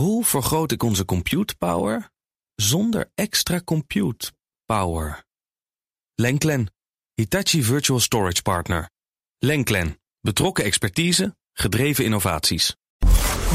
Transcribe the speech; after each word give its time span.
Hoe 0.00 0.24
vergroot 0.24 0.72
ik 0.72 0.82
onze 0.82 1.04
compute 1.04 1.56
power 1.56 2.10
zonder 2.54 3.10
extra 3.14 3.60
compute 3.64 4.32
power? 4.64 5.24
Lenklen, 6.14 6.72
Hitachi 7.14 7.62
Virtual 7.62 8.00
Storage 8.00 8.42
Partner. 8.42 8.90
Lenklen, 9.38 10.00
betrokken 10.20 10.64
expertise, 10.64 11.36
gedreven 11.52 12.04
innovaties. 12.04 12.76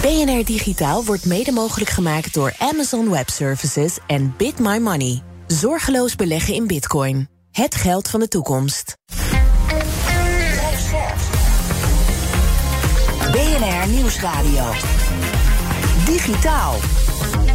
BNR 0.02 0.46
Digitaal 0.46 1.04
wordt 1.04 1.26
mede 1.26 1.52
mogelijk 1.52 1.90
gemaakt 1.90 2.34
door 2.34 2.56
Amazon 2.58 3.10
Web 3.10 3.30
Services 3.30 3.98
en 4.08 4.34
Bit 4.38 4.60
My 4.60 4.78
Money. 4.78 5.24
Zorgeloos 5.48 6.16
beleggen 6.16 6.54
in 6.54 6.68
Bitcoin. 6.68 7.30
Het 7.52 7.76
geld 7.76 8.10
van 8.10 8.20
de 8.20 8.28
toekomst. 8.28 8.94
BNR 13.32 13.88
Nieuwsradio. 13.88 14.72
Digitaal. 16.06 17.55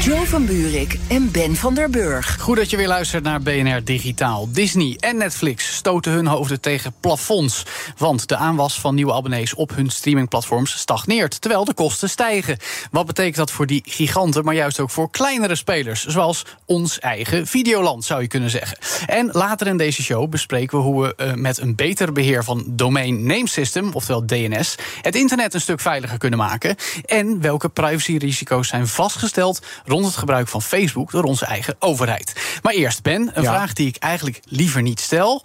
Joe 0.00 0.26
van 0.26 0.46
Buurik 0.46 0.98
en 1.08 1.30
Ben 1.30 1.56
van 1.56 1.74
der 1.74 1.90
Burg. 1.90 2.40
Goed 2.40 2.56
dat 2.56 2.70
je 2.70 2.76
weer 2.76 2.88
luistert 2.88 3.22
naar 3.22 3.42
BNR 3.42 3.84
Digitaal. 3.84 4.48
Disney 4.52 4.96
en 5.00 5.16
Netflix 5.16 5.74
stoten 5.74 6.12
hun 6.12 6.26
hoofden 6.26 6.60
tegen 6.60 6.94
plafonds. 7.00 7.66
Want 7.96 8.28
de 8.28 8.36
aanwas 8.36 8.80
van 8.80 8.94
nieuwe 8.94 9.12
abonnees 9.12 9.54
op 9.54 9.74
hun 9.74 9.90
streamingplatforms 9.90 10.78
stagneert. 10.78 11.40
Terwijl 11.40 11.64
de 11.64 11.74
kosten 11.74 12.10
stijgen. 12.10 12.56
Wat 12.90 13.06
betekent 13.06 13.36
dat 13.36 13.50
voor 13.50 13.66
die 13.66 13.82
giganten, 13.84 14.44
maar 14.44 14.54
juist 14.54 14.80
ook 14.80 14.90
voor 14.90 15.10
kleinere 15.10 15.54
spelers? 15.54 16.06
Zoals 16.06 16.46
ons 16.64 16.98
eigen 16.98 17.46
Videoland, 17.46 18.04
zou 18.04 18.22
je 18.22 18.28
kunnen 18.28 18.50
zeggen. 18.50 18.78
En 19.06 19.28
later 19.32 19.66
in 19.66 19.76
deze 19.76 20.02
show 20.02 20.28
bespreken 20.28 20.78
we 20.78 20.84
hoe 20.84 21.02
we 21.02 21.14
uh, 21.16 21.34
met 21.34 21.58
een 21.58 21.74
beter 21.74 22.12
beheer 22.12 22.44
van 22.44 22.64
Domain 22.66 23.26
Name 23.26 23.48
System, 23.48 23.90
oftewel 23.92 24.26
DNS, 24.26 24.74
het 25.02 25.14
internet 25.14 25.54
een 25.54 25.60
stuk 25.60 25.80
veiliger 25.80 26.18
kunnen 26.18 26.38
maken. 26.38 26.76
En 27.04 27.40
welke 27.40 27.68
privacyrisico's 27.68 28.68
zijn 28.68 28.86
vastgesteld 28.86 29.60
rond 29.90 30.04
het 30.06 30.16
gebruik 30.16 30.48
van 30.48 30.62
Facebook 30.62 31.10
door 31.10 31.22
onze 31.24 31.44
eigen 31.44 31.76
overheid. 31.78 32.58
Maar 32.62 32.72
eerst, 32.72 33.02
Ben, 33.02 33.30
een 33.34 33.42
Ja. 33.42 33.52
vraag 33.52 33.72
die 33.72 33.88
ik 33.88 33.96
eigenlijk 33.96 34.40
liever 34.44 34.82
niet 34.82 35.00
stel. 35.00 35.44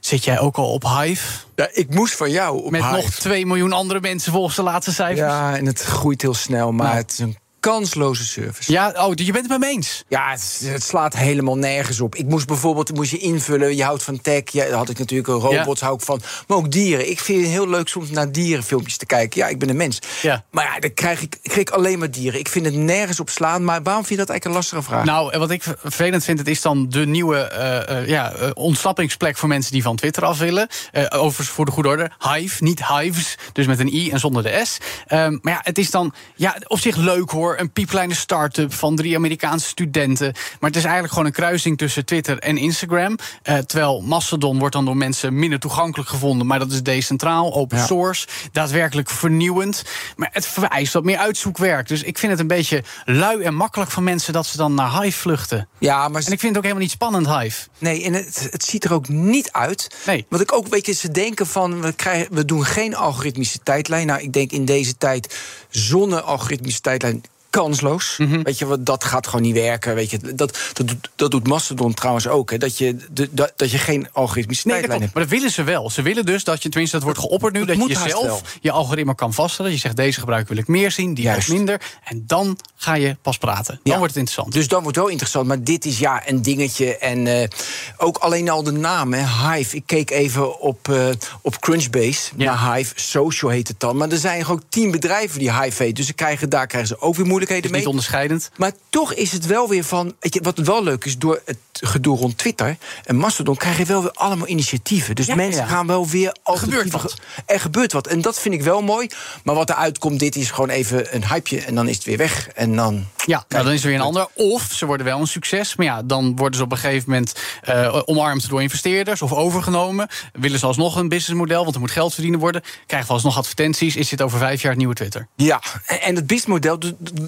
Zit 0.00 0.24
jij 0.24 0.38
ook 0.38 0.56
al 0.56 0.72
op 0.72 0.82
Hive? 0.82 1.32
Ja, 1.54 1.68
ik 1.72 1.94
moest 1.94 2.14
van 2.16 2.30
jou 2.30 2.62
op 2.64 2.70
Met 2.70 2.82
Hive. 2.82 2.94
nog 2.94 3.10
2 3.10 3.46
miljoen 3.46 3.72
andere 3.72 4.00
mensen 4.00 4.32
volgens 4.32 4.56
de 4.56 4.62
laatste 4.62 4.92
cijfers? 4.92 5.18
Ja, 5.28 5.56
en 5.56 5.66
het 5.66 5.80
groeit 5.82 6.22
heel 6.22 6.34
snel, 6.34 6.72
maar 6.72 6.86
Nou. 6.86 6.98
het 6.98 7.12
is 7.12 7.18
een 7.18 7.36
kansloze 7.68 8.26
service. 8.26 8.72
Ja, 8.72 8.92
oh, 8.96 9.12
je 9.14 9.32
bent 9.32 9.36
het 9.36 9.48
met 9.48 9.58
me 9.58 9.66
eens. 9.66 10.04
Ja, 10.08 10.30
het, 10.30 10.60
het 10.64 10.82
slaat 10.82 11.16
helemaal 11.16 11.56
nergens 11.56 12.00
op. 12.00 12.14
Ik 12.14 12.26
moest 12.26 12.46
bijvoorbeeld 12.46 12.94
moest 12.94 13.10
je 13.10 13.18
invullen, 13.18 13.76
je 13.76 13.84
houdt 13.84 14.02
van 14.02 14.20
tech. 14.20 14.42
Ja, 14.44 14.64
daar 14.64 14.78
had 14.78 14.88
ik 14.88 14.98
natuurlijk 14.98 15.28
een 15.28 15.34
robots, 15.34 15.80
hou 15.80 15.94
ik 15.94 16.00
van. 16.00 16.20
Maar 16.46 16.56
ook 16.56 16.70
dieren. 16.70 17.10
Ik 17.10 17.20
vind 17.20 17.40
het 17.40 17.50
heel 17.50 17.68
leuk 17.68 17.88
soms 17.88 18.10
naar 18.10 18.32
dierenfilmpjes 18.32 18.96
te 18.96 19.06
kijken. 19.06 19.40
Ja, 19.40 19.46
ik 19.46 19.58
ben 19.58 19.68
een 19.68 19.76
mens. 19.76 19.98
Ja. 20.22 20.44
Maar 20.50 20.64
ja, 20.64 20.78
dan 20.80 20.94
krijg 20.94 21.22
ik, 21.22 21.36
ik 21.42 21.50
kreeg 21.50 21.70
alleen 21.70 21.98
maar 21.98 22.10
dieren. 22.10 22.40
Ik 22.40 22.48
vind 22.48 22.64
het 22.64 22.74
nergens 22.74 23.20
op 23.20 23.30
slaan. 23.30 23.64
Maar 23.64 23.82
waarom 23.82 24.04
vind 24.04 24.20
je 24.20 24.26
dat 24.26 24.28
eigenlijk 24.30 24.44
een 24.44 24.52
lastige 24.52 24.82
vraag? 24.82 25.04
Nou, 25.04 25.32
en 25.32 25.38
wat 25.38 25.50
ik 25.50 25.62
vervelend 25.62 26.24
vind, 26.24 26.38
het 26.38 26.48
is 26.48 26.60
dan 26.60 26.88
de 26.88 27.06
nieuwe 27.06 27.36
eh, 27.38 27.98
eh, 27.98 28.08
ja, 28.08 28.32
eh, 28.32 28.50
ontsnappingsplek 28.54 29.36
voor 29.36 29.48
mensen 29.48 29.72
die 29.72 29.82
van 29.82 29.96
Twitter 29.96 30.24
af 30.24 30.38
willen. 30.38 30.68
Overigens 31.08 31.48
voor 31.48 31.64
de 31.64 31.70
goede 31.70 31.88
orde, 31.88 32.10
Hive, 32.18 32.64
niet 32.64 32.86
Hives, 32.86 33.38
dus 33.52 33.66
met 33.66 33.78
een 33.78 33.94
i 33.94 34.10
en 34.10 34.20
zonder 34.20 34.42
de 34.42 34.62
s. 34.64 34.78
Ehm, 35.06 35.38
maar 35.42 35.52
ja, 35.52 35.60
het 35.62 35.78
is 35.78 35.90
dan 35.90 36.14
ja, 36.34 36.56
op 36.66 36.78
zich 36.78 36.96
leuk 36.96 37.30
hoor, 37.30 37.57
een 37.60 37.72
piepkleine 37.72 38.14
start-up 38.14 38.74
van 38.74 38.96
drie 38.96 39.16
Amerikaanse 39.16 39.66
studenten. 39.66 40.32
Maar 40.32 40.70
het 40.70 40.76
is 40.76 40.82
eigenlijk 40.82 41.12
gewoon 41.12 41.26
een 41.28 41.34
kruising 41.34 41.78
tussen 41.78 42.04
Twitter 42.04 42.38
en 42.38 42.56
Instagram. 42.56 43.16
Eh, 43.42 43.58
terwijl 43.58 44.00
Mastodon 44.00 44.58
wordt 44.58 44.74
dan 44.74 44.84
door 44.84 44.96
mensen 44.96 45.38
minder 45.38 45.58
toegankelijk 45.58 46.08
gevonden, 46.10 46.46
maar 46.46 46.58
dat 46.58 46.72
is 46.72 46.82
decentraal, 46.82 47.54
open 47.54 47.78
Ja. 47.78 47.86
source, 47.86 48.26
daadwerkelijk 48.52 49.10
vernieuwend. 49.10 49.82
Maar 50.16 50.28
het 50.32 50.46
vereist 50.46 50.92
wat 50.92 51.04
meer 51.04 51.18
uitzoekwerk. 51.18 51.88
Dus 51.88 52.02
ik 52.02 52.18
vind 52.18 52.32
het 52.32 52.40
een 52.40 52.46
beetje 52.46 52.82
lui 53.04 53.42
en 53.42 53.54
makkelijk 53.54 53.90
van 53.90 54.04
mensen 54.04 54.32
dat 54.32 54.46
ze 54.46 54.56
dan 54.56 54.74
naar 54.74 55.02
Hive 55.02 55.18
vluchten. 55.18 55.68
ja, 55.78 56.08
maar 56.08 56.22
En 56.24 56.32
ik 56.32 56.40
vind 56.40 56.42
het 56.42 56.56
ook 56.56 56.62
helemaal 56.62 56.82
niet 56.82 56.90
spannend, 56.92 57.26
Hive. 57.38 57.66
Nee, 57.78 58.04
en 58.04 58.12
het, 58.12 58.48
het 58.50 58.64
ziet 58.64 58.84
er 58.84 58.92
ook 58.92 59.08
niet 59.08 59.52
uit. 59.52 59.88
Nee. 60.06 60.26
Want 60.28 60.42
ik 60.42 60.52
ook, 60.52 60.66
weet 60.68 60.86
je, 60.86 60.92
ze 60.92 61.10
denken 61.10 61.46
van, 61.46 61.80
we, 61.80 61.92
krijgen, 61.92 62.34
we 62.34 62.44
doen 62.44 62.64
geen 62.64 62.96
algoritmische 62.96 63.58
tijdlijn. 63.62 64.06
Nou, 64.06 64.20
ik 64.20 64.32
denk 64.32 64.50
in 64.52 64.64
deze 64.64 64.96
tijd, 64.96 65.38
zonder 65.68 66.20
algoritmische 66.20 66.80
tijdlijn, 66.80 67.22
kansloos. 67.50 68.14
Mhm. 68.18 68.42
Weet 68.42 68.58
je, 68.58 68.66
wat, 68.66 68.86
dat 68.86 69.04
gaat 69.04 69.26
gewoon 69.26 69.42
niet 69.42 69.54
werken. 69.54 69.94
Weet 69.94 70.10
je, 70.10 70.18
dat, 70.18 70.58
dat, 70.72 70.86
doet, 70.86 71.08
dat 71.16 71.30
doet 71.30 71.46
Mastodon 71.48 71.94
trouwens 71.94 72.26
ook. 72.28 72.50
Hè, 72.50 72.58
dat, 72.58 72.78
je, 72.78 72.96
de, 73.10 73.28
dat, 73.30 73.52
dat 73.56 73.70
je 73.70 73.78
geen 73.78 74.08
algoritmische 74.12 74.66
Nee, 74.68 74.76
hebt. 74.80 74.98
Maar 74.98 75.10
dat 75.12 75.28
willen 75.28 75.50
ze 75.50 75.62
wel. 75.62 75.90
Ze 75.90 76.02
willen 76.02 76.26
dus 76.26 76.44
dat 76.44 76.62
je, 76.62 76.68
tenminste 76.68 76.96
dat 76.96 77.04
wordt 77.04 77.18
geopperd 77.20 77.52
nu, 77.52 77.58
Dat 77.64 77.76
dat 77.78 77.88
je 77.88 77.94
jezelf 78.02 78.22
wel. 78.26 78.40
je 78.60 78.70
algoritme 78.70 79.14
kan 79.14 79.32
vaststellen. 79.34 79.70
Je 79.72 79.78
zegt 79.78 79.96
deze 79.96 80.18
gebruiker 80.20 80.48
wil 80.54 80.62
ik 80.62 80.68
meer 80.68 80.90
zien, 80.90 81.14
die 81.14 81.24
Juist. 81.24 81.48
minder. 81.48 81.80
En 82.04 82.22
dan 82.26 82.58
ga 82.76 82.94
je 82.94 83.16
pas 83.22 83.38
praten. 83.38 83.74
Dan 83.74 83.80
Ja. 83.92 83.98
wordt 83.98 84.14
het 84.14 84.16
interessant. 84.22 84.52
Dus 84.52 84.68
dan 84.68 84.82
wordt 84.82 84.96
het 84.96 85.04
wel 85.04 85.12
interessant. 85.14 85.46
Maar 85.46 85.62
dit 85.62 85.84
is 85.84 85.98
ja 85.98 86.22
een 86.28 86.42
dingetje. 86.42 86.96
En 86.96 87.26
eh, 87.42 87.48
ook 87.96 88.16
alleen 88.16 88.48
al 88.50 88.62
de 88.62 88.72
naam, 88.72 89.12
hè, 89.12 89.24
Hive. 89.52 89.76
Ik 89.76 89.82
keek 89.86 90.10
even 90.10 90.60
op, 90.60 90.88
eh, 90.88 91.08
op 91.42 91.58
Crunchbase 91.60 92.30
Ja. 92.36 92.44
naar 92.44 92.74
Hive. 92.74 92.92
Social 92.96 93.50
heet 93.50 93.68
het 93.68 93.80
dan. 93.80 93.96
Maar 93.96 94.08
er 94.10 94.18
zijn 94.18 94.44
gewoon 94.44 94.62
tien 94.68 94.90
bedrijven 94.90 95.38
die 95.38 95.60
Hive 95.62 95.82
heet. 95.82 95.96
Dus 95.96 96.06
ze 96.06 96.12
krijgen, 96.12 96.48
daar 96.48 96.66
krijgen 96.66 96.88
ze 96.88 97.00
ook 97.00 97.14
weer 97.14 97.26
moeilijkheden 97.38 97.70
mee. 97.70 97.80
niet 97.80 97.88
onderscheidend. 97.88 98.50
Maar 98.56 98.72
toch 98.88 99.14
is 99.14 99.32
het 99.32 99.46
wel 99.46 99.68
weer 99.68 99.84
van. 99.84 100.14
Weet 100.20 100.34
je, 100.34 100.40
wat 100.42 100.58
wel 100.58 100.82
leuk 100.82 101.04
is, 101.04 101.18
door 101.18 101.40
het 101.44 101.58
gedoe 101.72 102.16
rond 102.16 102.38
Twitter 102.38 102.76
en 103.04 103.16
Mastodon 103.16 103.56
krijg 103.56 103.78
je 103.78 103.84
wel 103.84 104.02
weer 104.02 104.10
allemaal 104.12 104.48
initiatieven. 104.48 105.14
Dus 105.14 105.26
Ja, 105.26 105.34
mensen 105.34 105.62
ja. 105.62 105.68
gaan 105.68 105.86
wel 105.86 106.08
weer. 106.08 106.36
alternatieven 106.42 107.00
wat. 107.00 107.12
ge- 107.12 107.18
Er 107.46 107.60
gebeurt 107.60 107.92
wat. 107.92 108.06
En 108.06 108.20
dat 108.20 108.40
vind 108.40 108.54
ik 108.54 108.62
wel 108.62 108.82
mooi. 108.82 109.08
Maar 109.44 109.54
wat 109.54 109.70
eruit 109.70 109.98
komt, 109.98 110.18
dit 110.18 110.36
is 110.36 110.50
gewoon 110.50 110.70
even 110.70 111.14
een 111.14 111.26
hypeje. 111.28 111.60
En 111.60 111.74
dan 111.74 111.88
is 111.88 111.94
het 111.96 112.04
weer 112.04 112.16
weg. 112.16 112.48
En 112.48 112.76
dan. 112.76 113.06
Ja, 113.28 113.44
nou, 113.48 113.64
dan 113.64 113.72
is 113.72 113.80
er 113.80 113.86
weer 113.86 113.96
een 113.96 114.02
ander. 114.02 114.26
Of 114.34 114.62
ze 114.72 114.86
worden 114.86 115.06
wel 115.06 115.20
een 115.20 115.26
succes. 115.26 115.76
Maar 115.76 115.86
ja, 115.86 116.02
dan 116.02 116.36
worden 116.36 116.58
ze 116.58 116.64
op 116.64 116.72
een 116.72 116.78
gegeven 116.78 117.10
moment 117.10 117.34
eh, 117.62 118.02
omarmd 118.04 118.48
door 118.48 118.62
investeerders 118.62 119.22
of 119.22 119.32
overgenomen. 119.32 120.08
Willen 120.32 120.58
ze 120.58 120.66
alsnog 120.66 120.96
een 120.96 121.08
businessmodel, 121.08 121.62
want 121.62 121.74
er 121.74 121.80
moet 121.80 121.90
geld 121.90 122.14
verdiend 122.14 122.36
worden. 122.36 122.62
Krijgen 122.86 123.08
we 123.08 123.14
alsnog 123.14 123.36
advertenties. 123.36 123.96
Is 123.96 124.08
dit 124.08 124.22
over 124.22 124.38
vijf 124.38 124.60
jaar 124.60 124.70
het 124.70 124.78
nieuwe 124.78 124.94
Twitter? 124.94 125.28
Ja, 125.36 125.62
en 125.86 126.14
het 126.14 126.26
businessmodel, 126.26 126.78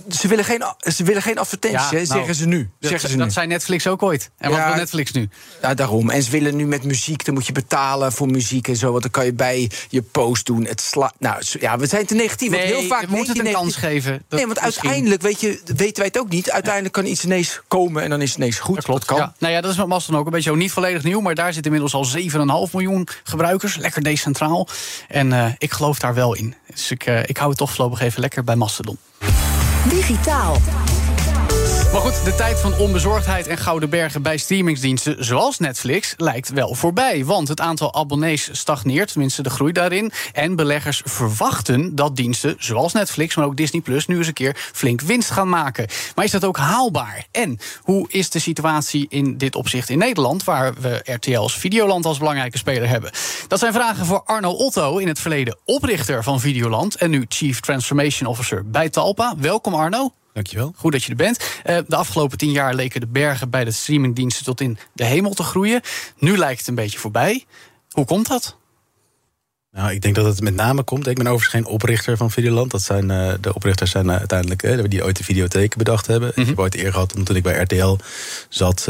ze 0.09 0.29
willen 0.29 0.45
geen, 0.45 0.63
ze 0.79 1.05
willen 1.05 1.23
geen 1.23 1.39
advertenties, 1.39 1.91
nou, 1.91 2.07
zeggen 2.07 2.35
ze 2.35 2.47
nu. 2.47 2.71
Dat, 2.81 2.91
zeggen 2.91 3.11
ze 3.11 3.17
dat 3.17 3.27
nu. 3.27 3.33
zei 3.33 3.47
Netflix 3.47 3.87
ook 3.87 4.03
ooit. 4.03 4.31
En 4.39 4.51
wat 4.51 4.65
wil 4.65 4.75
Netflix 4.75 5.13
nu? 5.13 5.29
Ja, 5.63 5.75
daarom. 5.75 6.11
En 6.11 6.23
ze 6.23 6.31
willen 6.31 6.57
nu 6.57 6.67
met 6.67 6.85
muziek, 6.85 7.25
dan 7.25 7.35
moet 7.35 7.47
je 7.47 7.53
betalen 7.53 8.13
voor 8.13 8.29
muziek 8.29 8.69
en 8.69 8.77
zo. 8.77 8.91
Want 8.91 9.03
dan 9.03 9.11
kan 9.11 9.25
je 9.25 9.33
bij 9.33 9.71
je 9.89 10.03
post 10.03 10.47
doen. 10.47 10.67
Het 10.67 10.81
sla 10.81 11.13
nou, 11.19 11.43
ja, 11.61 11.79
we 11.79 11.87
zijn 11.87 12.07
te 12.07 12.15
negatief. 12.15 12.51
want 12.51 12.63
heel 12.63 12.83
vaak 12.83 13.01
we 13.01 13.17
moeten 13.17 13.35
denk 13.35 13.47
het 13.47 13.57
een 13.57 13.63
kans 13.63 13.77
geven. 13.77 14.23
Nee, 14.29 14.47
want 14.47 14.61
misschien- 14.63 14.89
uiteindelijk 14.89 15.23
weet 15.23 15.41
je, 15.41 15.61
weten 15.91 16.13
wij 16.13 16.23
het 16.23 16.31
ook 16.31 16.33
niet. 16.33 16.51
Uiteindelijk 16.51 16.95
kan 16.95 17.07
iets 17.07 17.25
ineens 17.25 17.61
komen 17.69 18.03
en 18.03 18.11
dan 18.11 18.23
is 18.23 18.29
het 18.29 18.39
ineens 18.39 18.59
goed. 18.59 18.75
Dat 18.75 18.85
klopt. 18.85 19.05
kan. 19.05 19.17
Ja. 19.17 19.35
Nou 19.39 19.53
ja, 19.53 19.61
dat 19.61 19.71
is 19.71 19.77
met 19.77 19.87
Mastodon 19.87 20.21
ook 20.21 20.27
een 20.27 20.33
beetje 20.33 20.51
zo 20.51 20.57
niet 20.57 20.73
volledig 20.73 21.03
nieuw. 21.03 21.21
Maar 21.21 21.35
daar 21.35 21.53
zit 21.53 21.65
inmiddels 21.65 21.95
al 21.95 22.07
7,5 22.67 22.73
miljoen 22.73 23.09
gebruikers. 23.25 23.77
Lekker 23.77 24.03
decentraal. 24.03 24.69
En 25.09 25.33
eh, 25.33 25.53
ik 25.59 25.73
geloof 25.73 25.99
daar 25.99 26.15
wel 26.15 26.35
in. 26.35 26.55
Dus 26.67 26.91
ik, 26.91 27.07
eh, 27.07 27.23
ik 27.23 27.37
hou 27.37 27.49
het 27.49 27.59
toch 27.59 27.71
voorlopig 27.71 28.01
even 28.01 28.21
lekker 28.21 28.45
bij 28.45 28.57
Mastodon. 28.57 28.99
Digitaal. 29.89 30.57
Maar 31.93 32.01
goed, 32.01 32.25
de 32.25 32.35
tijd 32.35 32.61
van 32.61 32.79
onbezorgdheid 32.79 33.47
en 33.47 33.59
gouden 33.59 33.91
bergen 33.91 34.23
bij 34.23 34.37
streamingsdiensten 34.37 35.25
zoals 35.25 35.59
Netflix 35.59 36.15
lijkt 36.17 36.49
wel 36.49 36.75
voorbij. 36.75 37.25
Want 37.25 37.49
het 37.49 37.61
aantal 37.61 37.95
abonnees 37.95 38.49
stagneert, 38.53 39.13
tenminste 39.13 39.43
de 39.43 39.51
groei 39.51 39.73
daarin. 39.73 40.13
En 40.33 40.57
beleggers 40.57 41.03
verwachten 41.05 41.95
dat 41.95 42.17
diensten 42.17 42.57
zoals 42.59 42.93
Netflix, 42.93 43.37
maar 43.37 43.45
ook 43.45 43.57
Disney 43.57 43.81
Plus 43.81 44.07
nu 44.07 44.17
eens 44.17 44.27
een 44.27 44.33
keer 44.33 44.57
flink 44.73 45.01
winst 45.01 45.31
gaan 45.31 45.49
maken. 45.49 45.87
Maar 46.15 46.25
is 46.25 46.31
dat 46.31 46.45
ook 46.45 46.57
haalbaar? 46.57 47.27
En 47.31 47.59
hoe 47.83 48.07
is 48.09 48.31
de 48.31 48.39
situatie 48.39 49.07
in 49.09 49.39
dit 49.39 49.55
opzicht 49.55 49.89
in 49.89 49.99
Nederland, 49.99 50.45
waar 50.45 50.75
we 50.75 51.01
RTL 51.05 51.39
als 51.39 51.59
Videoland 51.59 52.05
als 52.05 52.19
belangrijke 52.19 52.59
speler 52.59 52.89
hebben? 52.89 53.11
Dat 53.49 53.59
zijn 53.59 53.73
vragen 53.73 54.07
voor 54.07 54.23
Arno 54.25 54.51
Otto, 54.51 54.99
in 54.99 55.09
het 55.09 55.21
verleden 55.21 55.59
oprichter 55.65 56.23
van 56.23 56.41
Videoland 56.41 56.97
en 56.97 57.11
nu 57.11 57.25
Chief 57.29 57.61
Transformation 57.61 58.29
Officer 58.29 58.71
bij 58.71 58.89
Talpa. 58.89 59.35
Welkom 59.39 59.75
Arno. 59.75 60.13
Dankjewel. 60.41 60.73
Goed 60.77 60.93
dat 60.93 61.05
je 61.05 61.11
er 61.11 61.17
bent. 61.17 61.61
Eh, 61.63 61.79
de 61.87 61.97
afgelopen 61.97 62.39
tien 62.39 62.51
jaar 62.51 62.75
leken 62.75 63.01
de 63.01 63.07
bergen 63.07 63.51
bij 63.51 63.65
de 63.65 63.71
streamingdiensten 63.71 64.45
tot 64.45 64.61
in 64.61 64.79
de 64.93 65.05
hemel 65.05 65.35
te 65.35 65.43
groeien. 65.43 65.81
Nu 66.19 66.37
lijkt 66.37 66.59
het 66.59 66.69
een 66.69 66.75
beetje 66.75 66.99
voorbij. 66.99 67.45
Hoe 67.91 68.05
komt 68.05 68.29
dat? 68.29 68.57
Nou, 69.73 69.93
ik 69.93 70.01
denk 70.01 70.15
dat 70.15 70.25
het 70.25 70.41
met 70.41 70.55
name 70.55 70.83
komt. 70.83 71.07
Ik 71.07 71.17
ben 71.17 71.27
overigens 71.27 71.55
geen 71.55 71.73
oprichter 71.73 72.17
van 72.17 72.31
Videoland. 72.31 72.71
Dat 72.71 72.83
zijn, 72.83 73.11
eh, 73.11 73.33
de 73.41 73.55
oprichters 73.55 73.91
zijn 73.91 74.11
eh, 74.11 74.17
uiteindelijk 74.17 74.63
eh, 74.63 74.79
die 74.89 75.05
ooit 75.05 75.17
de 75.17 75.25
videotheken 75.25 75.79
bedacht 75.79 76.07
hebben. 76.07 76.33
Ik 76.35 76.47
heb 76.47 76.59
ooit 76.59 76.77
eer 76.77 76.93
gehad 76.93 77.15
om 77.15 77.25
toen 77.25 77.37
ik 77.37 77.43
bij 77.43 77.63
RTL 77.63 77.97
zat 78.49 78.89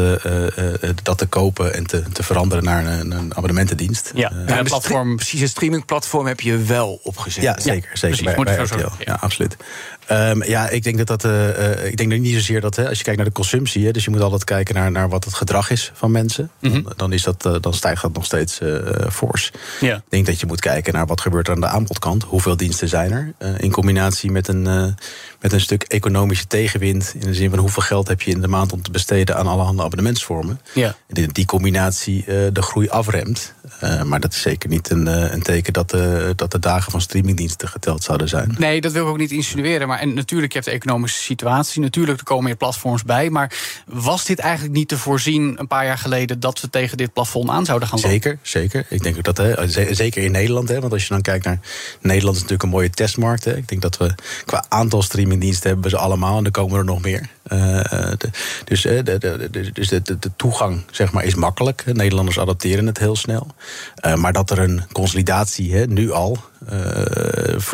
dat 1.03 1.19
te 1.19 1.27
kopen 1.29 1.75
en 1.75 1.87
te, 1.87 2.03
te 2.13 2.23
veranderen 2.23 2.65
naar 2.65 2.87
een, 2.87 3.11
een 3.11 3.37
abonnementendienst. 3.37 4.13
Ja, 4.15 4.21
ja, 4.21 4.43
Ja, 4.47 4.59
een 4.59 4.65
de 4.65 4.71
platform. 4.71 5.17
precies, 5.17 5.41
een 5.41 5.49
streamingplatform 5.49 6.27
heb 6.27 6.41
je 6.41 6.57
wel 6.57 7.01
opgezet. 7.03 7.43
Ja, 7.43 7.61
zeker. 7.61 7.91
zeker 7.99 8.23
precies, 8.23 8.45
bij, 8.45 8.65
RTL. 8.65 8.79
ja. 8.79 8.91
Ja, 9.05 9.19
absoluut. 9.21 9.57
Ehm, 10.07 10.43
ja, 10.43 10.69
ik 10.69 10.83
denk 10.83 11.07
dat 11.07 11.07
dat. 11.07 11.25
ik 11.85 11.97
denk 11.97 12.11
dat 12.11 12.19
niet 12.19 12.35
zozeer 12.35 12.61
dat. 12.61 12.77
Hè, 12.77 12.89
als 12.89 12.99
je 12.99 13.05
kijkt 13.05 13.19
naar 13.19 13.29
de 13.29 13.35
consumptie, 13.35 13.85
hè, 13.85 13.91
dus 13.91 14.05
je 14.05 14.11
moet 14.11 14.21
altijd 14.21 14.45
kijken 14.45 14.75
naar, 14.75 14.91
naar 14.91 15.09
wat 15.09 15.25
het 15.25 15.35
gedrag 15.35 15.71
is 15.71 15.91
van 15.95 16.11
mensen. 16.11 16.51
Mhm. 16.61 16.83
dan, 16.83 16.93
dan, 16.97 17.13
is 17.13 17.23
dat, 17.23 17.43
dan 17.61 17.75
stijgt 17.75 18.03
dat 18.03 18.13
nog 18.13 18.25
steeds 18.25 18.61
fors. 19.11 19.51
Ja. 19.81 19.97
Ik 19.97 20.03
denk 20.09 20.27
dat 20.27 20.41
je 20.41 20.47
moet 20.47 20.61
kijken 20.61 20.70
kijken 20.71 20.93
naar 20.93 21.07
wat 21.07 21.21
gebeurt 21.21 21.49
er 21.49 21.55
aan 21.55 21.61
de 21.61 21.67
aanbodkant. 21.67 22.23
Hoeveel 22.23 22.57
diensten 22.57 22.89
zijn 22.89 23.13
er? 23.13 23.33
Uh, 23.39 23.59
in 23.59 23.71
combinatie 23.71 24.31
met 24.31 24.49
een, 24.49 24.65
uh, 24.67 24.87
met 25.41 25.53
een 25.53 25.61
stuk 25.61 25.83
economische 25.83 26.47
tegenwind. 26.47 27.15
In 27.15 27.21
de 27.21 27.35
zin 27.35 27.51
van 27.51 27.59
hoeveel 27.59 27.83
geld 27.83 28.09
heb 28.09 28.23
je 28.23 28.31
in 28.31 28.41
de 28.41 28.49
maand 28.49 28.73
om 28.73 28.83
te 28.83 28.91
besteden 28.91 29.37
aan 29.37 29.47
allerhande 29.47 29.83
abonnementsvormen. 29.83 30.61
Ja. 30.75 30.97
Die, 31.09 31.33
die 31.33 31.45
combinatie 31.45 32.19
uh, 32.19 32.47
de 32.53 32.63
groei 32.63 32.89
afremt. 32.89 33.55
maar 34.05 34.21
dat 34.21 34.33
is 34.33 34.41
zeker 34.41 34.69
niet 34.69 34.91
een, 34.91 35.07
een 35.07 35.43
teken 35.43 35.73
dat 35.73 35.91
de, 35.91 36.33
dat 36.37 36.51
de 36.51 36.59
dagen 36.59 36.91
van 36.93 37.01
streamingdiensten 37.01 37.69
geteld 37.69 38.03
zouden 38.03 38.29
zijn. 38.29 38.55
Nee, 38.59 38.81
dat 38.81 38.93
wil 38.93 39.03
ik 39.03 39.09
ook 39.09 39.19
niet 39.19 39.31
insinueren. 39.31 39.89
Maar 39.89 39.99
en 39.99 40.15
natuurlijk, 40.15 40.53
je 40.53 40.59
hebt 40.59 40.71
de 40.71 40.77
economische 40.77 41.23
situatie. 41.23 41.81
Natuurlijk, 41.83 42.19
er 42.19 42.25
komen 42.25 42.45
meer 42.45 42.57
platforms 42.57 43.05
bij. 43.05 43.31
Maar 43.31 43.53
was 43.87 44.25
dit 44.25 44.39
eigenlijk 44.39 44.75
niet 44.75 44.89
te 44.89 44.99
voorzien 44.99 45.55
een 45.59 45.67
paar 45.67 45.85
jaar 45.85 45.99
geleden 45.99 46.41
dat 46.41 46.61
we 46.61 46.71
tegen 46.71 46.97
dit 46.97 47.13
plafond 47.13 47.51
aan 47.51 47.65
zouden 47.65 47.89
gaan 47.89 47.99
lopen? 47.99 48.13
Zeker, 48.13 48.39
zeker. 48.43 48.87
Ik 48.89 49.03
denk 49.03 49.17
ook 49.17 49.35
dat, 49.35 49.37
hè, 49.37 49.69
zeker 49.95 50.23
in 50.23 50.33
Nederland. 50.33 50.69
Hè, 50.69 50.81
want 50.81 50.93
als 50.93 51.03
je 51.03 51.09
dan 51.09 51.23
kijkt 51.23 51.45
naar 51.45 51.61
Nederland, 52.01 52.37
is 52.37 52.43
natuurlijk 52.43 52.69
een 52.69 52.77
mooie 52.77 52.91
testmarkt. 52.91 53.45
Hè. 53.45 53.57
Ik 53.57 53.69
denk 53.69 53.83
dat 53.83 53.97
we 53.97 54.15
qua 54.45 54.65
aantal 54.69 55.03
streamingdiensten 55.31 55.67
hebben 55.67 55.91
we 55.91 55.97
ze 55.97 56.03
allemaal. 56.03 56.39
En 56.39 56.45
er 56.45 56.51
komen 56.51 56.79
er 56.79 56.85
nog 56.85 57.03
meer. 57.03 57.29
Uh, 57.53 57.59
de, 58.19 58.31
dus 58.65 58.83
de, 58.83 59.03
de, 59.03 59.71
dus 59.73 59.89
de, 59.89 60.03
de, 60.03 60.31
toegang 60.37 60.83
zeg 60.91 61.13
maar, 61.13 61.25
is 61.25 61.35
makkelijk. 61.35 61.85
Nederlanders 61.93 62.39
adapteren 62.39 62.87
het 62.87 62.99
heel 62.99 63.17
snel. 63.17 63.47
Uh, 64.07 64.15
maar 64.15 64.33
dat 64.33 64.51
er 64.51 64.59
een 64.59 64.83
consolidatie 64.93 65.75
hè, 65.75 65.87
nu 65.87 66.13
al 66.13 66.39
uh, 66.65 66.71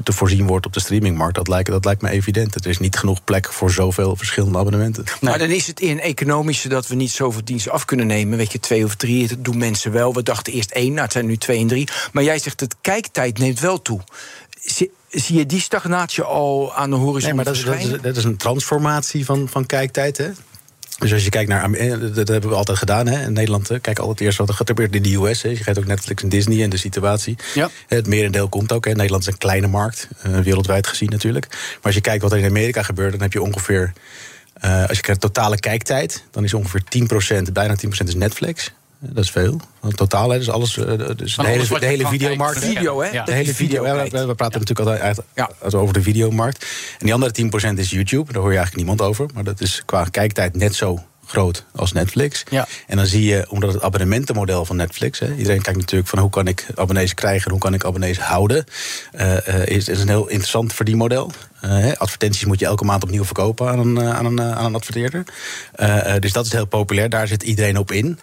te 0.03 0.13
voorzien 0.13 0.47
wordt 0.47 0.67
op 0.67 0.73
de 0.73 0.81
streamingmarkt, 0.81 1.35
dat 1.35 1.49
lijkt, 1.49 1.71
dat 1.71 1.85
lijkt 1.85 2.03
me 2.03 2.11
evident. 2.11 2.55
Er 2.55 2.67
is 2.67 2.79
niet 2.79 2.97
genoeg 2.97 3.25
plek 3.25 3.53
voor 3.53 3.71
zoveel 3.71 4.17
verschillende 4.17 4.59
abonnementen. 4.59 5.05
Nee. 5.05 5.15
Maar 5.21 5.39
dan 5.39 5.51
is 5.51 5.67
het 5.67 5.81
in 5.81 6.01
economische 6.01 6.69
dat 6.69 6.87
we 6.87 6.95
niet 6.95 7.11
zoveel 7.11 7.45
diensten 7.45 7.73
af 7.73 7.85
kunnen 7.85 8.07
nemen. 8.07 8.39
Weet 8.39 8.53
je, 8.53 8.61
twee 8.61 8.85
of 8.85 8.95
drie, 8.95 9.29
dat 9.29 9.45
doen 9.45 9.59
mensen 9.59 9.93
wel. 9.93 10.15
We 10.15 10.23
dachten 10.23 10.53
eerst 10.53 10.71
één, 10.71 10.91
nou 10.91 11.03
het 11.03 11.13
zijn 11.13 11.27
nu 11.27 11.37
twee 11.37 11.61
en 11.61 11.67
drie. 11.67 11.89
Maar 12.13 12.23
jij 12.23 12.39
zegt 12.39 12.59
dat 12.59 12.77
kijktijd 12.81 13.39
neemt 13.39 13.61
wel 13.61 13.83
toe. 13.83 14.01
Zie, 15.21 15.37
je 15.37 15.47
die 15.47 15.61
stagnatie 15.61 16.23
al 16.23 16.75
aan 16.75 16.91
de 16.91 16.97
horizon? 16.97 17.23
Nee, 17.23 17.35
maar 17.35 17.45
dat 17.45 17.55
is, 17.55 17.65
dat 17.65 17.75
is, 17.75 18.01
dat 18.03 18.17
is 18.17 18.25
een 18.25 18.37
transformatie 18.37 19.25
van, 19.25 19.49
van 19.49 19.67
kijktijd. 19.67 20.17
Hè? 20.17 20.31
Dus 20.99 21.13
als 21.13 21.25
je 21.25 21.31
kijkt 21.31 21.49
naar, 21.49 21.73
eh, 21.73 21.91
dat 22.15 22.29
hebben 22.29 22.51
we 22.51 22.57
altijd 22.57 22.79
gedaan 22.79 23.07
hè, 23.07 23.25
in 23.25 23.33
Nederland. 23.33 23.71
Kijk 23.81 23.99
altijd 23.99 24.21
eerst 24.21 24.39
wat 24.39 24.49
er 24.49 24.55
gebeurt 24.55 24.95
in 24.95 25.03
de 25.03 25.15
US. 25.15 25.43
Hè. 25.43 25.49
Je 25.49 25.57
geeft 25.57 25.79
ook 25.79 25.87
Netflix 25.87 26.23
en 26.23 26.29
Disney 26.29 26.63
en 26.63 26.71
de 26.71 26.77
situatie. 26.77 27.37
Ja. 27.55 27.71
Het 27.87 28.07
merendeel 28.07 28.49
komt 28.49 28.73
ook. 28.73 28.85
Hè. 28.85 28.93
Nederland 28.93 29.23
is 29.23 29.33
een 29.33 29.39
kleine 29.39 29.67
markt, 29.67 30.09
eh, 30.23 30.39
wereldwijd 30.39 30.87
gezien 30.87 31.11
natuurlijk. 31.11 31.47
Maar 31.49 31.79
als 31.83 31.95
je 31.95 32.01
kijkt 32.01 32.23
wat 32.23 32.33
er 32.33 32.39
in 32.39 32.49
Amerika 32.49 32.83
gebeurt, 32.83 33.13
dan 33.13 33.21
heb 33.21 33.33
je 33.33 33.43
ongeveer. 33.43 33.93
Uh, 34.65 34.89
als 34.89 34.97
je 34.97 35.03
kijkt 35.03 35.21
totale 35.21 35.59
kijktijd, 35.59 36.25
dan 36.31 36.45
is 36.45 36.55
ongeveer 36.55 36.83
10%, 36.89 37.53
bijna 37.53 37.75
10% 37.75 38.09
is 38.09 38.15
Netflix. 38.15 38.73
Dat 38.99 39.25
is 39.25 39.31
veel. 39.31 39.61
Totaal, 39.95 40.31
hè, 40.31 40.39
dus 40.39 40.51
alles. 40.51 40.77
Eh, 40.79 40.87
dus 41.17 41.37
de 41.37 41.47
hele, 41.47 41.79
de 41.79 41.87
hele 41.87 42.07
videomarkt. 42.07 42.59
Video, 42.59 43.01
hè? 43.01 43.11
Ja. 43.11 43.25
De 43.25 43.33
hele 43.33 43.55
video. 43.55 43.87
Ja, 43.87 43.95
we, 43.95 44.27
we, 44.27 44.35
praten 44.35 44.61
natuurlijk 44.61 44.89
altijd 44.89 45.21
ja. 45.35 45.51
over 45.79 45.95
de 45.95 46.03
videomarkt. 46.03 46.67
En 46.99 47.05
die 47.05 47.15
andere 47.15 47.73
10% 47.75 47.79
is 47.79 47.91
YouTube. 47.91 48.33
Daar 48.33 48.43
hoor 48.43 48.53
je 48.53 48.59
eigenlijk 48.59 48.87
niemand 48.87 49.11
over. 49.11 49.27
Maar 49.35 49.45
dat 49.45 49.61
is 49.61 49.83
qua 49.85 50.05
kijktijd 50.05 50.57
net 50.57 50.75
zo 50.75 51.05
groot 51.27 51.65
als 51.75 51.93
Netflix. 51.93 52.43
Ja. 52.51 52.67
En 52.87 52.97
dan 52.97 53.07
zie 53.07 53.25
je, 53.25 53.47
omdat 53.51 53.73
het 53.73 53.83
abonnementenmodel 53.83 54.65
van 54.65 54.77
Netflix... 54.77 55.19
Hè, 55.19 55.35
iedereen 55.35 55.63
kijkt 55.63 55.79
natuurlijk 55.79 56.11
van 56.11 56.19
hoe 56.19 56.31
kan 56.31 56.47
ik 56.47 56.67
abonnees 56.75 57.15
krijgen... 57.15 57.45
en 57.45 57.51
hoe 57.51 57.61
kan 57.61 57.75
ik 57.75 57.85
abonnees 57.85 58.19
houden, 58.19 58.65
uh, 59.15 59.67
is, 59.67 59.89
is 59.89 60.01
een 60.01 60.09
heel 60.09 60.29
interessant 60.29 60.73
verdienmodel. 60.73 61.31
Uh, 61.65 61.93
advertenties 61.93 62.45
moet 62.45 62.59
je 62.59 62.67
elke 62.67 62.85
maand 62.85 63.03
opnieuw 63.03 63.25
verkopen 63.25 63.69
aan 63.69 63.79
een, 63.79 64.01
aan 64.01 64.25
een, 64.25 64.41
aan 64.41 64.65
een 64.65 64.75
adverteerder. 64.75 65.25
dus 66.21 66.33
dat 66.33 66.47
is 66.47 66.53
heel 66.53 66.67
populair, 66.67 67.11
daar 67.11 67.29
zit 67.29 67.43
iedereen 67.43 67.79
op 67.79 67.93
in. 67.93 68.19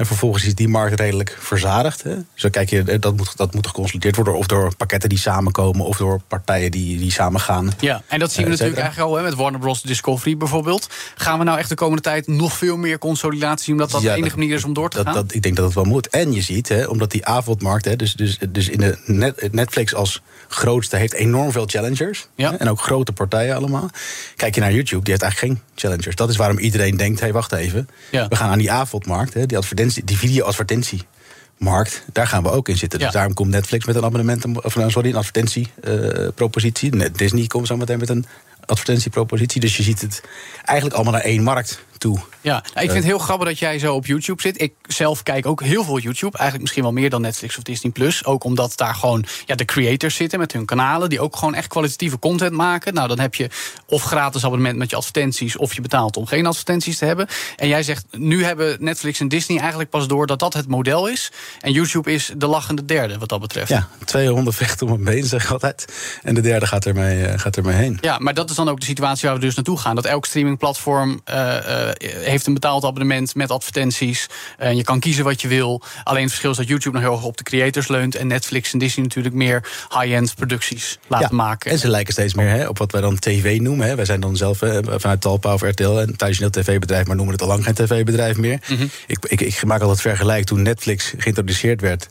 En 0.00 0.06
vervolgens 0.06 0.44
is 0.44 0.54
die 0.54 0.68
markt 0.68 1.00
redelijk 1.00 1.36
verzadigd. 1.40 2.02
Hè? 2.02 2.14
Dus 2.14 2.42
dan 2.42 2.50
kijk 2.50 2.70
je, 2.70 2.98
dat 2.98 3.16
moet, 3.16 3.36
dat 3.36 3.54
moet 3.54 3.66
geconsolideerd 3.66 4.16
worden. 4.16 4.36
Of 4.36 4.46
door 4.46 4.76
pakketten 4.76 5.08
die 5.08 5.18
samenkomen, 5.18 5.86
of 5.86 5.96
door 5.96 6.20
partijen 6.28 6.70
die, 6.70 6.98
die 6.98 7.12
samen 7.12 7.40
gaan. 7.40 7.72
Ja, 7.80 8.02
en 8.06 8.18
dat 8.18 8.32
zien 8.32 8.44
we 8.44 8.50
natuurlijk 8.50 8.78
eigenlijk 8.78 9.10
al 9.10 9.16
hè, 9.16 9.22
met 9.22 9.34
Warner 9.34 9.60
Bros. 9.60 9.82
Discovery 9.82 10.36
bijvoorbeeld. 10.36 10.88
Gaan 11.14 11.38
we 11.38 11.44
nou 11.44 11.58
echt 11.58 11.68
de 11.68 11.74
komende 11.74 12.02
tijd 12.02 12.26
nog 12.26 12.52
veel 12.52 12.76
meer 12.76 12.98
consolidatie, 12.98 13.72
omdat 13.72 13.90
dat 13.90 14.02
de 14.02 14.12
enige 14.12 14.38
manier 14.38 14.54
is 14.54 14.64
om 14.64 14.72
door 14.72 14.90
te 14.90 14.96
dat, 14.96 15.06
gaan? 15.06 15.14
Dat, 15.14 15.34
ik 15.34 15.42
denk 15.42 15.56
dat 15.56 15.64
het 15.64 15.74
wel 15.74 15.84
moet. 15.84 16.08
En 16.08 16.32
je 16.32 16.42
ziet, 16.42 16.68
hè, 16.68 16.84
omdat 16.84 17.10
die 17.10 17.26
avondmarkt, 17.26 17.84
hè, 17.84 17.96
dus, 17.96 18.14
dus, 18.14 18.38
dus 18.48 18.68
in 18.68 18.78
de 18.78 18.98
net, 19.06 19.52
Netflix 19.52 19.94
als 19.94 20.22
grootste 20.48 20.96
heeft 20.96 21.12
enorm 21.12 21.52
veel 21.52 21.66
challengers. 21.66 22.28
Ja. 22.34 22.58
En 22.58 22.68
ook 22.68 22.80
grote 22.80 23.12
partijen 23.12 23.56
allemaal. 23.56 23.90
Kijk 24.36 24.54
je 24.54 24.60
naar 24.60 24.72
YouTube, 24.72 25.04
die 25.04 25.12
heeft 25.12 25.22
eigenlijk 25.22 25.52
geen 25.52 25.62
challengers. 25.74 26.16
Dat 26.16 26.28
is 26.28 26.36
waarom 26.36 26.58
iedereen 26.58 26.96
denkt, 26.96 27.18
hé, 27.18 27.24
hey, 27.24 27.34
wacht 27.34 27.52
even. 27.52 27.88
Ja. 28.10 28.28
We 28.28 28.36
gaan 28.36 28.50
aan 28.50 28.58
die 28.58 28.72
avondmarkt, 28.72 29.34
hè, 29.34 29.46
die, 29.46 29.56
advertentie, 29.56 29.89
die 29.94 30.18
video-advertentiemarkt, 30.18 32.04
daar 32.12 32.26
gaan 32.26 32.42
we 32.42 32.50
ook 32.50 32.68
in 32.68 32.76
zitten. 32.76 32.98
Ja. 32.98 33.04
Dus 33.04 33.14
daarom 33.14 33.34
komt 33.34 33.50
Netflix 33.50 33.84
met 33.84 33.96
een 33.96 34.04
abonnement, 34.04 34.64
of 34.64 34.76
nou, 34.76 34.90
sorry, 34.90 35.08
een 35.08 35.16
advertentiepropositie. 35.16 36.96
Uh, 36.96 37.06
Disney 37.12 37.46
komt 37.46 37.66
zo 37.66 37.76
meteen 37.76 37.98
met 37.98 38.08
een 38.08 38.26
advertentiepropositie. 38.66 39.60
Dus 39.60 39.76
je 39.76 39.82
ziet 39.82 40.00
het 40.00 40.22
eigenlijk 40.64 40.96
allemaal 40.96 41.14
naar 41.14 41.22
één 41.22 41.42
markt 41.42 41.84
toe. 42.00 42.18
Ja, 42.40 42.52
nou, 42.52 42.64
ik 42.64 42.80
vind 42.80 42.92
het 42.92 43.04
heel 43.04 43.18
grappig 43.18 43.48
dat 43.48 43.58
jij 43.58 43.78
zo 43.78 43.94
op 43.94 44.06
YouTube 44.06 44.42
zit. 44.42 44.60
Ik 44.60 44.72
zelf 44.82 45.22
kijk 45.22 45.46
ook 45.46 45.62
heel 45.62 45.84
veel 45.84 45.98
YouTube. 45.98 46.38
Eigenlijk 46.38 46.60
misschien 46.60 46.82
wel 46.82 46.92
meer 46.92 47.10
dan 47.10 47.20
Netflix 47.20 47.56
of 47.56 47.62
Disney 47.62 47.92
Plus. 47.92 48.24
Ook 48.24 48.44
omdat 48.44 48.72
daar 48.76 48.94
gewoon 48.94 49.24
ja, 49.46 49.54
de 49.54 49.64
creators 49.64 50.14
zitten 50.14 50.38
met 50.38 50.52
hun 50.52 50.64
kanalen. 50.64 51.08
Die 51.08 51.20
ook 51.20 51.36
gewoon 51.36 51.54
echt 51.54 51.66
kwalitatieve 51.66 52.18
content 52.18 52.52
maken. 52.52 52.94
Nou, 52.94 53.08
dan 53.08 53.18
heb 53.18 53.34
je 53.34 53.50
of 53.86 54.02
gratis 54.02 54.44
abonnement 54.44 54.76
met 54.76 54.90
je 54.90 54.96
advertenties. 54.96 55.56
Of 55.56 55.74
je 55.74 55.80
betaalt 55.80 56.16
om 56.16 56.26
geen 56.26 56.46
advertenties 56.46 56.98
te 56.98 57.04
hebben. 57.04 57.26
En 57.56 57.68
jij 57.68 57.82
zegt, 57.82 58.04
nu 58.10 58.44
hebben 58.44 58.76
Netflix 58.80 59.20
en 59.20 59.28
Disney 59.28 59.58
eigenlijk 59.58 59.90
pas 59.90 60.08
door 60.08 60.26
dat 60.26 60.38
dat 60.38 60.54
het 60.54 60.68
model 60.68 61.08
is. 61.08 61.32
En 61.60 61.72
YouTube 61.72 62.12
is 62.12 62.32
de 62.36 62.46
lachende 62.46 62.84
derde 62.84 63.18
wat 63.18 63.28
dat 63.28 63.40
betreft. 63.40 63.68
Ja, 63.68 63.88
twee 64.04 64.28
honden 64.28 64.52
vechten 64.52 64.86
om 64.86 64.92
een 64.92 65.04
been, 65.04 65.24
zeg 65.24 65.44
ik 65.44 65.50
altijd. 65.50 65.84
En 66.22 66.34
de 66.34 66.40
derde 66.40 66.66
gaat 66.66 66.86
ermee, 66.86 67.22
uh, 67.22 67.32
gaat 67.36 67.56
ermee 67.56 67.74
heen. 67.74 67.98
Ja, 68.00 68.18
maar 68.18 68.34
dat 68.34 68.50
is 68.50 68.56
dan 68.56 68.68
ook 68.68 68.80
de 68.80 68.86
situatie 68.86 69.28
waar 69.28 69.38
we 69.38 69.44
dus 69.44 69.54
naartoe 69.54 69.78
gaan. 69.78 69.94
Dat 69.94 70.04
elk 70.04 70.26
streamingplatform 70.26 71.20
uh, 71.30 71.36
uh, 71.36 71.89
heeft 71.98 72.46
een 72.46 72.54
betaald 72.54 72.84
abonnement 72.84 73.34
met 73.34 73.50
advertenties. 73.50 74.26
En 74.58 74.76
je 74.76 74.84
kan 74.84 75.00
kiezen 75.00 75.24
wat 75.24 75.40
je 75.40 75.48
wil. 75.48 75.82
Alleen 76.04 76.20
het 76.20 76.30
verschil 76.30 76.50
is 76.50 76.56
dat 76.56 76.68
YouTube 76.68 76.94
nog 76.94 77.06
heel 77.06 77.16
erg 77.16 77.24
op 77.24 77.36
de 77.36 77.42
creators 77.42 77.88
leunt. 77.88 78.14
En 78.14 78.26
Netflix 78.26 78.72
en 78.72 78.78
Disney 78.78 79.04
natuurlijk 79.04 79.34
meer 79.34 79.68
high-end 79.98 80.34
producties 80.34 80.98
laten 81.06 81.28
ja, 81.30 81.36
maken. 81.36 81.70
En 81.70 81.78
ze 81.78 81.88
lijken 81.88 82.12
steeds 82.12 82.34
meer 82.34 82.48
hè, 82.48 82.68
op 82.68 82.78
wat 82.78 82.92
wij 82.92 83.00
dan 83.00 83.18
tv 83.18 83.60
noemen. 83.60 83.86
Hè. 83.86 83.94
Wij 83.94 84.04
zijn 84.04 84.20
dan 84.20 84.36
zelf 84.36 84.60
hè, 84.60 85.00
vanuit 85.00 85.20
Talpa 85.20 85.52
of 85.52 85.62
RTL 85.62 85.84
een 85.84 86.16
traditioneel 86.16 86.50
tv-bedrijf, 86.50 87.06
maar 87.06 87.16
noemen 87.16 87.34
het 87.34 87.42
al 87.42 87.48
lang 87.48 87.64
geen 87.64 87.74
tv-bedrijf 87.74 88.36
meer. 88.36 88.58
Mm 88.68 88.76
-hmm. 88.76 88.90
ik, 89.06 89.18
ik, 89.26 89.40
ik 89.40 89.64
maak 89.64 89.80
altijd 89.80 90.00
vergelijk 90.00 90.44
toen 90.44 90.62
Netflix 90.62 91.12
geïntroduceerd 91.16 91.80
werd. 91.80 92.08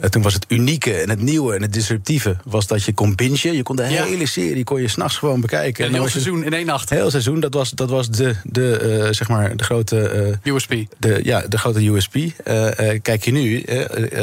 Uh, 0.00 0.08
toen 0.08 0.22
was 0.22 0.34
het 0.34 0.44
unieke 0.48 0.94
en 0.94 1.10
het 1.10 1.20
nieuwe 1.20 1.54
en 1.54 1.62
het 1.62 1.72
disruptieve 1.72 2.36
was 2.44 2.66
dat 2.66 2.84
je 2.84 2.92
kon 2.92 3.14
bingen. 3.14 3.36
Je 3.56 3.62
kon 3.62 3.76
de 3.76 3.82
Ja. 3.82 4.04
hele 4.04 4.26
serie 4.26 4.64
kon 4.64 4.80
je 4.80 4.88
s'nachts 4.88 5.16
gewoon 5.16 5.40
bekijken. 5.40 5.84
Een 5.84 5.86
En 5.86 5.92
dan 5.92 6.00
heel 6.00 6.10
seizoen 6.10 6.44
in 6.44 6.52
één 6.52 6.66
nacht. 6.66 6.90
Heel 6.90 7.10
seizoen, 7.10 7.40
dat 7.40 7.54
was, 7.54 7.70
dat 7.70 7.90
was 7.90 8.10
de, 8.10 8.34
de, 8.42 8.76
eh, 8.78 9.12
zeg 9.18 9.28
maar, 9.28 9.56
de 9.56 9.64
grote 9.64 10.08
eh, 10.44 10.52
USP. 10.54 10.74
de, 10.98 11.20
ja, 11.22 11.40
de 11.48 11.58
grote 11.58 11.88
USP. 11.90 12.14
Eh, 12.14 12.92
eh, 12.92 13.02
kijk 13.02 13.24
je 13.24 13.32
nu, 13.32 13.64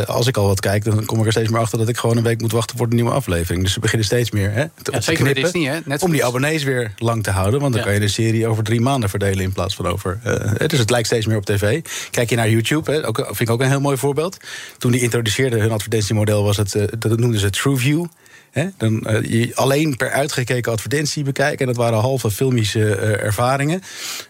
als 0.05 0.27
ik 0.27 0.37
al 0.37 0.47
wat 0.47 0.59
kijk, 0.59 0.83
dan 0.83 1.05
kom 1.05 1.19
ik 1.19 1.25
er 1.25 1.31
steeds 1.31 1.49
meer 1.49 1.59
achter 1.59 1.77
dat 1.77 1.87
ik 1.89 1.97
gewoon 1.97 2.17
een 2.17 2.23
week 2.23 2.41
moet 2.41 2.51
wachten 2.51 2.77
voor 2.77 2.89
de 2.89 2.95
nieuwe 2.95 3.11
aflevering. 3.11 3.63
Dus 3.63 3.73
ze 3.73 3.79
beginnen 3.79 4.05
steeds 4.05 4.31
meer 4.31 4.51
hè, 4.51 4.65
te, 4.81 4.91
Ja, 4.91 5.01
zeker 5.01 5.23
bij 5.23 5.33
knippen 5.33 5.53
Disney, 5.61 5.81
hè? 5.87 5.95
Om 5.99 6.11
die 6.11 6.25
abonnees 6.25 6.63
weer 6.63 6.91
lang 6.97 7.23
te 7.23 7.31
houden. 7.31 7.59
Want 7.59 7.71
dan 7.73 7.81
Ja. 7.81 7.87
kan 7.87 7.95
je 7.95 8.05
de 8.05 8.11
serie 8.13 8.47
over 8.47 8.63
drie 8.63 8.81
maanden 8.81 9.09
verdelen 9.09 9.43
in 9.43 9.51
plaats 9.51 9.75
van 9.75 9.87
over. 9.87 10.19
dus 10.67 10.79
het 10.79 10.89
lijkt 10.89 11.07
steeds 11.07 11.25
meer 11.25 11.37
op 11.37 11.45
tv. 11.45 11.81
Kijk 12.11 12.29
je 12.29 12.35
naar 12.35 12.49
YouTube, 12.49 12.91
hè, 12.91 13.07
ook, 13.07 13.17
vind 13.25 13.39
ik 13.39 13.49
ook 13.49 13.61
een 13.61 13.69
heel 13.69 13.81
mooi 13.81 13.97
voorbeeld. 13.97 14.37
Toen 14.77 14.91
die 14.91 15.01
introduceerden 15.01 15.59
hun 15.59 15.71
advertentiemodel, 15.71 16.43
was 16.43 16.57
het, 16.57 16.71
dat 16.99 17.19
noemden 17.19 17.39
ze 17.39 17.49
TrueView. 17.49 18.05
Dan 18.77 19.05
eh, 19.05 19.23
je 19.23 19.55
alleen 19.55 19.95
per 19.95 20.11
uitgekeken 20.11 20.71
advertentie 20.71 21.23
bekijken. 21.23 21.59
En 21.59 21.65
dat 21.65 21.75
waren 21.75 21.99
halve 21.99 22.31
filmische 22.31 22.95
eh, 22.95 23.23
ervaringen. 23.23 23.81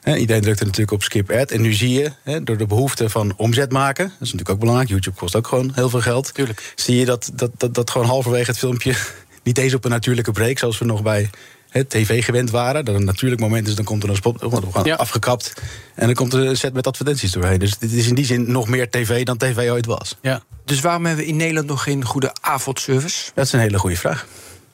Hè, 0.01 0.15
iedereen 0.15 0.41
drukte 0.41 0.63
natuurlijk 0.63 0.91
op 0.91 1.03
skip 1.03 1.31
ad. 1.31 1.51
En 1.51 1.61
nu 1.61 1.73
zie 1.73 1.89
je, 2.23 2.41
door 2.43 2.57
de 2.57 2.65
behoefte 2.65 3.09
van 3.09 3.33
omzet 3.37 3.71
maken... 3.71 4.05
dat 4.05 4.13
is 4.13 4.19
natuurlijk 4.19 4.49
ook 4.49 4.59
belangrijk, 4.59 4.89
YouTube 4.89 5.17
kost 5.17 5.35
ook 5.35 5.47
gewoon 5.47 5.71
heel 5.75 5.89
veel 5.89 6.01
geld... 6.01 6.33
Tuurlijk. 6.33 6.73
zie 6.75 6.95
je 6.95 7.05
dat, 7.05 7.31
dat, 7.33 7.51
dat, 7.57 7.73
dat 7.73 7.89
gewoon 7.89 8.07
halverwege 8.07 8.49
het 8.49 8.59
filmpje... 8.59 8.93
niet 9.43 9.57
eens 9.57 9.73
op 9.73 9.85
een 9.85 9.91
natuurlijke 9.91 10.31
break, 10.31 10.57
zoals 10.57 10.77
we 10.77 10.85
nog 10.85 11.03
bij 11.03 11.29
hè, 11.75 11.83
tv 11.83 12.23
gewend 12.25 12.49
waren. 12.49 12.85
Dat 12.85 12.95
een 12.95 13.03
natuurlijk 13.03 13.41
moment 13.41 13.67
is, 13.67 13.75
dan 13.75 13.85
komt 13.85 14.03
er 14.03 14.09
een 14.09 14.15
spot, 14.15 14.43
oh, 14.43 14.53
we 14.53 14.71
gaan 14.71 14.83
Ja. 14.85 14.95
afgekapt... 14.95 15.53
en 15.95 16.05
dan 16.05 16.15
komt 16.15 16.33
er 16.33 16.39
een 16.39 16.57
set 16.57 16.73
met 16.73 16.87
advertenties 16.87 17.31
doorheen. 17.31 17.59
Dus 17.59 17.77
dit 17.77 17.91
is 17.91 18.07
in 18.07 18.15
die 18.15 18.25
zin 18.25 18.51
nog 18.51 18.67
meer 18.67 18.89
tv 18.89 19.23
dan 19.25 19.37
tv 19.37 19.69
ooit 19.69 19.85
was. 19.85 20.15
Ja. 20.21 20.43
Dus 20.65 20.79
waarom 20.79 21.05
hebben 21.05 21.23
we 21.23 21.29
in 21.29 21.37
Nederland 21.37 21.67
nog 21.67 21.83
geen 21.83 22.05
goede 22.05 22.31
avondservice? 22.41 23.31
Dat 23.33 23.45
is 23.45 23.51
een 23.51 23.59
hele 23.59 23.79
goede 23.79 23.95
vraag. 23.97 24.25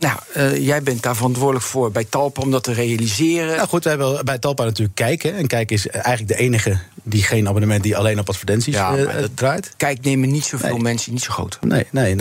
Nou, 0.01 0.20
eh, 0.34 0.65
jij 0.65 0.84
bent 0.84 1.03
daar 1.03 1.15
verantwoordelijk 1.15 1.65
voor 1.65 1.91
bij 1.91 2.05
Talpa 2.10 2.41
om 2.41 2.51
dat 2.51 2.63
te 2.63 2.74
realiseren. 2.74 3.55
Nou 3.55 3.67
goed, 3.67 3.84
we 3.84 3.89
hebben 3.89 4.25
bij 4.25 4.38
Talpa 4.38 4.63
natuurlijk 4.63 4.96
Kijk. 4.96 5.22
Hè. 5.22 5.29
En 5.29 5.48
Kijk 5.48 5.72
is 5.72 5.88
eigenlijk 5.88 6.27
de 6.27 6.43
enige 6.43 6.77
die 7.03 7.24
geen 7.24 7.48
abonnement 7.48 7.84
die 7.84 7.98
alleen 7.98 8.20
op 8.20 8.29
advertenties 8.29 8.75
Ja, 8.75 8.96
eh, 8.96 9.22
dat- 9.22 9.38
draait. 9.38 9.74
Kijk, 9.77 10.03
nemen 10.03 10.31
niet 10.31 10.46
zoveel 10.46 10.70
Nee. 10.70 10.81
mensen, 10.81 11.13
niet 11.13 11.22
zo 11.22 11.31
groot. 11.31 11.58
Nee, 11.62 11.86
nee, 11.91 12.15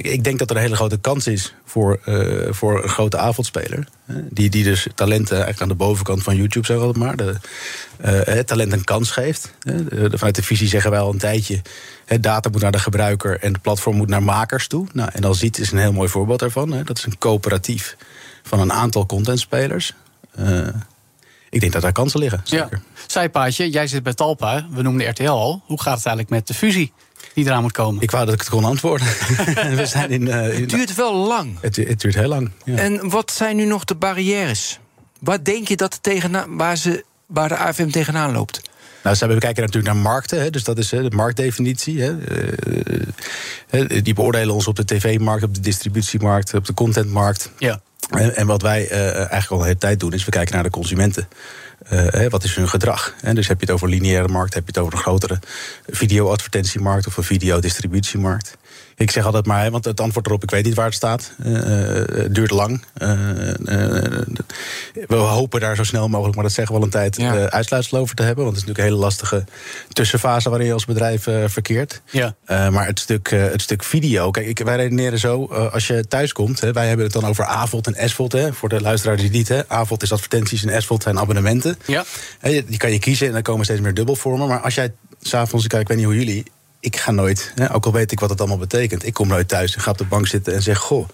ik 0.00 0.24
denk 0.24 0.38
dat 0.38 0.50
er 0.50 0.56
een 0.56 0.62
hele 0.62 0.76
grote 0.76 0.98
kans 0.98 1.26
is 1.26 1.54
voor, 1.64 2.00
eh, 2.04 2.52
voor 2.52 2.82
een 2.82 2.88
grote 2.88 3.18
avondspeler. 3.18 3.88
Die, 4.30 4.50
die 4.50 4.64
dus 4.64 4.86
talenten 4.94 5.32
eigenlijk 5.32 5.62
aan 5.62 5.68
de 5.68 5.74
bovenkant 5.74 6.22
van 6.22 6.36
YouTube, 6.36 6.66
zeg 6.66 6.92
maar, 6.92 7.16
de, 7.16 8.42
talent 8.46 8.72
een 8.72 8.84
kans 8.84 9.10
geeft. 9.10 9.52
Vanuit 10.12 10.34
de 10.34 10.42
visie 10.42 10.68
zeggen 10.68 10.90
wij 10.90 11.00
al 11.00 11.12
een 11.12 11.18
tijdje. 11.18 11.62
Data 12.20 12.48
moet 12.50 12.60
naar 12.62 12.72
de 12.72 12.78
gebruiker 12.78 13.40
en 13.40 13.52
het 13.52 13.62
platform 13.62 13.96
moet 13.96 14.08
naar 14.08 14.22
makers 14.22 14.66
toe. 14.68 14.86
Nou, 14.92 15.10
en 15.12 15.24
al 15.24 15.34
ziet 15.34 15.58
is 15.58 15.72
een 15.72 15.78
heel 15.78 15.92
mooi 15.92 16.08
voorbeeld 16.08 16.38
daarvan. 16.38 16.72
hè. 16.72 16.82
Dat 16.84 16.98
is 16.98 17.04
een 17.04 17.18
coöperatief 17.18 17.96
van 18.42 18.60
een 18.60 18.72
aantal 18.72 19.06
contentspelers. 19.06 19.94
Eh, 20.34 20.66
ik 21.50 21.60
denk 21.60 21.72
dat 21.72 21.82
daar 21.82 21.92
kansen 21.92 22.20
liggen. 22.20 22.40
Zeker. 22.44 22.68
Ja. 22.94 23.02
Zijpaadje, 23.06 23.70
jij 23.70 23.86
zit 23.86 24.02
bij 24.02 24.14
Talpa, 24.14 24.66
we 24.70 24.82
noemden 24.82 25.08
RTL 25.10 25.28
al. 25.28 25.62
Hoe 25.66 25.80
gaat 25.82 25.96
het 25.96 26.06
eigenlijk 26.06 26.36
met 26.36 26.46
de 26.46 26.54
fusie 26.54 26.92
die 27.34 27.44
eraan 27.44 27.62
moet 27.62 27.72
komen? 27.72 28.02
Ik 28.02 28.10
wou 28.10 28.24
dat 28.24 28.34
ik 28.34 28.40
het 28.40 28.48
kon 28.50 28.64
antwoorden. 28.64 29.06
We 29.76 29.86
zijn 29.86 30.10
in, 30.10 30.28
eh, 30.28 30.54
in- 30.54 30.60
Het 30.60 30.70
duurt 30.70 30.94
wel 30.94 31.14
lang. 31.14 31.56
het, 31.60 31.76
het 31.76 32.00
duurt 32.00 32.14
heel 32.14 32.28
lang. 32.28 32.50
Ja. 32.64 32.76
En 32.76 33.08
wat 33.10 33.30
zijn 33.32 33.56
nu 33.56 33.64
nog 33.64 33.84
de 33.84 33.94
barrières? 33.94 34.78
Wat 35.20 35.44
denk 35.44 35.68
je 35.68 35.76
dat 35.76 35.98
tegenaan, 36.02 36.56
waar, 36.56 36.76
ze, 36.76 37.04
waar 37.26 37.48
de 37.48 37.56
AFM 37.56 37.88
tegenaan 37.90 38.32
loopt? 38.32 38.60
Nou, 39.02 39.14
ze 39.16 39.24
hebben 39.24 39.38
kijken 39.38 39.62
natuurlijk 39.62 39.94
naar 39.94 40.02
markten, 40.02 40.40
hè, 40.40 40.50
dus 40.50 40.64
dat 40.64 40.78
is 40.78 40.90
hè, 40.90 41.08
de 41.08 41.16
marktdefinitie. 41.16 42.02
Hè. 42.02 42.18
Eh, 43.70 43.80
eh, 43.80 44.04
die 44.04 44.14
beoordelen 44.14 44.54
ons 44.54 44.66
op 44.66 44.76
de 44.76 44.84
tv-markt, 44.84 45.44
op 45.44 45.54
de 45.54 45.60
distributiemarkt, 45.60 46.54
op 46.54 46.64
de 46.64 46.74
contentmarkt. 46.74 47.50
Ja. 47.58 47.80
En, 48.10 48.36
en 48.36 48.46
wat 48.46 48.62
wij 48.62 48.88
eh, 48.88 49.14
eigenlijk 49.14 49.50
al 49.50 49.58
de 49.58 49.64
hele 49.64 49.78
tijd 49.78 50.00
doen, 50.00 50.12
is 50.12 50.24
we 50.24 50.30
kijken 50.30 50.54
naar 50.54 50.62
de 50.62 50.70
consumenten. 50.70 51.28
Hè, 51.88 52.28
wat 52.28 52.44
is 52.44 52.54
hun 52.54 52.68
gedrag? 52.68 53.14
Hè? 53.20 53.34
Dus 53.34 53.48
heb 53.48 53.60
je 53.60 53.66
het 53.66 53.74
over 53.74 53.88
lineaire 53.88 54.28
markt, 54.28 54.54
heb 54.54 54.62
je 54.62 54.68
het 54.68 54.78
over 54.78 54.92
een 54.92 54.98
grotere 54.98 55.38
video-advertentiemarkt 55.86 57.06
of 57.06 57.16
een 57.16 57.24
videodistributiemarkt. 57.24 58.56
Ik 58.96 59.10
zeg 59.10 59.24
altijd 59.24 59.46
maar, 59.46 59.70
want 59.70 59.84
het 59.84 60.00
antwoord 60.00 60.26
erop, 60.26 60.42
ik 60.42 60.50
weet 60.50 60.64
niet 60.64 60.74
waar 60.74 60.84
het 60.86 60.94
staat. 60.94 61.32
Eh, 61.42 61.88
eh, 61.98 62.08
het 62.08 62.34
duurt 62.34 62.50
lang. 62.50 62.84
Eh, 62.94 63.10
we 65.06 65.14
hopen 65.14 65.60
daar 65.60 65.76
zo 65.76 65.84
snel 65.84 66.08
mogelijk, 66.08 66.34
maar 66.34 66.44
dat 66.44 66.52
zeggen 66.52 66.74
we 66.74 66.80
al 66.80 66.86
een 66.86 66.92
tijd, 66.92 67.16
Ja. 67.16 67.50
uitsluitsel 67.50 67.98
over 67.98 68.14
te 68.16 68.22
hebben. 68.22 68.44
Want 68.44 68.56
het 68.56 68.64
is 68.64 68.68
natuurlijk 68.68 68.78
een 68.88 69.00
hele 69.00 69.10
lastige 69.10 69.44
tussenfase 69.88 70.48
waarin 70.48 70.66
je 70.66 70.72
als 70.72 70.84
bedrijf 70.84 71.22
verkeert. 71.46 72.00
Ja. 72.10 72.34
Maar 72.46 72.86
het 72.86 72.98
stuk, 72.98 73.30
het 73.30 73.62
stuk 73.62 73.82
video, 73.84 74.30
kijk, 74.30 74.46
ik, 74.46 74.58
wij 74.58 74.76
redeneren 74.76 75.18
zo, 75.18 75.44
als 75.46 75.86
je 75.86 76.06
thuis 76.08 76.32
komt, 76.32 76.60
hè, 76.60 76.72
wij 76.72 76.86
hebben 76.86 77.04
het 77.04 77.14
dan 77.14 77.24
over 77.26 77.44
AVOD 77.44 77.86
en 77.86 78.08
SVOD, 78.08 78.32
hè, 78.32 78.52
voor 78.52 78.68
de 78.68 78.80
luisteraars 78.80 79.18
die 79.20 79.28
het 79.28 79.36
niet, 79.36 79.48
hè. 79.48 79.68
AVOD 79.68 80.02
is 80.02 80.12
advertenties 80.12 80.64
en 80.64 80.82
SVOD 80.82 81.02
zijn 81.02 81.18
abonnementen. 81.18 81.78
Ja. 81.86 82.04
Je- 82.42 82.64
die 82.64 82.78
kan 82.78 82.92
je 82.92 82.98
kiezen 82.98 83.26
en 83.26 83.32
dan 83.32 83.42
komen 83.42 83.64
steeds 83.64 83.80
meer 83.80 83.94
dubbelvormen. 83.94 84.48
Maar 84.48 84.60
als 84.60 84.74
jij 84.74 84.92
s'avonds, 85.20 85.64
ik 85.64 85.72
weet 85.72 85.96
niet 85.96 86.04
hoe 86.04 86.14
jullie, 86.18 86.44
ik 86.82 86.96
ga 86.96 87.10
nooit, 87.10 87.52
hè, 87.54 87.74
ook 87.74 87.86
al 87.86 87.92
weet 87.92 88.12
ik 88.12 88.20
wat 88.20 88.30
het 88.30 88.38
allemaal 88.38 88.58
betekent, 88.58 89.06
ik 89.06 89.12
kom 89.14 89.28
nooit 89.28 89.48
thuis 89.48 89.74
en 89.74 89.80
ga 89.80 89.90
op 89.90 89.98
de 89.98 90.04
bank 90.04 90.26
zitten 90.26 90.54
en 90.54 90.62
zeg, 90.62 90.78
goh, 90.78 91.08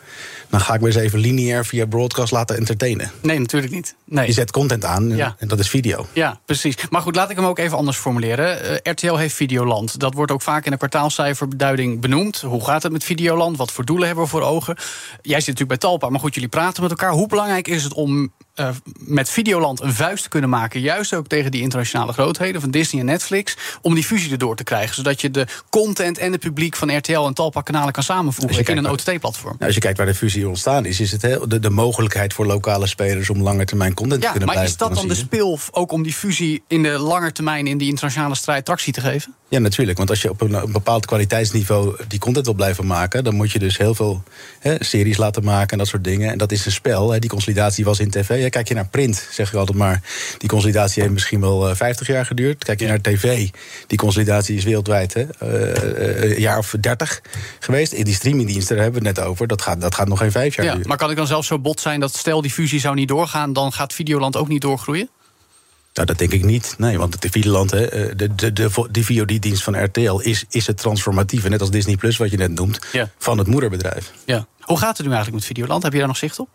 dan 0.49 0.61
ga 0.61 0.75
ik 0.75 0.81
me 0.81 0.87
eens 0.87 0.97
even 0.97 1.19
lineair 1.19 1.65
via 1.67 1.87
broadcast 1.87 2.33
laten 2.33 2.57
entertainen. 2.57 3.11
Nee, 3.23 3.39
natuurlijk 3.39 3.73
niet. 3.73 3.95
Nee. 4.05 4.27
Je 4.27 4.33
zet 4.33 4.51
content 4.51 4.85
aan 4.85 5.11
en- 5.11 5.17
Ja. 5.17 5.35
en 5.39 5.49
dat 5.49 5.59
is 5.59 5.69
video. 5.69 6.07
Ja, 6.13 6.41
precies. 6.45 6.77
Maar 6.91 7.03
goed, 7.03 7.15
laat 7.17 7.31
ik 7.31 7.37
hem 7.37 7.45
ook 7.45 7.59
even 7.59 7.77
anders 7.77 7.97
formuleren. 7.97 8.61
Eh, 8.85 8.93
RTL 8.93 9.15
heeft 9.17 9.35
Videoland. 9.35 9.99
Dat 10.01 10.15
wordt 10.15 10.33
ook 10.33 10.43
vaak 10.43 10.65
in 10.65 10.71
de 10.71 10.77
kwartaalcijferbeduiding 10.77 12.01
benoemd. 12.01 12.41
Hoe 12.41 12.65
gaat 12.65 12.83
het 12.83 12.93
met 12.93 13.05
Videoland? 13.05 13.57
Wat 13.57 13.73
voor 13.73 13.85
doelen 13.85 14.07
hebben 14.07 14.25
we 14.25 14.31
voor 14.31 14.43
ogen? 14.43 14.77
Jij 15.23 15.41
zit 15.41 15.49
natuurlijk 15.49 15.69
bij 15.69 15.77
Talpa, 15.91 16.09
maar 16.09 16.21
goed, 16.21 16.35
jullie 16.35 16.49
praten 16.49 16.83
met 16.83 16.91
elkaar. 16.91 17.13
Hoe 17.13 17.29
belangrijk 17.29 17.69
is 17.69 17.85
het 17.85 17.93
om 17.95 18.33
eh, 18.59 18.69
met 18.99 19.31
Videoland 19.31 19.81
een 19.81 19.95
vuist 19.95 20.23
te 20.23 20.29
kunnen 20.29 20.51
maken... 20.51 20.81
juist 20.81 21.15
ook 21.15 21.27
tegen 21.27 21.51
die 21.51 21.63
internationale 21.63 22.13
grootheden 22.13 22.61
van 22.61 22.71
Disney 22.71 23.01
en 23.01 23.07
Netflix... 23.07 23.57
om 23.83 23.95
die 23.95 24.05
fusie 24.05 24.33
erdoor 24.33 24.57
te 24.57 24.65
krijgen, 24.65 24.95
zodat 24.95 25.21
je 25.21 25.31
de 25.31 25.47
content 25.71 26.19
en 26.19 26.33
het 26.33 26.41
publiek 26.41 26.77
van 26.77 26.97
RTL 26.97 27.21
en 27.21 27.35
Talpa-kanalen 27.35 27.93
kan 27.93 28.03
samenvoegen 28.03 28.65
in 28.65 28.77
een 28.77 28.91
OTT-platform. 28.91 29.53
Nou, 29.53 29.65
als 29.65 29.75
je 29.75 29.81
kijkt 29.81 29.99
waar 29.99 30.07
de 30.07 30.15
fusie 30.15 30.49
ontstaan 30.49 30.85
is, 30.85 31.01
is 31.01 31.13
het 31.13 31.23
heel, 31.23 31.49
de, 31.49 31.59
de 31.59 31.71
mogelijkheid 31.71 32.33
voor 32.33 32.47
lokale 32.47 32.87
spelers 32.87 33.31
om 33.31 33.43
langer 33.43 33.67
termijn 33.67 33.95
content 33.95 34.21
te 34.21 34.27
Ja, 34.27 34.33
kunnen 34.33 34.49
maar 34.49 34.57
blijven 34.57 34.87
is 34.87 34.89
dat 34.89 34.99
dan 34.99 35.09
de 35.09 35.15
speel 35.15 35.59
ook 35.71 35.93
om 35.93 36.03
die 36.03 36.15
fusie 36.15 36.63
in 36.67 36.83
de 36.83 36.99
lange 36.99 37.33
termijn... 37.33 37.67
in 37.67 37.79
die 37.79 37.89
internationale 37.89 38.35
strijd 38.35 38.65
tractie 38.65 38.93
te 38.93 39.01
geven? 39.01 39.35
Ja, 39.49 39.59
natuurlijk. 39.59 39.99
Want 39.99 40.11
als 40.11 40.23
je 40.23 40.31
op 40.31 40.41
een, 40.41 40.53
een 40.55 40.73
bepaald 40.73 41.07
kwaliteitsniveau 41.07 41.97
die 42.09 42.19
content 42.19 42.45
wil 42.45 42.55
blijven 42.55 42.87
maken, 42.87 43.25
dan 43.25 43.35
moet 43.35 43.51
je 43.51 43.59
dus 43.59 43.79
heel 43.79 43.95
veel 43.95 44.23
hè, 44.61 44.77
series 44.85 45.17
laten 45.17 45.45
maken 45.45 45.71
en 45.71 45.79
dat 45.79 45.87
soort 45.87 46.05
dingen. 46.05 46.31
En 46.31 46.39
dat 46.39 46.53
is 46.53 46.67
een 46.67 46.73
spel. 46.73 47.11
Hè. 47.11 47.19
Die 47.19 47.31
consolidatie 47.31 47.85
was 47.85 48.01
in 48.01 48.11
tv. 48.11 48.43
Hè. 48.43 48.49
Kijk 48.49 48.69
je 48.69 48.75
naar 48.75 48.89
print, 48.89 49.29
zeg 49.31 49.49
ik 49.49 49.55
altijd 49.55 49.79
maar. 49.79 50.03
Die 50.39 50.49
consolidatie 50.49 51.03
heeft 51.03 51.15
misschien 51.15 51.41
wel 51.41 51.69
eh, 51.69 51.77
50 51.77 52.07
jaar 52.07 52.27
geduurd. 52.27 52.65
Kijk 52.65 52.81
je 52.81 52.87
naar 52.87 53.01
tv, 53.01 53.49
die 53.87 53.99
consolidatie 53.99 54.57
is 54.57 54.65
wereldwijd 54.65 55.15
hè, 55.15 55.27
eh, 55.39 55.77
eh, 55.77 56.31
een 56.31 56.41
jaar 56.41 56.59
of 56.59 56.75
30 56.81 57.23
geweest. 57.59 57.93
In 57.93 58.05
die 58.05 58.15
streamingdiensten, 58.15 58.75
daar 58.75 58.85
hebben 58.85 59.03
we 59.03 59.09
het 59.09 59.17
net 59.17 59.27
over. 59.27 59.47
Dat 59.47 59.63
gaat, 59.63 59.81
dat 59.81 59.95
gaat 59.95 60.09
nog 60.09 60.19
geen 60.19 60.31
vijf 60.31 60.57
jaar 60.57 60.67
Ja, 60.67 60.73
duren. 60.73 60.89
maar 60.89 60.97
kan 60.97 61.11
ik 61.11 61.17
dan 61.17 61.27
zelfs 61.27 61.47
zo 61.47 61.59
bot 61.59 61.81
zijn 61.81 62.01
dat 62.01 62.15
stel 62.17 62.43
die 62.43 62.51
fusie 62.51 62.81
zou 62.81 62.95
niet 62.95 63.09
doorgaan, 63.09 63.53
dan 63.53 63.73
gaat 63.73 63.93
Videoland 63.93 64.37
ook 64.37 64.49
niet 64.49 64.61
doorgroeien? 64.61 65.09
Nou, 65.99 66.11
dat 66.11 66.19
denk 66.19 66.33
ik 66.33 66.45
niet. 66.45 66.75
Nee, 66.79 66.99
want 66.99 67.15
het 67.15 67.27
Videoland, 67.31 67.71
hè, 67.71 67.87
eh, 67.87 68.17
de, 68.17 68.35
de, 68.35 68.53
de, 68.53 68.87
de 68.91 69.05
VOD-dienst 69.05 69.63
van 69.63 69.85
RTL 69.85 70.19
is, 70.19 70.45
is 70.51 70.67
het 70.67 70.77
transformatieve, 70.77 71.49
net 71.49 71.61
als 71.61 71.71
Disney 71.71 71.97
Plus, 71.97 72.17
wat 72.17 72.31
je 72.31 72.37
net 72.37 72.55
noemt, 72.55 72.79
Ja. 72.93 73.11
van 73.19 73.39
het 73.39 73.47
moederbedrijf. 73.47 74.13
Ja. 74.25 74.47
Hoe 74.61 74.79
gaat 74.79 74.97
het 74.97 75.07
nu 75.07 75.13
eigenlijk 75.13 75.35
met 75.35 75.45
Videoland? 75.45 75.83
Heb 75.83 75.93
je 75.93 75.99
daar 75.99 76.07
nog 76.07 76.17
zicht 76.17 76.39
op? 76.39 76.49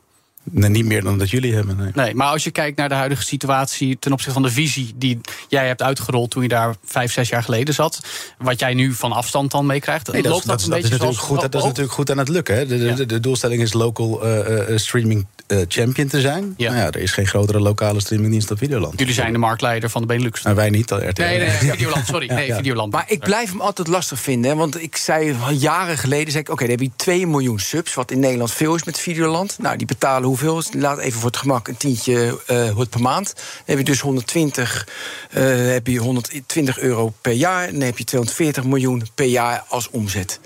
Nee, 0.51 0.69
niet 0.69 0.85
meer 0.85 1.03
dan 1.03 1.17
dat 1.17 1.29
jullie 1.29 1.53
hebben. 1.53 1.77
Nee. 1.77 1.91
Nee, 1.93 2.15
maar 2.15 2.27
als 2.27 2.43
je 2.43 2.51
kijkt 2.51 2.77
naar 2.77 2.89
de 2.89 2.95
huidige 2.95 3.23
situatie 3.23 3.97
ten 3.99 4.11
opzichte 4.11 4.33
van 4.33 4.41
de 4.43 4.51
visie 4.51 4.93
die 4.95 5.19
jij 5.47 5.67
hebt 5.67 5.81
uitgerold 5.81 6.31
toen 6.31 6.41
je 6.43 6.47
daar 6.49 6.75
vijf, 6.85 7.11
zes 7.11 7.29
jaar 7.29 7.43
geleden 7.43 7.73
zat, 7.73 7.99
wat 8.37 8.59
jij 8.59 8.73
nu 8.73 8.93
van 8.93 9.11
afstand 9.11 9.51
dan 9.51 9.65
meekrijgt, 9.65 10.11
Nee, 10.11 10.23
loopt 10.23 10.39
is- 10.39 10.45
dat, 10.45 10.49
dat, 10.57 10.63
een 10.63 10.69
dat 10.71 10.79
beetje 10.81 10.95
is 10.95 11.01
zoals 11.01 11.17
goed, 11.17 11.41
dat 11.41 11.55
is 11.55 11.63
natuurlijk 11.63 11.93
goed 11.93 12.11
aan 12.11 12.17
het 12.17 12.27
lukken. 12.29 12.55
Hè. 12.55 12.65
De, 12.65 12.77
de, 12.77 12.83
Ja. 12.85 12.95
de, 12.95 13.05
de 13.05 13.19
doelstelling 13.19 13.61
is 13.61 13.73
local 13.73 14.23
eh, 14.23 14.69
eh, 14.73 14.77
streaming 14.77 15.25
eh, 15.47 15.57
champion 15.67 16.07
te 16.07 16.21
zijn. 16.21 16.53
Ja. 16.57 16.69
Nou 16.71 16.81
ja, 16.81 16.91
er 16.91 16.99
is 17.01 17.11
geen 17.11 17.27
grotere 17.27 17.59
lokale 17.59 17.99
streamingdienst 17.99 18.47
dan 18.47 18.57
Videoland. 18.57 18.99
Jullie 18.99 19.13
zijn 19.13 19.31
de 19.31 19.37
marktleider 19.39 19.89
van 19.89 20.01
de 20.01 20.07
Benelux. 20.07 20.41
Nou, 20.43 20.55
wij 20.55 20.69
niet, 20.69 20.89
RTL. 20.89 21.21
Nee, 21.21 21.37
nee, 21.37 21.47
nee, 21.47 21.49
Videoland, 21.49 22.07
sorry. 22.07 22.27
Nee, 22.31 22.47
Ja. 22.47 22.55
Videoland. 22.55 22.91
Maar 22.91 23.05
ik 23.07 23.19
blijf 23.19 23.49
hem 23.49 23.61
altijd 23.61 23.87
lastig 23.87 24.19
vinden. 24.19 24.51
Hè, 24.51 24.57
want 24.57 24.81
ik 24.81 24.95
zei 24.95 25.35
al 25.43 25.51
jaren 25.51 25.97
geleden: 25.97 26.31
zei 26.31 26.43
ik, 26.43 26.49
Oké, 26.49 26.61
dan 26.61 26.69
heb 26.71 26.79
je 26.79 26.89
2 26.95 27.27
miljoen 27.27 27.59
subs. 27.59 27.93
Wat 27.93 28.11
in 28.11 28.19
Nederland 28.19 28.51
veel 28.51 28.75
is 28.75 28.83
met 28.83 28.99
Videoland. 28.99 29.55
Nou, 29.59 29.77
die 29.77 29.87
betalen 29.87 30.29
hoeveel? 30.37 30.81
Laat 30.81 30.99
even 30.99 31.19
voor 31.19 31.29
het 31.29 31.39
gemak 31.39 31.67
een 31.67 31.77
tientje 31.77 32.39
eh 32.45 32.79
per 32.89 33.01
maand. 33.01 33.33
Dan 33.35 33.43
heb 33.65 33.77
je 33.77 33.83
dus 33.83 33.99
120, 33.99 34.87
eh, 35.29 35.43
heb 35.67 35.87
je 35.87 35.97
120 35.97 36.79
euro 36.79 37.13
per 37.21 37.31
jaar. 37.31 37.67
En 37.67 37.73
dan 37.73 37.81
heb 37.81 37.97
je 37.97 38.03
240 38.03 38.63
miljoen 38.63 39.07
per 39.15 39.25
jaar 39.25 39.63
als 39.67 39.89
omzet. 39.89 40.39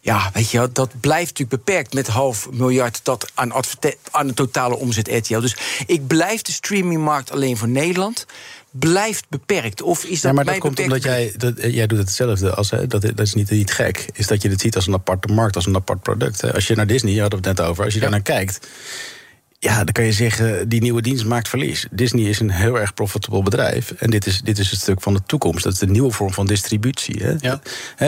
Ja, 0.00 0.30
weet 0.32 0.50
je, 0.50 0.68
dat 0.72 1.00
blijft 1.00 1.28
natuurlijk 1.28 1.64
beperkt 1.64 1.94
met 1.94 2.06
half 2.06 2.50
miljard 2.50 3.00
dat 3.02 3.30
aan, 3.34 3.52
aan 4.10 4.26
de 4.26 4.34
totale 4.34 4.76
omzet 4.76 5.08
RTL. 5.08 5.40
Dus 5.40 5.56
ik 5.86 6.06
blijf 6.06 6.42
de 6.42 6.52
streamingmarkt 6.52 7.30
alleen 7.30 7.56
voor 7.56 7.68
Nederland. 7.68 8.26
Blijft 8.70 9.24
beperkt. 9.28 9.82
Of 9.82 10.04
is 10.04 10.20
dat 10.20 10.22
Ja, 10.22 10.32
maar 10.32 10.44
dat 10.44 10.58
komt 10.58 10.80
omdat 10.80 11.02
jij, 11.02 11.32
dat, 11.36 11.54
jij 11.56 11.86
doet 11.86 11.98
hetzelfde. 11.98 12.54
Als, 12.54 12.70
hè, 12.70 12.86
dat, 12.86 13.02
dat 13.02 13.20
is 13.20 13.34
niet, 13.34 13.50
niet 13.50 13.72
gek. 13.72 14.06
Is 14.12 14.26
dat 14.26 14.42
je 14.42 14.48
het 14.48 14.60
ziet 14.60 14.76
als 14.76 14.86
een 14.86 14.94
aparte 14.94 15.32
markt, 15.32 15.56
als 15.56 15.66
een 15.66 15.74
apart 15.74 16.02
product. 16.02 16.40
hè. 16.40 16.54
Als 16.54 16.66
je 16.66 16.74
naar 16.74 16.86
Disney, 16.86 17.12
je 17.12 17.20
we 17.20 17.36
het 17.36 17.44
net 17.44 17.60
over, 17.60 17.84
als 17.84 17.94
je 17.94 18.00
daar 18.00 18.10
naar 18.10 18.20
kijkt. 18.20 18.66
Ja, 19.60 19.76
dan 19.76 19.92
kan 19.92 20.04
je 20.04 20.12
zeggen, 20.12 20.68
die 20.68 20.80
nieuwe 20.80 21.02
dienst 21.02 21.24
maakt 21.24 21.48
verlies. 21.48 21.86
Disney 21.90 22.24
is 22.24 22.40
een 22.40 22.50
heel 22.50 22.78
erg 22.78 22.94
profitable 22.94 23.42
bedrijf. 23.42 23.90
En 23.90 24.10
dit 24.10 24.26
is, 24.26 24.40
dit 24.40 24.58
is 24.58 24.70
het 24.70 24.80
stuk 24.80 25.00
van 25.00 25.14
de 25.14 25.20
toekomst. 25.26 25.64
Dat 25.64 25.72
is 25.72 25.78
de 25.78 25.86
nieuwe 25.86 26.12
vorm 26.12 26.32
van 26.32 26.46
distributie. 26.46 27.22
Hè. 27.22 27.34
Ja. 27.40 27.60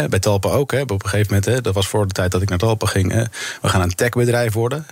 Bij 0.08 0.18
Talpa 0.18 0.48
ook. 0.48 0.72
Hè. 0.72 0.80
Op 0.80 0.90
een 0.90 1.00
gegeven 1.00 1.26
moment, 1.26 1.44
hè, 1.44 1.60
dat 1.60 1.74
was 1.74 1.88
voor 1.88 2.06
de 2.06 2.12
tijd 2.12 2.30
dat 2.30 2.42
ik 2.42 2.48
naar 2.48 2.58
Talpa 2.58 2.86
ging. 2.86 3.12
Hè. 3.12 3.24
We 3.62 3.68
gaan 3.68 3.80
een 3.80 3.94
techbedrijf 3.94 4.52
worden. 4.52 4.86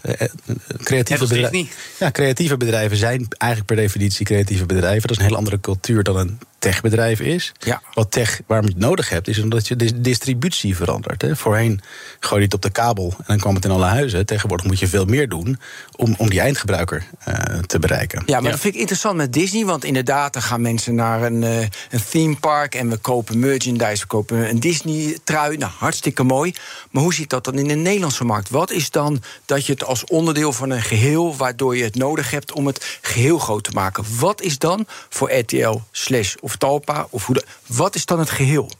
Creatieve 0.83 1.27
bedrijven. 1.27 1.69
Ja, 1.99 2.11
creatieve 2.11 2.57
bedrijven 2.57 2.97
zijn 2.97 3.27
eigenlijk 3.29 3.73
per 3.73 3.83
definitie 3.83 4.27
creatieve 4.27 4.67
bedrijven. 4.67 5.03
Dat 5.03 5.11
is 5.11 5.17
een 5.17 5.29
heel 5.29 5.37
andere 5.37 5.61
cultuur 5.61 6.03
dan 6.03 6.17
een 6.17 6.39
techbedrijf 6.59 7.21
is. 7.21 7.53
Ja. 7.59 7.83
Wat 7.95 8.11
tech, 8.11 8.41
waarom 8.47 8.67
je 8.67 8.73
het 8.73 8.83
nodig 8.83 9.09
hebt, 9.09 9.29
is 9.29 9.39
omdat 9.39 9.69
je 9.69 9.77
de 9.77 10.01
distributie 10.01 10.77
verandert. 10.77 11.23
Hè. 11.23 11.37
Voorheen 11.37 11.81
gooi 12.21 12.41
je 12.41 12.45
het 12.47 12.55
op 12.55 12.63
de 12.63 12.71
kabel 12.71 13.15
en 13.19 13.25
dan 13.27 13.39
kwam 13.39 13.55
het 13.55 13.65
in 13.65 13.71
alle 13.71 13.85
huizen. 13.85 14.27
Tegenwoordig 14.27 14.67
moet 14.67 14.79
je 14.79 14.89
veel 14.89 15.05
meer 15.05 15.29
doen 15.29 15.59
om, 15.97 16.15
om 16.19 16.31
die 16.31 16.41
eindgebruiker 16.41 17.07
eh, 17.25 17.59
te 17.59 17.79
bereiken. 17.79 18.23
Ja, 18.27 18.35
maar 18.35 18.43
Ja. 18.45 18.51
dat 18.51 18.61
vind 18.61 18.75
ik 18.75 18.81
interessant 18.81 19.17
met 19.17 19.33
Disney. 19.33 19.65
Want 19.65 19.85
inderdaad, 19.85 20.33
dan 20.33 20.43
gaan 20.43 20.61
mensen 20.61 20.95
naar 20.95 21.23
een, 21.23 21.43
eh, 21.43 21.61
een 21.91 22.05
theme 22.11 22.37
park 22.37 22.75
en 22.75 22.91
we 22.91 22.97
kopen 22.97 23.39
merchandise, 23.39 24.01
we 24.03 24.07
kopen 24.07 24.49
een 24.49 24.61
Disney-trui. 24.61 25.57
Nou, 25.57 25.73
hartstikke 25.79 26.23
mooi. 26.23 26.55
Maar 26.91 27.03
hoe 27.03 27.15
zit 27.15 27.31
dat 27.31 27.45
dan 27.45 27.59
in 27.59 27.69
de 27.69 27.75
Nederlandse 27.75 28.25
markt? 28.25 28.51
Wat 28.51 28.71
is 28.71 28.91
dan 28.91 29.23
dat 29.45 29.67
je 29.67 29.73
het 29.73 29.85
als 29.85 30.05
onderdeel 30.05 30.53
van 30.53 30.71
een 30.71 30.83
geheel, 30.83 31.37
waardoor 31.37 31.77
je 31.77 31.85
het 31.85 31.95
nodig 31.95 32.31
hebt 32.31 32.53
om 32.53 32.67
het 32.67 32.99
geheel 33.01 33.39
groot 33.39 33.65
te 33.65 33.71
maken? 33.71 34.05
Wat 34.19 34.41
is 34.41 34.59
dan 34.59 34.87
voor 35.09 35.33
RTL 35.33 35.77
slash 35.91 36.35
of 36.49 36.57
Talpa 36.57 37.07
of 37.11 37.27
hoe 37.27 37.35
de, 37.35 37.45
wat 37.67 37.95
is 37.95 38.05
dan 38.07 38.19
het 38.19 38.31
geheel? 38.31 38.71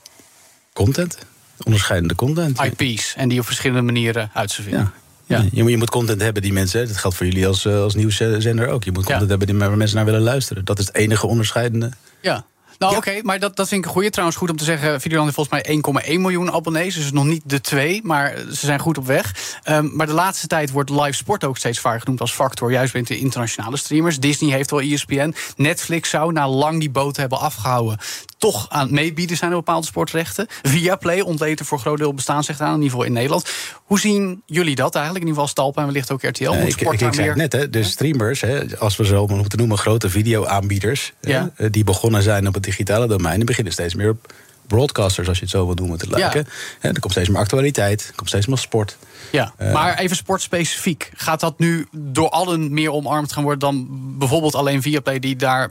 Content, 0.73 1.17
onderscheidende 1.63 2.15
content. 2.15 2.59
IP's 2.61 3.13
en 3.15 3.29
die 3.29 3.39
op 3.39 3.45
verschillende 3.45 3.81
manieren 3.81 4.29
uitserveren. 4.33 4.79
Ja. 4.79 5.37
Ja. 5.37 5.45
Je, 5.51 5.61
moet, 5.61 5.71
je 5.71 5.77
moet 5.77 5.89
content 5.89 6.21
hebben 6.21 6.41
die 6.41 6.53
mensen, 6.53 6.87
dat 6.87 6.97
geldt 6.97 7.15
voor 7.17 7.25
jullie 7.25 7.47
als, 7.47 7.65
eh, 7.65 7.81
als 7.81 7.95
nieuwszender 7.95 8.67
ook. 8.67 8.83
Je 8.83 8.91
moet 8.91 9.03
content 9.05 9.21
Ja. 9.21 9.27
hebben 9.27 9.47
die, 9.47 9.57
waar 9.57 9.77
mensen 9.77 9.95
naar 9.95 10.05
willen 10.05 10.21
luisteren. 10.21 10.65
Dat 10.65 10.79
is 10.79 10.85
het 10.85 10.95
enige 10.95 11.27
onderscheidende. 11.27 11.91
Ja. 12.21 12.45
Nou, 12.79 12.95
oké, 12.95 13.19
maar 13.23 13.39
dat, 13.39 13.55
dat 13.55 13.67
vind 13.67 13.81
ik 13.81 13.87
een 13.87 13.93
goede. 13.93 14.09
Trouwens, 14.09 14.37
goed 14.37 14.49
om 14.49 14.57
te 14.57 14.63
zeggen, 14.63 15.01
Videoland 15.01 15.35
heeft 15.35 15.49
volgens 15.49 15.83
mij 15.83 16.15
1,1 16.15 16.21
miljoen 16.21 16.51
abonnees. 16.51 16.95
Dus 16.95 17.11
nog 17.11 17.25
niet 17.25 17.41
de 17.45 17.61
twee, 17.61 18.01
maar 18.03 18.37
ze 18.37 18.65
zijn 18.65 18.79
goed 18.79 18.97
op 18.97 19.05
weg. 19.05 19.59
Um, 19.69 19.95
maar 19.95 20.07
de 20.07 20.13
laatste 20.13 20.47
tijd 20.47 20.71
wordt 20.71 20.89
live 20.89 21.13
sport 21.13 21.43
ook 21.43 21.57
steeds 21.57 21.79
vaker 21.79 21.99
genoemd 21.99 22.21
als 22.21 22.33
factor. 22.33 22.71
Juist 22.71 22.93
bij 22.93 23.01
de 23.01 23.17
internationale 23.17 23.77
streamers. 23.77 24.19
Disney 24.19 24.51
heeft 24.51 24.71
wel 24.71 24.81
ESPN. 24.81 25.35
Netflix 25.55 26.09
zou 26.09 26.31
na 26.31 26.49
lang 26.49 26.79
die 26.79 26.89
boot 26.89 27.17
hebben 27.17 27.39
afgehouden... 27.39 27.97
toch 28.39 28.69
aan 28.69 28.81
het 28.81 28.91
meebieden 28.91 29.37
zijn 29.37 29.51
op 29.51 29.57
bepaalde 29.65 29.87
sportrechten. 29.87 30.47
Viaplay 30.61 31.19
ontleed 31.19 31.59
er 31.59 31.65
voor 31.65 31.77
een 31.77 31.83
groot 31.83 31.97
deel 31.97 32.13
bestaansrecht 32.13 32.61
aan, 32.61 32.67
in 32.67 32.75
ieder 32.75 32.89
geval 32.89 33.05
in 33.05 33.13
Nederland. 33.13 33.49
Hoe 33.83 33.99
zien 33.99 34.41
jullie 34.45 34.75
dat 34.75 34.95
eigenlijk? 34.95 35.25
In 35.25 35.29
ieder 35.29 35.41
geval 35.41 35.47
Stalpa 35.47 35.81
en 35.81 35.87
wellicht 35.87 36.11
ook 36.11 36.23
RTL. 36.23 36.51
Ik, 36.51 36.81
ik, 36.81 37.01
ik 37.01 37.13
zei 37.13 37.35
net, 37.35 37.53
hè, 37.53 37.69
de 37.69 37.83
streamers, 37.83 38.41
hè, 38.41 38.77
als 38.77 38.95
we 38.95 39.05
zo 39.05 39.27
moeten 39.27 39.57
noemen... 39.57 39.77
grote 39.77 40.09
videoaanbieders, 40.09 41.13
ja. 41.21 41.51
hè, 41.55 41.69
die 41.69 41.83
begonnen 41.83 42.23
zijn 42.23 42.47
op 42.47 42.53
het 42.53 42.63
digitale 42.63 43.07
domein... 43.07 43.35
die 43.35 43.45
beginnen 43.45 43.73
steeds 43.73 43.95
meer 43.95 44.09
op 44.09 44.33
broadcasters, 44.67 45.27
als 45.27 45.37
je 45.37 45.43
het 45.43 45.53
zo 45.53 45.65
wil 45.65 45.75
noemen, 45.75 45.97
te 45.97 46.09
lijken. 46.09 46.47
Ja. 46.81 46.89
er 46.89 46.99
komt 46.99 47.11
steeds 47.11 47.29
meer 47.29 47.39
actualiteit, 47.39 48.07
er 48.07 48.15
komt 48.15 48.29
steeds 48.29 48.45
meer 48.45 48.57
sport. 48.57 48.97
Ja, 49.31 49.53
uh, 49.61 49.73
maar 49.73 49.97
even 49.97 50.15
sportspecifiek. 50.15 51.11
Gaat 51.13 51.39
dat 51.39 51.59
nu 51.59 51.87
door 51.91 52.29
allen 52.29 52.73
meer 52.73 52.91
omarmd 52.91 53.31
gaan 53.31 53.43
worden 53.43 53.59
dan 53.59 53.87
bijvoorbeeld 54.17 54.55
alleen 54.55 54.81
Viaplay 54.81 55.19
die 55.19 55.35
daar 55.35 55.69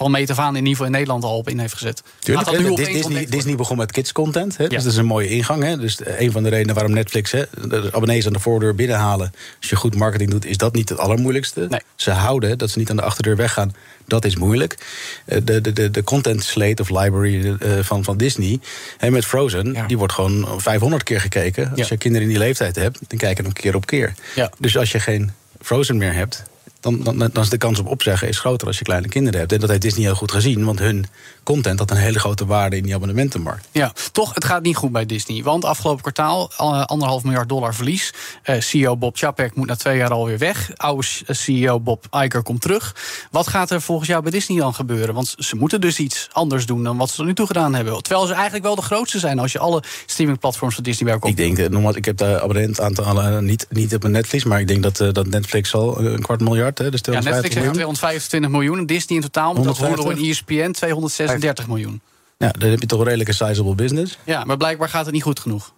van 0.00 0.10
meet 0.10 0.30
af 0.30 0.38
aan 0.38 0.56
in 0.56 0.56
ieder 0.56 0.70
geval 0.70 0.86
in 0.86 0.92
Nederland 0.92 1.24
al 1.24 1.36
op 1.36 1.48
in 1.48 1.58
heeft 1.58 1.72
gezet? 1.72 2.02
Tuurlijk, 2.18 2.46
dat 2.46 2.58
nu 2.58 2.74
Disney, 2.74 3.26
Disney 3.26 3.56
begon 3.56 3.76
met 3.76 3.92
kids 3.92 4.12
content, 4.12 4.56
hè, 4.56 4.68
dus 4.68 4.82
dat 4.82 4.92
is 4.92 4.98
een 4.98 5.06
mooie 5.06 5.28
ingang. 5.28 5.62
Hè. 5.62 5.76
Dus 5.78 5.98
een 6.04 6.32
van 6.32 6.42
de 6.42 6.48
redenen 6.48 6.74
waarom 6.74 6.92
Netflix 6.92 7.30
hè, 7.30 7.44
de 7.68 7.88
abonnees 7.92 8.26
aan 8.26 8.32
de 8.32 8.38
voordeur 8.38 8.74
binnenhalen, 8.74 9.32
als 9.60 9.70
je 9.70 9.76
goed 9.76 9.96
marketing 9.96 10.30
doet, 10.30 10.44
is 10.44 10.56
dat 10.56 10.74
niet 10.74 10.88
het 10.88 10.98
allermoeilijkste. 10.98 11.66
Nee. 11.68 11.80
Ze 11.96 12.10
houden 12.10 12.58
dat 12.58 12.70
ze 12.70 12.78
niet 12.78 12.90
aan 12.90 12.96
de 12.96 13.02
achterdeur 13.02 13.36
weggaan. 13.36 13.74
Dat 14.06 14.24
is 14.24 14.36
moeilijk. 14.36 14.78
De, 15.24 15.60
de, 15.60 15.72
de, 15.72 15.90
de 15.90 16.04
content 16.04 16.44
slate 16.44 16.82
of 16.82 16.88
library 16.88 17.56
van, 17.82 18.04
van 18.04 18.16
Disney 18.16 18.60
hè, 18.98 19.10
met 19.10 19.24
Frozen, 19.24 19.72
ja. 19.72 19.86
die 19.86 19.98
wordt 19.98 20.12
gewoon 20.12 20.60
500 20.60 21.02
keer 21.02 21.20
gekeken. 21.20 21.70
Als 21.70 21.78
ja. 21.78 21.86
je 21.88 21.96
kinderen 21.96 22.26
in 22.26 22.32
die 22.32 22.42
leeftijd 22.42 22.76
hebt, 22.76 22.98
dan 23.08 23.18
kijken 23.18 23.44
hem 23.44 23.52
keer 23.52 23.74
op 23.74 23.86
keer. 23.86 24.14
Ja. 24.34 24.50
Dus 24.58 24.76
als 24.76 24.92
je 24.92 25.00
geen 25.00 25.32
Frozen 25.60 25.96
meer 25.96 26.14
hebt, 26.14 26.42
dan, 26.80 27.02
dan, 27.02 27.18
dan, 27.18 27.42
is 27.42 27.48
de 27.48 27.58
kans 27.58 27.78
op 27.78 27.86
opzeggen 27.86 28.28
is 28.28 28.38
groter 28.38 28.66
als 28.66 28.78
je 28.78 28.84
kleine 28.84 29.08
kinderen 29.08 29.38
hebt. 29.38 29.52
En 29.52 29.60
dat 29.60 29.68
heeft 29.68 29.82
Disney 29.82 30.04
heel 30.04 30.14
goed 30.14 30.32
gezien, 30.32 30.64
want 30.64 30.78
hun 30.78 31.06
content 31.42 31.78
had 31.78 31.90
een 31.90 31.96
hele 31.96 32.18
grote 32.18 32.46
waarde 32.46 32.76
in 32.76 32.82
die 32.82 32.94
abonnementenmarkt. 32.94 33.68
Ja, 33.72 33.92
toch, 34.12 34.34
het 34.34 34.44
gaat 34.44 34.62
niet 34.62 34.76
goed 34.76 34.92
bij 34.92 35.06
Disney. 35.06 35.42
Want 35.42 35.64
afgelopen 35.64 36.02
kwartaal 36.02 36.52
anderhalf 36.86 37.24
miljard 37.24 37.48
dollar 37.48 37.74
verlies. 37.74 38.12
Uh, 38.44 38.60
CEO 38.60 38.96
Bob 38.96 39.16
Chapek 39.16 39.54
moet 39.54 39.66
na 39.66 39.76
twee 39.76 39.96
jaar 39.96 40.10
alweer 40.10 40.38
weg. 40.38 40.70
Oude 40.76 41.06
CEO 41.26 41.80
Bob 41.80 42.06
Iger 42.10 42.42
komt 42.42 42.60
terug. 42.60 42.96
Wat 43.30 43.48
gaat 43.48 43.70
er 43.70 43.80
volgens 43.80 44.08
jou 44.08 44.22
bij 44.22 44.30
Disney 44.30 44.58
dan 44.58 44.74
gebeuren? 44.74 45.14
Want 45.14 45.34
ze 45.38 45.56
moeten 45.56 45.80
dus 45.80 45.98
iets 45.98 46.28
anders 46.32 46.66
doen 46.66 46.84
dan 46.84 46.96
wat 46.96 47.10
ze 47.10 47.16
tot 47.16 47.26
nu 47.26 47.34
toe 47.34 47.46
gedaan 47.46 47.74
hebben. 47.74 48.02
Terwijl 48.02 48.26
ze 48.26 48.32
eigenlijk 48.32 48.64
wel 48.64 48.74
de 48.74 48.82
grootste 48.82 49.18
zijn 49.18 49.38
als 49.38 49.52
je 49.52 49.58
alle 49.58 49.82
streamingplatforms 50.06 50.74
van 50.74 50.84
Disney 50.84 51.04
bij 51.04 51.14
elkaar 51.14 51.30
Ik 51.30 51.56
denk, 51.56 51.70
nogmaals, 51.70 51.96
ik 51.96 52.04
heb 52.04 52.16
de 52.16 52.40
abonnentaantallen 52.42 53.44
niet, 53.44 53.66
niet 53.70 53.94
op 53.94 54.00
mijn 54.00 54.14
Netflix, 54.14 54.44
maar 54.44 54.60
ik 54.60 54.68
denk 54.68 54.82
dat, 54.82 55.00
uh, 55.00 55.12
dat 55.12 55.26
Netflix 55.26 55.74
al 55.74 56.00
een 56.00 56.22
kwart 56.22 56.40
miljard. 56.40 56.69
Hè, 56.78 56.90
dus 56.90 57.00
ja, 57.04 57.12
Netflix 57.12 57.54
heeft 57.54 57.72
225 57.72 58.50
miljoen. 58.50 58.86
Disney 58.86 59.18
in 59.18 59.24
totaal, 59.24 59.52
met 59.54 59.64
dat 59.64 59.78
horen 59.78 60.18
in 60.18 60.30
ESPN, 60.30 60.70
236 60.70 61.66
miljoen. 61.66 62.00
Ja, 62.38 62.50
dan 62.58 62.70
heb 62.70 62.80
je 62.80 62.86
toch 62.86 62.98
een 62.98 63.04
redelijke 63.04 63.32
sizable 63.32 63.74
business. 63.74 64.18
Ja, 64.24 64.44
maar 64.44 64.56
blijkbaar 64.56 64.88
gaat 64.88 65.04
het 65.04 65.14
niet 65.14 65.22
goed 65.22 65.40
genoeg. 65.40 65.72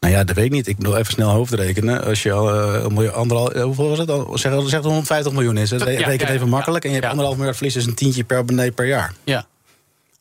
Nou 0.00 0.14
ja, 0.14 0.24
dat 0.24 0.36
weet 0.36 0.44
ik 0.44 0.50
niet. 0.50 0.66
Ik 0.66 0.76
wil 0.78 0.96
even 0.96 1.12
snel 1.12 1.30
hoofdrekenen. 1.30 2.04
Als 2.04 2.22
je 2.22 2.32
al 2.32 2.74
uh, 2.74 2.86
miljoen, 2.86 3.14
anderhalf, 3.14 3.52
hoeveel 3.52 3.88
was 3.88 3.98
het 3.98 4.10
al? 4.10 4.38
Zeg, 4.38 4.68
zeg 4.68 4.80
150 4.80 5.32
miljoen 5.32 5.56
is. 5.56 5.70
Het. 5.70 5.80
Ja, 5.80 5.86
Reken 5.86 6.28
even 6.28 6.48
makkelijk. 6.48 6.84
En 6.84 6.90
je 6.90 6.96
hebt 6.96 7.08
anderhalf 7.08 7.36
miljard 7.36 7.56
verlies, 7.56 7.76
is 7.76 7.86
een 7.86 7.94
tientje 7.94 8.24
per 8.24 8.38
abonnee 8.38 8.72
per 8.72 8.86
jaar. 8.86 9.14
Ja. 9.24 9.46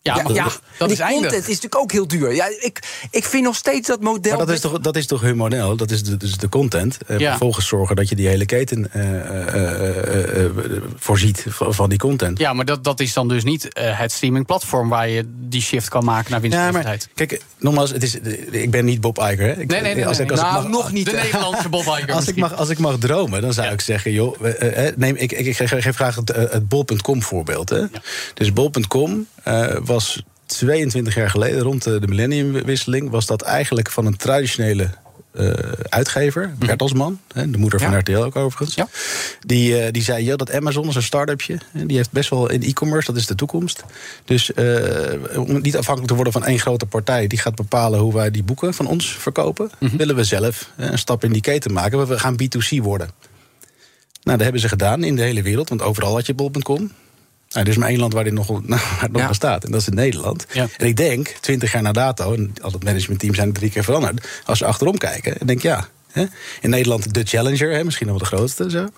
Ja, 0.03 0.15
ja, 0.15 0.33
ja, 0.33 0.43
dat 0.77 0.89
die 0.89 0.97
is 0.97 1.13
content 1.13 1.33
is 1.33 1.47
natuurlijk 1.47 1.77
ook 1.77 1.91
heel 1.91 2.07
duur. 2.07 2.33
Ja, 2.33 2.45
ik, 2.59 2.79
ik 3.11 3.25
vind 3.25 3.43
nog 3.43 3.55
steeds 3.55 3.87
dat 3.87 4.01
model. 4.01 4.37
Maar 4.37 4.45
dat, 4.45 4.55
is 4.55 4.61
toch, 4.61 4.79
dat 4.79 4.95
is 4.95 5.07
toch 5.07 5.21
hun 5.21 5.37
model? 5.37 5.75
Dat 5.75 5.91
is 5.91 6.03
de, 6.03 6.17
dus 6.17 6.37
de 6.37 6.49
content. 6.49 6.97
Uh, 7.07 7.19
ja. 7.19 7.29
Vervolgens 7.29 7.67
zorgen 7.67 7.95
dat 7.95 8.09
je 8.09 8.15
die 8.15 8.27
hele 8.27 8.45
keten 8.45 8.89
uh, 8.95 9.03
uh, 10.35 10.49
voorziet 10.95 11.45
van 11.49 11.89
die 11.89 11.97
content. 11.97 12.37
Ja, 12.37 12.53
maar 12.53 12.65
dat, 12.65 12.83
dat 12.83 12.99
is 12.99 13.13
dan 13.13 13.27
dus 13.27 13.43
niet 13.43 13.67
het 13.79 14.11
streamingplatform 14.11 14.89
waar 14.89 15.09
je 15.09 15.23
die 15.27 15.61
shift 15.61 15.89
kan 15.89 16.03
maken 16.03 16.31
naar 16.31 16.41
winstgevendheid. 16.41 17.09
Ja, 17.13 17.25
kijk, 17.25 17.41
nogmaals, 17.57 17.91
het 17.91 18.03
is, 18.03 18.15
ik 18.51 18.71
ben 18.71 18.85
niet 18.85 19.01
Bob 19.01 19.17
Iger. 19.17 19.45
Hè. 19.45 19.51
Ik, 19.51 19.67
nee, 19.67 19.81
nee, 19.81 19.95
nee. 19.95 20.07
Als 20.07 20.17
nee, 20.17 20.25
ik, 20.25 20.31
als 20.31 20.41
nou, 20.41 20.55
ik 20.55 20.61
mag, 20.61 20.71
nog 20.71 20.91
niet. 20.91 21.05
De 21.05 21.11
Nederlandse 21.11 21.69
Bob 21.69 21.85
Iger. 21.99 22.13
Als 22.13 22.27
ik, 22.27 22.35
mag, 22.35 22.55
als 22.55 22.69
ik 22.69 22.77
mag 22.77 22.97
dromen, 22.97 23.41
dan 23.41 23.53
zou 23.53 23.67
ja. 23.67 23.73
ik 23.73 23.81
zeggen, 23.81 24.11
joh, 24.11 24.39
neem, 24.95 25.15
ik, 25.15 25.31
ik, 25.31 25.45
ik 25.45 25.55
geef 25.55 25.95
graag 25.95 26.15
het, 26.15 26.29
het 26.35 26.67
bol.com 26.67 27.23
voorbeeld. 27.23 27.69
Hè. 27.69 27.77
Ja. 27.77 27.89
Dus 28.33 28.53
bol.com 28.53 29.27
was 29.83 30.23
22 30.45 31.15
jaar 31.15 31.29
geleden, 31.29 31.61
rond 31.61 31.83
de 31.83 32.07
millenniumwisseling, 32.07 33.09
was 33.09 33.25
dat 33.25 33.41
eigenlijk 33.41 33.89
van 33.89 34.05
een 34.05 34.17
traditionele 34.17 34.89
uh, 35.33 35.53
uitgever, 35.89 36.53
Bertelsman, 36.57 37.19
de 37.27 37.57
moeder 37.57 37.79
van 37.79 37.91
ja. 37.91 37.97
RTL 37.97 38.17
ook 38.17 38.35
overigens. 38.35 38.75
Ja. 38.75 38.87
Die, 39.39 39.85
uh, 39.85 39.91
die 39.91 40.03
zei: 40.03 40.25
ja, 40.25 40.35
dat 40.35 40.51
Amazon 40.51 40.87
is 40.87 40.95
een 40.95 41.03
start-upje. 41.03 41.57
Die 41.73 41.97
heeft 41.97 42.11
best 42.11 42.29
wel 42.29 42.49
in 42.49 42.63
e-commerce, 42.63 43.11
dat 43.11 43.21
is 43.21 43.27
de 43.27 43.35
toekomst. 43.35 43.83
Dus 44.25 44.51
uh, 44.55 44.75
om 45.35 45.61
niet 45.61 45.77
afhankelijk 45.77 46.07
te 46.07 46.15
worden 46.15 46.33
van 46.33 46.45
één 46.45 46.59
grote 46.59 46.85
partij, 46.85 47.27
die 47.27 47.39
gaat 47.39 47.55
bepalen 47.55 47.99
hoe 47.99 48.13
wij 48.13 48.31
die 48.31 48.43
boeken 48.43 48.73
van 48.73 48.87
ons 48.87 49.15
verkopen, 49.17 49.71
-hmm. 49.79 49.97
willen 49.97 50.15
we 50.15 50.23
zelf 50.23 50.69
een 50.77 50.99
stap 50.99 51.23
in 51.23 51.31
die 51.31 51.41
keten 51.41 51.73
maken. 51.73 52.07
We 52.07 52.19
gaan 52.19 52.37
B2C 52.41 52.77
worden. 52.81 53.09
Nou, 54.23 54.37
dat 54.37 54.41
hebben 54.41 54.61
ze 54.61 54.67
gedaan 54.67 55.03
in 55.03 55.15
de 55.15 55.21
hele 55.21 55.41
wereld, 55.41 55.69
want 55.69 55.81
overal 55.81 56.13
had 56.13 56.25
je 56.25 56.33
bol.com. 56.33 56.91
Nou, 57.51 57.65
er 57.65 57.71
is 57.71 57.77
maar 57.77 57.89
één 57.89 57.99
land 57.99 58.13
waar 58.13 58.23
dit 58.23 58.33
nog, 58.33 58.47
nou, 58.49 58.81
nog 59.11 59.21
ja. 59.21 59.27
bestaat. 59.27 59.63
En 59.63 59.71
dat 59.71 59.81
is 59.81 59.87
in 59.87 59.95
Nederland. 59.95 60.45
Ja. 60.51 60.67
En 60.77 60.87
ik 60.87 60.95
denk, 60.95 61.27
twintig 61.27 61.71
jaar 61.71 61.81
na 61.81 61.91
dato, 61.91 62.33
en 62.33 62.53
al 62.61 62.71
het 62.71 62.83
managementteam 62.83 63.35
zijn 63.35 63.47
er 63.47 63.53
drie 63.53 63.69
keer 63.69 63.83
veranderd. 63.83 64.27
Als 64.45 64.57
ze 64.57 64.65
achterom 64.65 64.97
kijken, 64.97 65.37
en 65.37 65.47
denk 65.47 65.61
ja. 65.61 65.87
Hè, 66.11 66.25
in 66.61 66.69
Nederland 66.69 67.13
de 67.13 67.23
Challenger, 67.23 67.71
hè, 67.71 67.83
misschien 67.83 68.07
nog 68.07 68.19
wel 68.19 68.29
de 68.29 68.35
grootste. 68.35 68.69
Zo. 68.69 68.89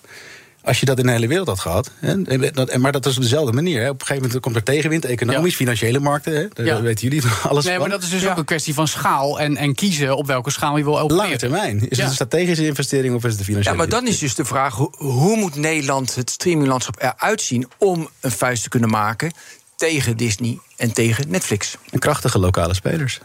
Als 0.63 0.79
je 0.79 0.85
dat 0.85 0.99
in 0.99 1.05
de 1.05 1.11
hele 1.11 1.27
wereld 1.27 1.47
had 1.47 1.59
gehad. 1.59 1.91
Hè, 1.99 2.77
maar 2.77 2.91
dat 2.91 3.05
is 3.05 3.15
op 3.15 3.21
dezelfde 3.21 3.51
manier. 3.51 3.81
Hè. 3.81 3.89
Op 3.89 3.99
een 3.99 4.05
gegeven 4.05 4.23
moment 4.23 4.41
komt 4.41 4.55
er 4.55 4.63
tegenwind, 4.63 5.05
economisch, 5.05 5.51
ja. 5.51 5.57
financiële 5.57 5.99
markten. 5.99 6.35
Hè. 6.35 6.47
Daar 6.53 6.65
ja. 6.65 6.81
weten 6.81 7.07
jullie 7.09 7.23
alles 7.43 7.65
nee, 7.65 7.73
van. 7.73 7.81
maar 7.81 7.91
dat 7.91 8.03
is 8.03 8.09
dus 8.09 8.27
ook 8.27 8.37
een 8.37 8.45
kwestie 8.45 8.73
van 8.73 8.87
schaal. 8.87 9.39
En, 9.39 9.57
en 9.57 9.75
kiezen 9.75 10.17
op 10.17 10.27
welke 10.27 10.51
schaal 10.51 10.77
je 10.77 10.83
wil 10.83 10.99
opereren. 10.99 11.25
Lange 11.25 11.37
termijn. 11.37 11.89
Is 11.89 11.97
het 11.97 12.07
een 12.07 12.13
strategische 12.13 12.65
investering 12.65 13.15
of 13.15 13.23
is 13.23 13.29
het 13.29 13.39
een 13.39 13.45
financiële 13.45 13.75
Ja, 13.75 13.81
maar 13.81 13.89
dan 13.89 14.07
is 14.07 14.19
dus 14.19 14.35
de 14.35 14.45
vraag: 14.45 14.75
hoe, 14.75 14.91
hoe 14.97 15.37
moet 15.37 15.55
Nederland 15.55 16.15
het 16.15 16.29
streaminglandschap 16.29 17.01
eruit 17.01 17.41
zien 17.41 17.67
om 17.77 18.09
een 18.19 18.31
vuist 18.31 18.63
te 18.63 18.69
kunnen 18.69 18.89
maken 18.89 19.31
tegen 19.75 20.17
Disney 20.17 20.59
en 20.77 20.93
tegen 20.93 21.29
Netflix? 21.29 21.75
En 21.91 21.99
krachtige 21.99 22.39
lokale 22.39 22.73
spelers. 22.73 23.19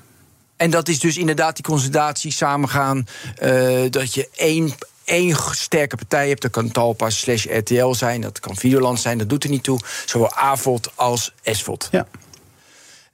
En 0.57 0.71
dat 0.71 0.89
is 0.89 0.99
dus 0.99 1.17
inderdaad 1.17 1.55
die 1.55 1.65
consolidatie 1.65 2.33
samengaan. 2.33 3.07
Uh, 3.43 3.91
dat 3.91 4.15
je 4.15 4.29
één 4.37 4.75
één 5.09 5.37
sterke 5.51 5.97
partij 5.97 6.29
hebt. 6.29 6.43
Dat 6.43 6.51
kan 6.51 6.71
Talpa 6.71 7.11
slash 7.11 7.45
RTL 7.45 7.93
zijn, 7.93 8.21
dat 8.21 8.41
kan 8.41 8.57
Videoland 8.57 9.01
zijn, 9.01 9.19
dat 9.19 9.29
doet 9.29 9.45
er 9.45 9.51
niet 9.51 9.63
toe. 9.63 9.81
Zowel 10.07 10.33
AVOD 10.33 10.91
als 10.95 11.33
SVOD. 11.43 11.89
Ja. 11.91 12.07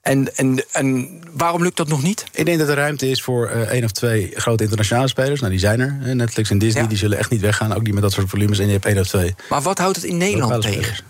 En, 0.01 0.35
en, 0.35 0.63
en 0.71 1.19
waarom 1.31 1.63
lukt 1.63 1.77
dat 1.77 1.87
nog 1.87 2.03
niet? 2.03 2.25
Ik 2.31 2.45
denk 2.45 2.59
dat 2.59 2.69
er 2.69 2.75
ruimte 2.75 3.09
is 3.09 3.21
voor 3.21 3.51
uh, 3.51 3.61
één 3.61 3.83
of 3.83 3.91
twee 3.91 4.31
grote 4.35 4.63
internationale 4.63 5.07
spelers. 5.07 5.39
Nou, 5.39 5.51
die 5.51 5.59
zijn 5.59 5.79
er. 5.79 6.15
Netflix 6.15 6.49
en 6.49 6.57
Disney, 6.57 6.83
ja. 6.83 6.89
die 6.89 6.97
zullen 6.97 7.17
echt 7.17 7.29
niet 7.29 7.41
weggaan. 7.41 7.73
Ook 7.73 7.83
niet 7.83 7.93
met 7.93 8.03
dat 8.03 8.11
soort 8.11 8.29
volumes. 8.29 8.59
En 8.59 8.65
je 8.65 8.71
hebt 8.71 8.85
één 8.85 8.99
of 8.99 9.07
twee. 9.07 9.35
Maar 9.49 9.61
wat 9.61 9.77
houdt 9.77 9.95
het 9.95 10.05
in 10.05 10.17
Nederland 10.17 10.61
tegen? 10.61 10.83
Spelers. 10.83 11.03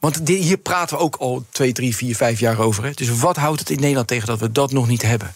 Want 0.00 0.26
die, 0.26 0.36
hier 0.36 0.56
praten 0.56 0.96
we 0.96 1.02
ook 1.02 1.16
al 1.16 1.44
twee, 1.50 1.72
drie, 1.72 1.96
vier, 1.96 2.16
vijf 2.16 2.40
jaar 2.40 2.58
over. 2.58 2.84
Hè? 2.84 2.90
Dus 2.90 3.18
wat 3.18 3.36
houdt 3.36 3.58
het 3.58 3.70
in 3.70 3.80
Nederland 3.80 4.08
tegen 4.08 4.26
dat 4.26 4.38
we 4.38 4.52
dat 4.52 4.72
nog 4.72 4.88
niet 4.88 5.02
hebben? 5.02 5.34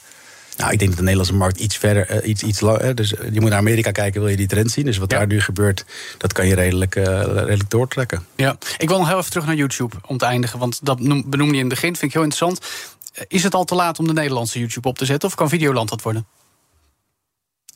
Nou, 0.57 0.73
ik 0.73 0.79
denk 0.79 0.91
dat 0.91 0.99
de 0.99 1.05
Nederlandse 1.05 1.35
markt 1.35 1.61
iets 1.61 1.77
verder, 1.77 2.23
uh, 2.23 2.29
iets, 2.29 2.43
iets 2.43 2.61
langer. 2.61 2.95
Dus 2.95 3.11
je 3.33 3.41
moet 3.41 3.51
naar 3.51 3.59
Amerika 3.59 3.91
kijken, 3.91 4.21
wil 4.21 4.31
je 4.31 4.37
die 4.37 4.47
trend 4.47 4.71
zien. 4.71 4.85
Dus 4.85 4.99
wat 4.99 5.11
ja. 5.11 5.19
daar 5.19 5.27
nu 5.27 5.41
gebeurt, 5.41 5.85
dat 6.19 6.33
kan 6.33 6.47
je 6.47 6.55
redelijk, 6.55 6.97
uh, 6.97 7.05
redelijk 7.25 7.71
doortrekken. 7.71 8.27
Ja, 8.37 8.57
ik 8.79 8.89
wil 8.89 8.99
nog 8.99 9.09
heel 9.09 9.19
even 9.19 9.31
terug 9.31 9.47
naar 9.47 9.55
YouTube 9.55 9.97
om 10.07 10.19
te 10.19 10.25
eindigen. 10.25 10.59
Want 10.59 10.79
dat 10.83 10.99
benoemde 10.99 11.45
je 11.45 11.51
in 11.53 11.59
het 11.59 11.69
begin, 11.69 11.97
vind 11.97 12.03
ik 12.03 12.13
heel 12.13 12.23
interessant. 12.23 12.61
Is 13.29 13.43
het 13.43 13.55
al 13.55 13.65
te 13.65 13.75
laat 13.75 13.99
om 13.99 14.07
de 14.07 14.13
Nederlandse 14.13 14.59
YouTube 14.59 14.89
op 14.89 14.99
te 14.99 15.05
zetten? 15.05 15.29
Of 15.29 15.35
kan 15.35 15.49
Videoland 15.49 15.89
dat 15.89 16.03
worden? 16.03 16.27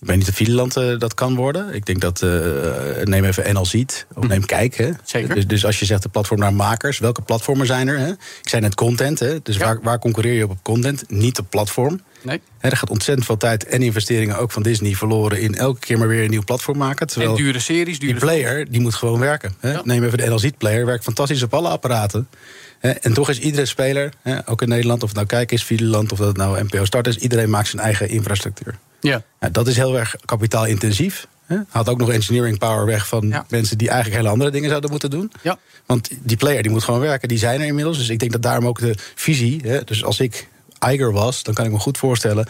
Ik 0.00 0.06
weet 0.06 0.16
niet 0.16 0.28
of 0.28 0.34
Videoland 0.34 0.76
uh, 0.76 0.98
dat 0.98 1.14
kan 1.14 1.34
worden. 1.34 1.74
Ik 1.74 1.86
denk 1.86 2.00
dat, 2.00 2.22
uh, 2.22 2.30
neem 3.02 3.24
even 3.24 3.54
NL 3.54 3.66
Ziet, 3.66 4.06
of 4.14 4.26
neem 4.26 4.44
Kijk. 4.44 4.74
Hè. 4.74 4.90
Zeker. 5.04 5.34
Dus, 5.34 5.46
dus 5.46 5.64
als 5.64 5.78
je 5.78 5.84
zegt 5.84 6.02
de 6.02 6.08
platform 6.08 6.40
naar 6.40 6.54
makers, 6.54 6.98
welke 6.98 7.22
platformen 7.22 7.66
zijn 7.66 7.88
er? 7.88 7.98
Hè? 7.98 8.10
Ik 8.10 8.48
zei 8.48 8.62
net 8.62 8.74
content, 8.74 9.18
hè? 9.18 9.42
dus 9.42 9.56
ja. 9.56 9.64
waar, 9.64 9.78
waar 9.82 9.98
concurreer 9.98 10.34
je 10.34 10.44
op 10.44 10.50
op 10.50 10.58
content? 10.62 11.10
Niet 11.10 11.38
op 11.38 11.46
platform. 11.50 12.00
Nee. 12.22 12.40
Hè, 12.58 12.68
er 12.68 12.76
gaat 12.76 12.90
ontzettend 12.90 13.26
veel 13.26 13.36
tijd 13.36 13.66
en 13.66 13.82
investeringen 13.82 14.38
ook 14.38 14.52
van 14.52 14.62
Disney 14.62 14.94
verloren... 14.94 15.40
in 15.40 15.54
elke 15.54 15.80
keer 15.80 15.98
maar 15.98 16.08
weer 16.08 16.24
een 16.24 16.30
nieuw 16.30 16.44
platform 16.44 16.78
maken. 16.78 17.06
Terwijl 17.06 17.30
en 17.30 17.36
dure 17.36 17.58
series, 17.58 17.98
dure 17.98 18.12
Die 18.12 18.20
player, 18.20 18.70
die 18.70 18.80
moet 18.80 18.94
gewoon 18.94 19.20
werken. 19.20 19.54
Hè. 19.60 19.72
Ja. 19.72 19.80
Neem 19.84 20.04
even 20.04 20.18
de 20.18 20.26
NL 20.26 20.38
Ziet 20.38 20.58
player, 20.58 20.86
werkt 20.86 21.04
fantastisch 21.04 21.42
op 21.42 21.54
alle 21.54 21.68
apparaten. 21.68 22.28
En 22.80 23.12
toch 23.12 23.28
is 23.28 23.38
iedere 23.38 23.66
speler, 23.66 24.12
ook 24.44 24.62
in 24.62 24.68
Nederland, 24.68 25.02
of 25.02 25.08
het 25.08 25.16
nou 25.16 25.28
Kijk 25.28 25.52
is, 25.52 25.64
Videoland... 25.64 26.12
of 26.12 26.18
dat 26.18 26.26
het 26.26 26.36
nou 26.36 26.62
NPO 26.62 26.84
Start 26.84 27.06
is, 27.06 27.16
iedereen 27.16 27.50
maakt 27.50 27.68
zijn 27.68 27.82
eigen 27.82 28.08
infrastructuur. 28.08 28.78
Ja. 29.00 29.22
Nou, 29.40 29.52
dat 29.52 29.66
is 29.66 29.76
heel 29.76 29.98
erg 29.98 30.14
kapitaalintensief. 30.24 31.26
Haalt 31.68 31.88
ook 31.88 31.98
nog 31.98 32.10
engineering 32.10 32.58
power 32.58 32.86
weg 32.86 33.08
van 33.08 33.28
Ja. 33.28 33.46
mensen 33.48 33.78
die 33.78 33.88
eigenlijk 33.88 34.16
hele 34.20 34.32
andere 34.32 34.50
dingen 34.50 34.68
zouden 34.68 34.90
moeten 34.90 35.10
doen. 35.10 35.32
Ja. 35.42 35.58
Want 35.86 36.10
die 36.20 36.36
player 36.36 36.62
die 36.62 36.70
moet 36.72 36.84
gewoon 36.84 37.00
werken, 37.00 37.28
die 37.28 37.38
zijn 37.38 37.60
er 37.60 37.66
inmiddels. 37.66 37.98
Dus 37.98 38.08
ik 38.08 38.18
denk 38.18 38.32
dat 38.32 38.42
daarom 38.42 38.66
ook 38.66 38.78
de 38.78 38.94
visie. 39.14 39.60
Hè, 39.64 39.84
dus 39.84 40.04
als 40.04 40.20
ik 40.20 40.48
Iger 40.88 41.12
was, 41.12 41.42
dan 41.42 41.54
kan 41.54 41.64
ik 41.64 41.70
me 41.70 41.78
goed 41.78 41.98
voorstellen. 41.98 42.46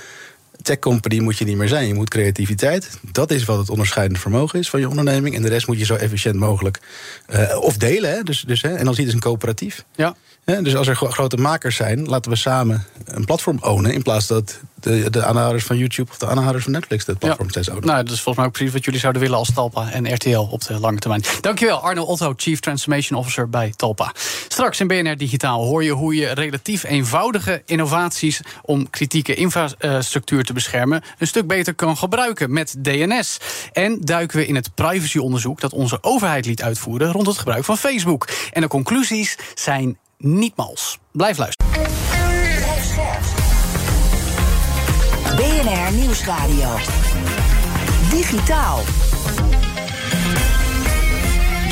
Tech 0.63 0.79
company 0.79 1.19
moet 1.19 1.39
je 1.39 1.45
niet 1.45 1.57
meer 1.57 1.69
zijn. 1.69 1.87
Je 1.87 1.95
moet 1.95 2.11
creativiteit. 2.11 2.99
Dat 3.13 3.31
is 3.31 3.45
wat 3.45 3.59
het 3.59 3.71
onderscheidende 3.71 4.21
vermogen 4.21 4.59
is 4.59 4.71
van 4.71 4.81
je 4.81 4.89
onderneming. 4.89 5.35
En 5.35 5.43
de 5.43 5.49
rest 5.49 5.67
moet 5.67 5.79
je 5.79 5.85
zo 5.85 5.95
efficiënt 5.95 6.37
mogelijk. 6.37 6.79
eh, 7.27 7.57
of 7.61 7.77
delen. 7.77 8.11
Hè, 8.11 8.23
dus, 8.23 8.41
dus, 8.47 8.63
hè, 8.63 8.75
en 8.75 8.85
dan 8.85 8.95
zie 8.95 9.01
je 9.03 9.07
dus 9.11 9.15
een 9.15 9.21
coöperatief. 9.25 9.85
Ja. 9.95 10.17
Dus 10.47 10.77
als 10.77 10.87
er 10.87 10.97
gro- 10.97 11.11
grote 11.11 11.37
makers 11.37 11.77
zijn, 11.77 12.05
laten 12.05 12.31
we 12.31 12.37
samen 12.37 12.85
een 13.05 13.25
platform 13.25 13.59
ownen. 13.61 13.93
In 13.93 14.03
plaats 14.03 14.27
dat 14.27 14.61
de, 14.81 15.11
de 15.11 15.25
aanhouders 15.25 15.65
van 15.65 15.77
YouTube 15.77 16.11
of 16.11 16.19
de 16.19 16.27
aanhouders 16.27 16.65
van 16.65 16.73
Netflix 16.73 17.07
het 17.07 17.19
platform 17.19 17.51
steeds 17.51 17.69
ownen. 17.69 17.87
Nou, 17.87 18.03
dat 18.03 18.13
is 18.13 18.21
volgens 18.21 18.37
mij 18.37 18.47
ook 18.47 18.53
precies 18.53 18.73
wat 18.73 18.85
jullie 18.85 19.01
zouden 19.01 19.23
willen 19.23 19.39
als 19.39 19.53
Talpa 19.53 19.91
en 19.91 20.15
RTL 20.15 20.39
op 20.39 20.67
de 20.67 20.81
lange 20.81 20.99
termijn. 20.99 21.23
Dankjewel, 21.41 21.79
Arno 21.79 22.03
Otto, 22.03 22.33
Chief 22.37 22.61
Transformation 22.61 23.19
Officer 23.19 23.49
bij 23.49 23.73
Talpa. 23.77 24.13
Straks 24.49 24.81
in 24.81 24.87
BNR 24.87 25.17
Digitaal 25.17 25.65
hoor 25.65 25.85
je 25.85 25.91
hoe 25.91 26.15
je 26.15 26.33
relatief 26.33 26.85
eenvoudige 26.85 27.63
innovaties 27.65 28.41
om 28.63 28.91
kritieke 28.91 29.35
infrastructuur 29.35 30.45
te 30.45 30.53
beschermen 30.53 31.03
een 31.19 31.27
stuk 31.27 31.47
beter 31.47 31.75
kan 31.75 31.97
gebruiken 31.97 32.53
met 32.53 32.75
DNS. 32.79 33.39
En 33.73 34.01
duiken 34.01 34.39
we 34.39 34.47
in 34.47 34.55
het 34.55 34.75
privacyonderzoek 34.75 35.61
dat 35.61 35.73
onze 35.73 35.99
overheid 36.01 36.47
liet 36.47 36.63
uitvoeren 36.63 37.13
rond 37.13 37.27
het 37.27 37.39
gebruik 37.39 37.65
van 37.65 37.77
Facebook. 37.77 38.29
En 38.53 38.61
de 38.61 38.69
conclusies 38.69 39.39
zijn 39.55 39.99
niet 40.19 40.57
mals. 40.57 40.99
Blijf 41.13 41.39
luisteren. 41.39 41.67
BNR 45.37 45.93
Nieuwsradio. 45.93 46.69
Digitaal. 48.11 48.81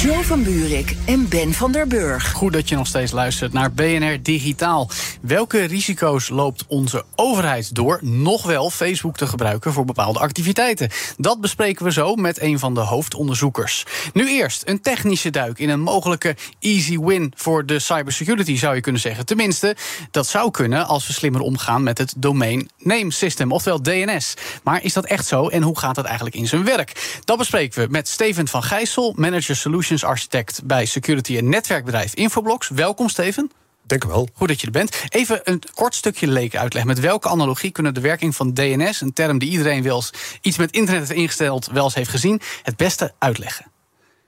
Joe 0.04 0.24
van 0.24 0.42
Buurik 0.42 0.96
en 1.06 1.28
Ben 1.28 1.52
van 1.52 1.72
der 1.72 1.86
Burg. 1.86 2.32
Goed 2.32 2.52
dat 2.52 2.68
je 2.68 2.76
nog 2.76 2.86
steeds 2.86 3.12
luistert 3.12 3.52
naar 3.52 3.72
BNR 3.72 4.22
Digitaal. 4.22 4.90
Welke 5.20 5.64
risico's 5.64 6.28
loopt 6.28 6.64
onze 6.66 7.04
overheid 7.14 7.74
door 7.74 7.98
nog 8.02 8.42
wel 8.42 8.70
Facebook 8.70 9.16
te 9.16 9.26
gebruiken 9.26 9.72
voor 9.72 9.84
bepaalde 9.84 10.18
activiteiten? 10.18 10.90
Dat 11.16 11.40
bespreken 11.40 11.84
we 11.84 11.92
zo 11.92 12.14
met 12.14 12.40
een 12.40 12.58
van 12.58 12.74
de 12.74 12.80
hoofdonderzoekers. 12.80 13.84
Nu 14.12 14.28
eerst 14.28 14.62
een 14.64 14.80
technische 14.80 15.30
duik 15.30 15.58
in 15.58 15.68
een 15.68 15.80
mogelijke 15.80 16.36
easy 16.60 16.98
win 16.98 17.32
voor 17.36 17.66
de 17.66 17.78
cybersecurity, 17.78 18.56
zou 18.56 18.74
je 18.74 18.80
kunnen 18.80 19.00
zeggen. 19.00 19.26
Tenminste, 19.26 19.76
dat 20.10 20.26
zou 20.26 20.50
kunnen 20.50 20.86
als 20.86 21.06
we 21.06 21.12
slimmer 21.12 21.40
omgaan 21.40 21.82
met 21.82 21.98
het 21.98 22.14
Domain 22.16 22.70
Name 22.78 23.12
System, 23.12 23.52
oftewel 23.52 23.82
DNS. 23.82 24.34
Maar 24.62 24.82
is 24.82 24.92
dat 24.92 25.04
echt 25.04 25.26
zo 25.26 25.48
en 25.48 25.62
hoe 25.62 25.78
gaat 25.78 25.94
dat 25.94 26.04
eigenlijk 26.04 26.36
in 26.36 26.46
zijn 26.46 26.64
werk? 26.64 27.20
Dat 27.24 27.38
bespreken 27.38 27.82
we 27.84 27.90
met 27.90 28.08
Steven 28.08 28.48
van 28.48 28.62
Gijssel, 28.62 29.14
Manager 29.16 29.56
Solutions 29.56 29.92
Architect 30.02 30.60
bij 30.64 30.84
security- 30.84 31.36
en 31.36 31.48
netwerkbedrijf 31.48 32.14
Infoblox. 32.14 32.68
Welkom, 32.68 33.08
Steven. 33.08 33.50
Denk 33.86 34.04
wel. 34.04 34.28
Goed 34.34 34.48
dat 34.48 34.60
je 34.60 34.66
er 34.66 34.72
bent. 34.72 35.02
Even 35.08 35.40
een 35.44 35.62
kort 35.74 35.94
stukje 35.94 36.26
leken 36.26 36.60
uitleggen. 36.60 36.90
Met 36.90 37.00
welke 37.00 37.28
analogie 37.28 37.70
kunnen 37.70 37.94
de 37.94 38.00
werking 38.00 38.36
van 38.36 38.52
DNS, 38.52 39.00
een 39.00 39.12
term 39.12 39.38
die 39.38 39.50
iedereen 39.50 39.82
wel 39.82 39.96
eens 39.96 40.12
iets 40.40 40.56
met 40.56 40.72
internet 40.72 41.08
heeft 41.08 41.20
ingesteld, 41.20 41.66
wel 41.66 41.84
eens 41.84 41.94
heeft 41.94 42.10
gezien, 42.10 42.40
het 42.62 42.76
beste 42.76 43.12
uitleggen? 43.18 43.66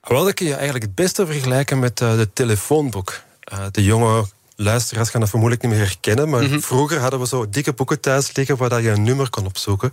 Wel, 0.00 0.24
dat 0.24 0.34
kun 0.34 0.46
je 0.46 0.54
eigenlijk 0.54 0.84
het 0.84 0.94
beste 0.94 1.26
vergelijken 1.26 1.78
met 1.78 2.00
eh, 2.00 2.16
de 2.16 2.32
telefoonboek. 2.32 3.20
Eh, 3.40 3.66
de 3.70 3.84
jonge 3.84 4.24
luisteraars 4.56 5.10
gaan 5.10 5.20
dat 5.20 5.30
vermoedelijk 5.30 5.66
niet 5.66 5.76
meer 5.76 5.86
herkennen, 5.86 6.28
maar 6.28 6.42
vroeger 6.60 6.98
hadden 6.98 7.20
we 7.20 7.26
zo 7.26 7.48
dikke 7.48 7.72
boeken 7.72 8.00
thuis 8.00 8.36
liggen 8.36 8.56
waar 8.56 8.82
je 8.82 8.90
een 8.90 9.02
nummer 9.02 9.30
kon 9.30 9.46
opzoeken. 9.46 9.90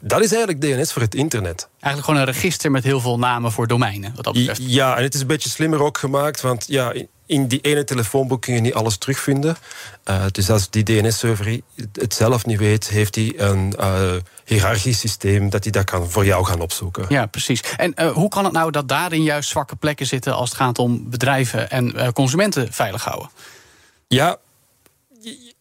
Dat 0.00 0.20
is 0.22 0.32
eigenlijk 0.32 0.60
DNS 0.60 0.92
voor 0.92 1.02
het 1.02 1.14
internet. 1.14 1.68
Eigenlijk 1.80 2.04
gewoon 2.04 2.20
een 2.28 2.34
register 2.34 2.70
met 2.70 2.84
heel 2.84 3.00
veel 3.00 3.18
namen 3.18 3.52
voor 3.52 3.66
domeinen, 3.66 4.12
wat 4.14 4.24
dat 4.24 4.34
betreft. 4.34 4.60
Ja, 4.64 4.96
en 4.96 5.02
het 5.02 5.14
is 5.14 5.20
een 5.20 5.26
beetje 5.26 5.48
slimmer 5.48 5.82
ook 5.82 5.98
gemaakt, 5.98 6.40
want 6.40 6.64
ja, 6.68 6.92
in- 7.26 7.48
die 7.48 7.60
ene 7.60 7.84
telefoonboek 7.84 8.42
kun 8.42 8.54
je 8.54 8.60
niet 8.60 8.74
alles 8.74 8.96
terugvinden. 8.96 9.56
Eh, 10.04 10.24
dus 10.32 10.50
als 10.50 10.70
die 10.70 10.82
DNS-server 10.82 11.60
het 11.92 12.14
zelf 12.14 12.46
niet 12.46 12.58
weet, 12.58 12.88
heeft 12.88 13.14
hij 13.14 13.32
een 13.36 13.74
eh 13.78 14.12
hiërarchisch 14.44 14.98
systeem 14.98 15.50
dat 15.50 15.62
hij 15.62 15.72
dat 15.72 15.84
kan 15.84 16.10
voor 16.10 16.24
jou 16.24 16.44
gaan 16.44 16.60
opzoeken. 16.60 17.04
Ja, 17.08 17.26
precies. 17.26 17.62
En 17.76 17.94
eh, 17.94 18.10
hoe 18.10 18.28
kan 18.28 18.44
het 18.44 18.52
nou 18.52 18.70
dat 18.70 18.88
daarin 18.88 19.22
juist 19.22 19.48
zwakke 19.50 19.76
plekken 19.76 20.06
zitten 20.06 20.34
als 20.34 20.48
het 20.48 20.58
gaat 20.58 20.78
om 20.78 21.10
bedrijven 21.10 21.70
en 21.70 22.12
consumenten 22.12 22.72
veilig 22.72 23.04
houden? 23.04 23.30
Ja, 24.10 24.38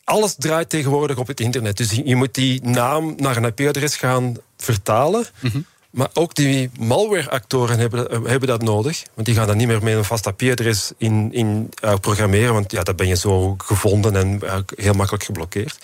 alles 0.03 0.35
draait 0.37 0.69
tegenwoordig 0.69 1.17
op 1.17 1.27
het 1.27 1.39
internet. 1.39 1.77
Dus 1.77 1.91
je 2.03 2.15
moet 2.15 2.33
die 2.33 2.61
naam 2.63 3.13
naar 3.17 3.37
een 3.37 3.45
IP-adres 3.45 3.95
gaan 3.95 4.35
vertalen. 4.57 5.25
Maar 5.89 6.09
ook 6.13 6.35
die 6.35 6.69
malware-actoren 6.79 7.79
hebben, 7.79 8.23
hebben 8.29 8.47
dat 8.47 8.61
nodig. 8.61 9.03
Want 9.13 9.27
die 9.27 9.35
gaan 9.35 9.47
dan 9.47 9.57
niet 9.57 9.67
meer 9.67 9.83
met 9.83 9.93
een 9.93 10.03
vast 10.03 10.25
IP-adres 10.25 10.91
in, 10.97 11.33
in 11.33 11.69
eh, 11.81 11.93
programmeren. 11.95 12.53
Want 12.53 12.71
ja, 12.71 12.83
dan 12.83 12.95
ben 12.95 13.07
je 13.07 13.15
zo 13.15 13.55
gevonden 13.57 14.15
en 14.15 14.41
eh, 14.43 14.57
heel 14.75 14.93
makkelijk 14.93 15.23
geblokkeerd. 15.23 15.77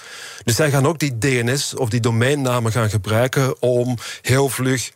Dus 0.43 0.55
zij 0.55 0.69
gaan 0.71 0.87
ook 0.87 0.99
die 0.99 1.17
DNS 1.17 1.75
of 1.75 1.89
die 1.89 1.99
domeinnamen 1.99 2.71
gaan 2.71 2.89
gebruiken 2.89 3.61
om 3.61 3.97
heel 4.21 4.49
vlug 4.49 4.91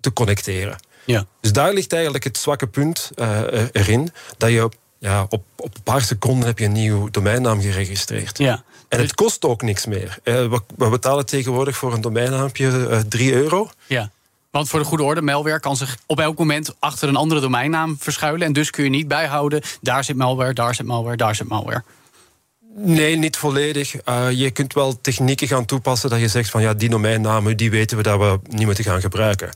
te 0.00 0.12
connecteren. 0.12 0.78
Ja. 1.04 1.26
Dus 1.40 1.52
daar 1.52 1.72
ligt 1.72 1.92
eigenlijk 1.92 2.24
het 2.24 2.38
zwakke 2.38 2.66
punt 2.66 3.10
eh, 3.14 3.40
er- 3.40 3.70
erin. 3.72 4.12
Dat 4.36 4.50
je 4.50 4.68
ja, 5.02 5.26
op, 5.28 5.44
op 5.56 5.74
een 5.74 5.82
paar 5.82 6.02
seconden 6.02 6.46
heb 6.46 6.58
je 6.58 6.64
een 6.64 6.72
nieuw 6.72 7.10
domeinnaam 7.10 7.60
geregistreerd. 7.60 8.38
Ja. 8.38 8.62
En 8.88 9.00
het 9.00 9.14
kost 9.14 9.44
ook 9.44 9.62
niks 9.62 9.86
meer. 9.86 10.18
Eh, 10.22 10.34
we, 10.34 10.60
we 10.76 10.88
betalen 10.88 11.26
tegenwoordig 11.26 11.76
voor 11.76 11.92
een 11.92 12.00
domeinnaampje 12.00 12.88
eh 12.88 12.98
3 12.98 13.32
euro. 13.32 13.70
Ja. 13.86 14.10
Want 14.50 14.68
voor 14.68 14.78
de 14.78 14.84
goede 14.84 15.02
orde, 15.02 15.22
malware 15.22 15.60
kan 15.60 15.76
zich 15.76 15.96
op 16.06 16.20
elk 16.20 16.38
moment 16.38 16.74
achter 16.78 17.08
een 17.08 17.16
andere 17.16 17.40
domeinnaam 17.40 17.96
verschuilen. 17.98 18.46
En 18.46 18.52
dus 18.52 18.70
kun 18.70 18.84
je 18.84 18.90
niet 18.90 19.08
bijhouden, 19.08 19.62
daar 19.80 20.04
zit 20.04 20.16
malware, 20.16 20.52
daar 20.52 20.74
zit 20.74 20.86
malware, 20.86 21.16
daar 21.16 21.34
zit 21.34 21.48
malware. 21.48 21.82
Nee, 22.76 23.16
niet 23.16 23.36
volledig. 23.36 23.96
Eh, 23.96 24.30
je 24.30 24.50
kunt 24.50 24.74
wel 24.74 25.00
technieken 25.00 25.48
gaan 25.48 25.64
toepassen 25.64 26.10
dat 26.10 26.20
je 26.20 26.28
zegt 26.28 26.50
van 26.50 26.62
ja, 26.62 26.74
die 26.74 26.88
domeinnamen 26.88 27.56
die 27.56 27.70
weten 27.70 27.96
we 27.96 28.02
dat 28.02 28.18
we 28.18 28.40
niet 28.48 28.66
moeten 28.66 28.84
gaan 28.84 29.00
gebruiken. 29.00 29.50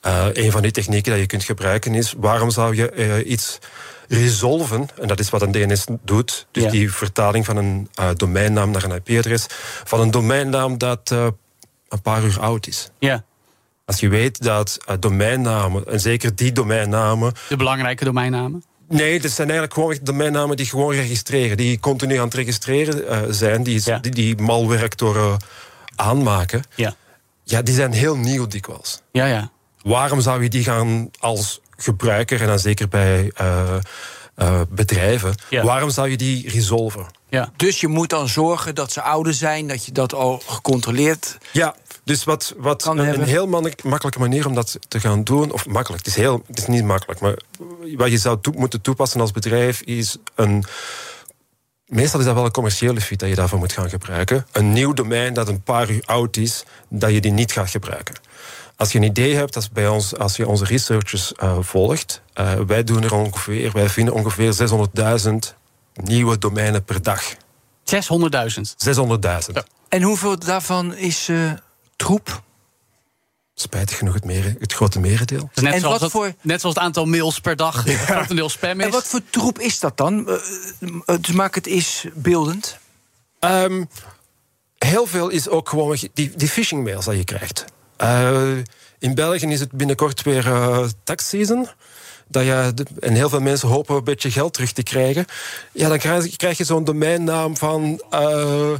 Eh, 0.00 0.26
een 0.32 0.50
van 0.50 0.62
die 0.62 0.70
technieken 0.70 1.10
dat 1.10 1.20
je 1.20 1.26
kunt 1.26 1.44
gebruiken 1.44 1.94
is 1.94 2.14
waarom 2.16 2.50
zou 2.50 2.76
je 2.76 2.90
eh, 2.90 3.30
iets 3.30 3.58
resolven, 4.12 4.88
en 5.00 5.08
dat 5.08 5.18
is 5.20 5.30
wat 5.30 5.42
een 5.42 5.52
DNS 5.52 5.84
doet, 6.04 6.46
dus 6.50 6.62
Ja. 6.62 6.70
die 6.70 6.92
vertaling 6.92 7.44
van 7.44 7.56
een 7.56 7.88
eh, 7.94 8.08
domeinnaam 8.16 8.70
naar 8.70 8.84
een 8.84 9.00
IP-adres, 9.04 9.46
van 9.84 10.00
een 10.00 10.10
domeinnaam 10.10 10.78
dat 10.78 11.10
eh, 11.10 11.26
een 11.88 12.02
paar 12.02 12.24
uur 12.24 12.40
oud 12.40 12.66
is. 12.66 12.90
Ja. 12.98 13.24
Als 13.84 14.00
je 14.00 14.08
weet 14.08 14.42
dat 14.42 14.78
eh, 14.86 14.94
domeinnamen, 15.00 15.86
en 15.86 16.00
zeker 16.00 16.34
die 16.36 16.52
domeinnamen, 16.52 17.32
De 17.48 17.56
belangrijke 17.56 18.04
domeinnamen. 18.04 18.64
Nee, 18.88 19.20
dat 19.20 19.30
zijn 19.30 19.48
eigenlijk 19.50 19.78
gewoon 19.78 19.98
domeinnamen 20.02 20.56
die 20.56 20.66
gewoon 20.66 20.94
registreren. 20.94 21.56
Die 21.56 21.80
continu 21.80 22.16
aan 22.16 22.24
het 22.24 22.34
registreren 22.34 23.34
zijn. 23.34 23.62
Die, 23.62 23.80
Ja. 23.84 23.98
die, 23.98 24.10
die 24.12 24.36
malware-actoren 24.36 25.36
aanmaken. 25.96 26.62
Ja. 26.74 26.94
Ja, 27.44 27.62
die 27.62 27.74
zijn 27.74 27.92
heel 27.92 28.16
nieuw 28.16 28.46
dikwijls. 28.46 29.00
Ja, 29.12 29.26
ja. 29.26 29.50
Waarom 29.82 30.20
zou 30.20 30.42
je 30.42 30.48
die 30.48 30.64
gaan 30.64 31.10
als 31.18 31.60
gebruiker, 31.82 32.40
en 32.40 32.46
dan 32.46 32.58
zeker 32.58 32.88
bij 32.88 33.30
eh, 33.34 33.76
eh, 34.34 34.60
bedrijven... 34.68 35.34
Ja. 35.48 35.64
waarom 35.64 35.90
zou 35.90 36.08
je 36.08 36.16
die 36.16 36.50
resolven? 36.50 37.06
Ja. 37.28 37.52
Dus 37.56 37.80
je 37.80 37.88
moet 37.88 38.10
dan 38.10 38.28
zorgen 38.28 38.74
dat 38.74 38.92
ze 38.92 39.02
ouder 39.02 39.34
zijn, 39.34 39.68
dat 39.68 39.84
je 39.84 39.92
dat 39.92 40.14
al 40.14 40.42
gecontroleerd. 40.46 41.38
Ja, 41.52 41.74
dus 42.04 42.24
wat, 42.24 42.54
wat 42.56 42.82
Kan 42.82 42.98
een, 42.98 43.22
heel 43.22 43.46
makkelijke 43.46 44.18
manier 44.18 44.46
om 44.46 44.54
dat 44.54 44.78
te 44.88 45.00
gaan 45.00 45.24
doen, 45.24 45.52
of 45.52 45.66
makkelijk, 45.66 46.04
het 46.04 46.16
is, 46.16 46.20
heel, 46.22 46.42
het 46.46 46.58
is 46.58 46.66
niet 46.66 46.84
makkelijk, 46.84 47.20
maar 47.20 47.38
wat 47.96 48.10
je 48.10 48.18
zou 48.18 48.40
toe- 48.40 48.54
moeten 48.56 48.80
toepassen 48.80 49.20
als 49.20 49.30
bedrijf 49.30 49.80
is 49.80 50.16
een. 50.34 50.64
Meestal 51.86 52.20
is 52.20 52.26
dat 52.26 52.34
wel 52.34 52.44
een 52.44 52.50
commerciële 52.50 53.00
feed 53.00 53.18
dat 53.18 53.28
je 53.28 53.34
daarvoor 53.34 53.58
moet 53.58 53.72
gaan 53.72 53.90
gebruiken. 53.90 54.46
Een 54.52 54.72
nieuw 54.72 54.92
domein 54.92 55.34
dat 55.34 55.48
een 55.48 55.62
paar 55.62 55.90
uur 55.90 56.02
oud 56.04 56.36
is, 56.36 56.64
dat 56.88 57.10
je 57.10 57.20
die 57.20 57.32
niet 57.32 57.52
gaat 57.52 57.70
gebruiken. 57.70 58.14
Als 58.80 58.92
je 58.92 58.98
een 58.98 59.04
idee 59.04 59.34
hebt, 59.34 59.56
als, 59.56 59.70
bij 59.70 59.88
ons, 59.88 60.16
als 60.16 60.36
je 60.36 60.48
onze 60.48 60.64
researchers 60.64 61.32
eh, 61.32 61.56
volgt, 61.60 62.22
eh, 62.32 62.54
wij 62.66 62.84
doen 62.84 63.02
er 63.02 63.14
ongeveer, 63.14 63.72
wij 63.72 63.88
vinden 63.88 64.14
ongeveer 64.14 64.54
600.000 65.22 65.54
nieuwe 65.92 66.38
domeinen 66.38 66.84
per 66.84 67.02
dag. 67.02 67.22
600.000. 67.32 67.36
600.000. 68.76 69.62
En 69.88 70.02
hoeveel 70.02 70.38
daarvan 70.38 70.94
is 70.94 71.28
eh, 71.28 71.52
troep? 71.96 72.42
Spijtig 73.54 73.98
genoeg 73.98 74.14
het, 74.14 74.24
mere, 74.24 74.56
het 74.58 74.72
grote 74.72 75.00
merendeel. 75.00 75.50
Dus 75.54 75.64
net, 75.64 75.72
En 75.74 75.80
zoals 75.80 75.92
wat 75.94 76.02
het, 76.02 76.10
voor- 76.10 76.34
net 76.42 76.60
zoals 76.60 76.74
het 76.74 76.84
aantal 76.84 77.04
mails 77.04 77.40
per 77.40 77.56
dag, 77.56 77.84
het 77.84 77.96
grotendeel 78.10 78.48
spam 78.48 78.80
is. 78.80 78.86
En 78.86 78.92
wat 78.92 79.06
voor 79.06 79.20
troep 79.30 79.58
is 79.58 79.80
dat 79.80 79.96
dan? 79.96 80.24
Dus 81.20 81.32
maak 81.32 81.54
het 81.54 81.66
eens 81.66 82.06
beeldend. 82.14 82.78
Ehm, 83.38 83.84
heel 84.78 85.06
veel 85.06 85.28
is 85.28 85.48
ook 85.48 85.68
gewoon 85.68 85.96
die, 86.12 86.32
die 86.36 86.48
phishing 86.48 86.84
mails 86.84 87.04
dat 87.04 87.16
je 87.16 87.24
krijgt. 87.24 87.64
Eh, 88.00 88.50
in 88.98 89.14
België 89.14 89.46
is 89.46 89.60
het 89.60 89.72
binnenkort 89.72 90.22
weer 90.22 90.46
eh 90.46 90.84
tax 91.04 91.28
season. 91.28 91.68
Dat 92.28 92.44
je, 92.44 92.74
en 93.00 93.14
heel 93.14 93.28
veel 93.28 93.40
mensen 93.40 93.68
hopen 93.68 93.96
een 93.96 94.04
beetje 94.04 94.30
geld 94.30 94.52
terug 94.52 94.72
te 94.72 94.82
krijgen. 94.82 95.24
Ja, 95.72 95.88
dan 95.88 95.98
krijg, 95.98 96.36
krijg 96.36 96.58
je 96.58 96.64
zo'n 96.64 96.84
domeinnaam 96.84 97.56
van. 97.56 98.02
eh, 98.10 98.70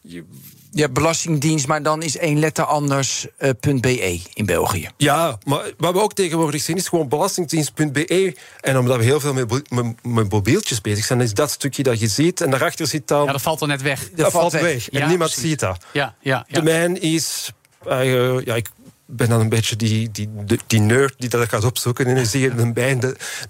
je- 0.00 0.24
Ja, 0.70 0.88
belastingdienst, 0.88 1.66
maar 1.66 1.82
dan 1.82 2.02
is 2.02 2.16
één 2.16 2.38
letter 2.38 2.64
anders 2.64 3.26
uh, 3.38 3.50
.be 3.80 4.20
in 4.34 4.46
België. 4.46 4.88
Ja, 4.96 5.38
maar 5.44 5.72
wat 5.78 5.92
we 5.92 6.00
ook 6.00 6.12
tegenwoordig 6.14 6.62
zien 6.62 6.76
is 6.76 6.88
gewoon 6.88 7.08
belastingdienst.be. 7.08 8.36
En 8.60 8.78
omdat 8.78 8.96
we 8.96 9.04
heel 9.04 9.20
veel 9.20 9.32
met, 9.32 9.70
met, 9.70 9.86
met, 10.02 10.30
mobieltjes 10.32 10.80
bezig 10.80 11.04
zijn, 11.04 11.20
is 11.20 11.34
dat 11.34 11.50
stukje 11.50 11.82
dat 11.82 12.00
je 12.00 12.06
ziet. 12.08 12.40
En 12.40 12.50
daarachter 12.50 12.86
zit 12.86 13.08
dan... 13.08 13.24
Ja, 13.24 13.32
dat 13.32 13.42
valt 13.42 13.60
er 13.60 13.66
net 13.66 13.82
weg. 13.82 14.10
Dat, 14.10 14.32
valt 14.32 14.52
weg. 14.52 14.88
En 14.90 15.08
niemand 15.08 15.30
ziet 15.30 15.60
dat. 15.60 15.84
Ja, 15.92 16.14
ja, 16.20 16.44
ja. 16.48 16.58
De 16.58 16.62
mijn 16.62 17.00
is... 17.00 17.52
Uh, 17.88 18.40
ja, 18.44 18.54
ik 18.54 18.68
ben 19.06 19.28
dan 19.28 19.40
een 19.40 19.48
beetje 19.48 19.76
die, 19.76 20.10
die, 20.10 20.28
die 20.66 20.80
nerd 20.80 21.14
die 21.18 21.28
dat 21.28 21.48
gaat 21.48 21.64
opzoeken. 21.64 22.06
En 22.06 22.14
dan 22.14 22.26
zie 22.26 22.40
je 22.40 22.50
een 22.50 22.72
bij 22.72 22.98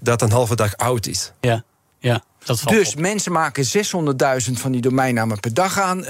dat 0.01 0.21
een 0.21 0.31
halve 0.31 0.55
dag 0.55 0.77
oud 0.77 1.07
is. 1.07 1.31
Ja, 1.41 1.63
ja. 1.99 2.23
dus 2.65 2.95
mensen 2.95 3.31
maken 3.31 3.65
600.000 4.45 4.51
van 4.53 4.71
die 4.71 4.81
domeinnamen 4.81 5.39
per 5.39 5.53
dag 5.53 5.79
aan. 5.79 6.05
99% 6.05 6.09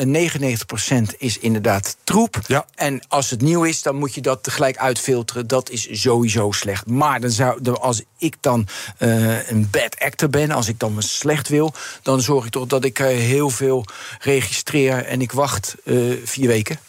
is 1.18 1.38
inderdaad 1.38 1.98
troep. 2.04 2.40
Ja. 2.48 2.66
En 2.76 3.02
als 3.08 3.30
het 3.30 3.42
nieuw 3.42 3.64
is, 3.64 3.82
dan 3.82 3.96
moet 3.96 4.14
je 4.14 4.22
dat 4.22 4.44
tegelijk 4.44 4.78
uitfilteren. 4.78 5.48
Dat 5.48 5.70
is 5.70 6.02
sowieso 6.02 6.52
slecht. 6.52 6.88
Maar 6.88 7.20
dan 7.20 7.32
zou, 7.32 7.74
als 7.74 8.02
ik 8.18 8.36
dan 8.40 8.68
uh, 9.00 9.50
een 9.50 9.68
bad 9.72 10.00
actor 10.00 10.30
ben, 10.30 10.52
als 10.52 10.68
ik 10.68 10.80
dan 10.80 10.94
me 10.94 11.02
slecht 11.02 11.48
wil, 11.48 11.74
dan 12.02 12.22
zorg 12.22 12.46
ik 12.46 12.52
toch 12.52 12.68
dat 12.68 12.84
ik 12.84 13.00
uh, 13.00 13.08
heel 13.08 13.50
veel 13.50 13.86
registreer 14.20 15.06
en 15.06 15.22
ik 15.22 15.32
wacht 15.32 15.76
uh, 15.84 16.18
vier 16.24 16.48
weken. 16.48 16.80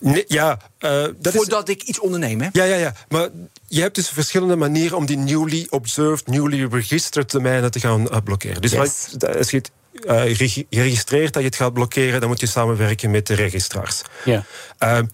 Nee, 0.00 0.24
ja, 0.26 0.58
uh, 0.80 1.06
dat 1.18 1.32
Voordat 1.32 1.68
is... 1.68 1.74
ik 1.74 1.82
iets 1.82 2.00
onderneem, 2.00 2.40
hè? 2.40 2.48
Ja, 2.52 2.64
ja, 2.64 2.76
ja. 2.76 2.94
Maar 3.08 3.28
je 3.66 3.80
hebt 3.80 3.94
dus 3.94 4.08
verschillende 4.08 4.56
manieren 4.56 4.96
om 4.96 5.06
die 5.06 5.16
newly 5.16 5.66
observed, 5.70 6.26
newly 6.26 6.66
registered 6.70 7.30
domeinen 7.30 7.70
te 7.70 7.80
gaan 7.80 8.00
uh, 8.00 8.16
blokkeren. 8.24 8.62
Dus 8.62 8.70
yes. 8.70 9.16
als 9.36 9.50
je 9.50 9.56
het 9.56 9.70
uh, 9.92 10.58
registreert 10.70 11.32
dat 11.32 11.42
je 11.42 11.48
het 11.48 11.56
gaat 11.56 11.72
blokkeren, 11.72 12.20
dan 12.20 12.28
moet 12.28 12.40
je 12.40 12.46
samenwerken 12.46 13.10
met 13.10 13.26
de 13.26 13.34
registraars. 13.34 14.02
Ja. 14.24 14.44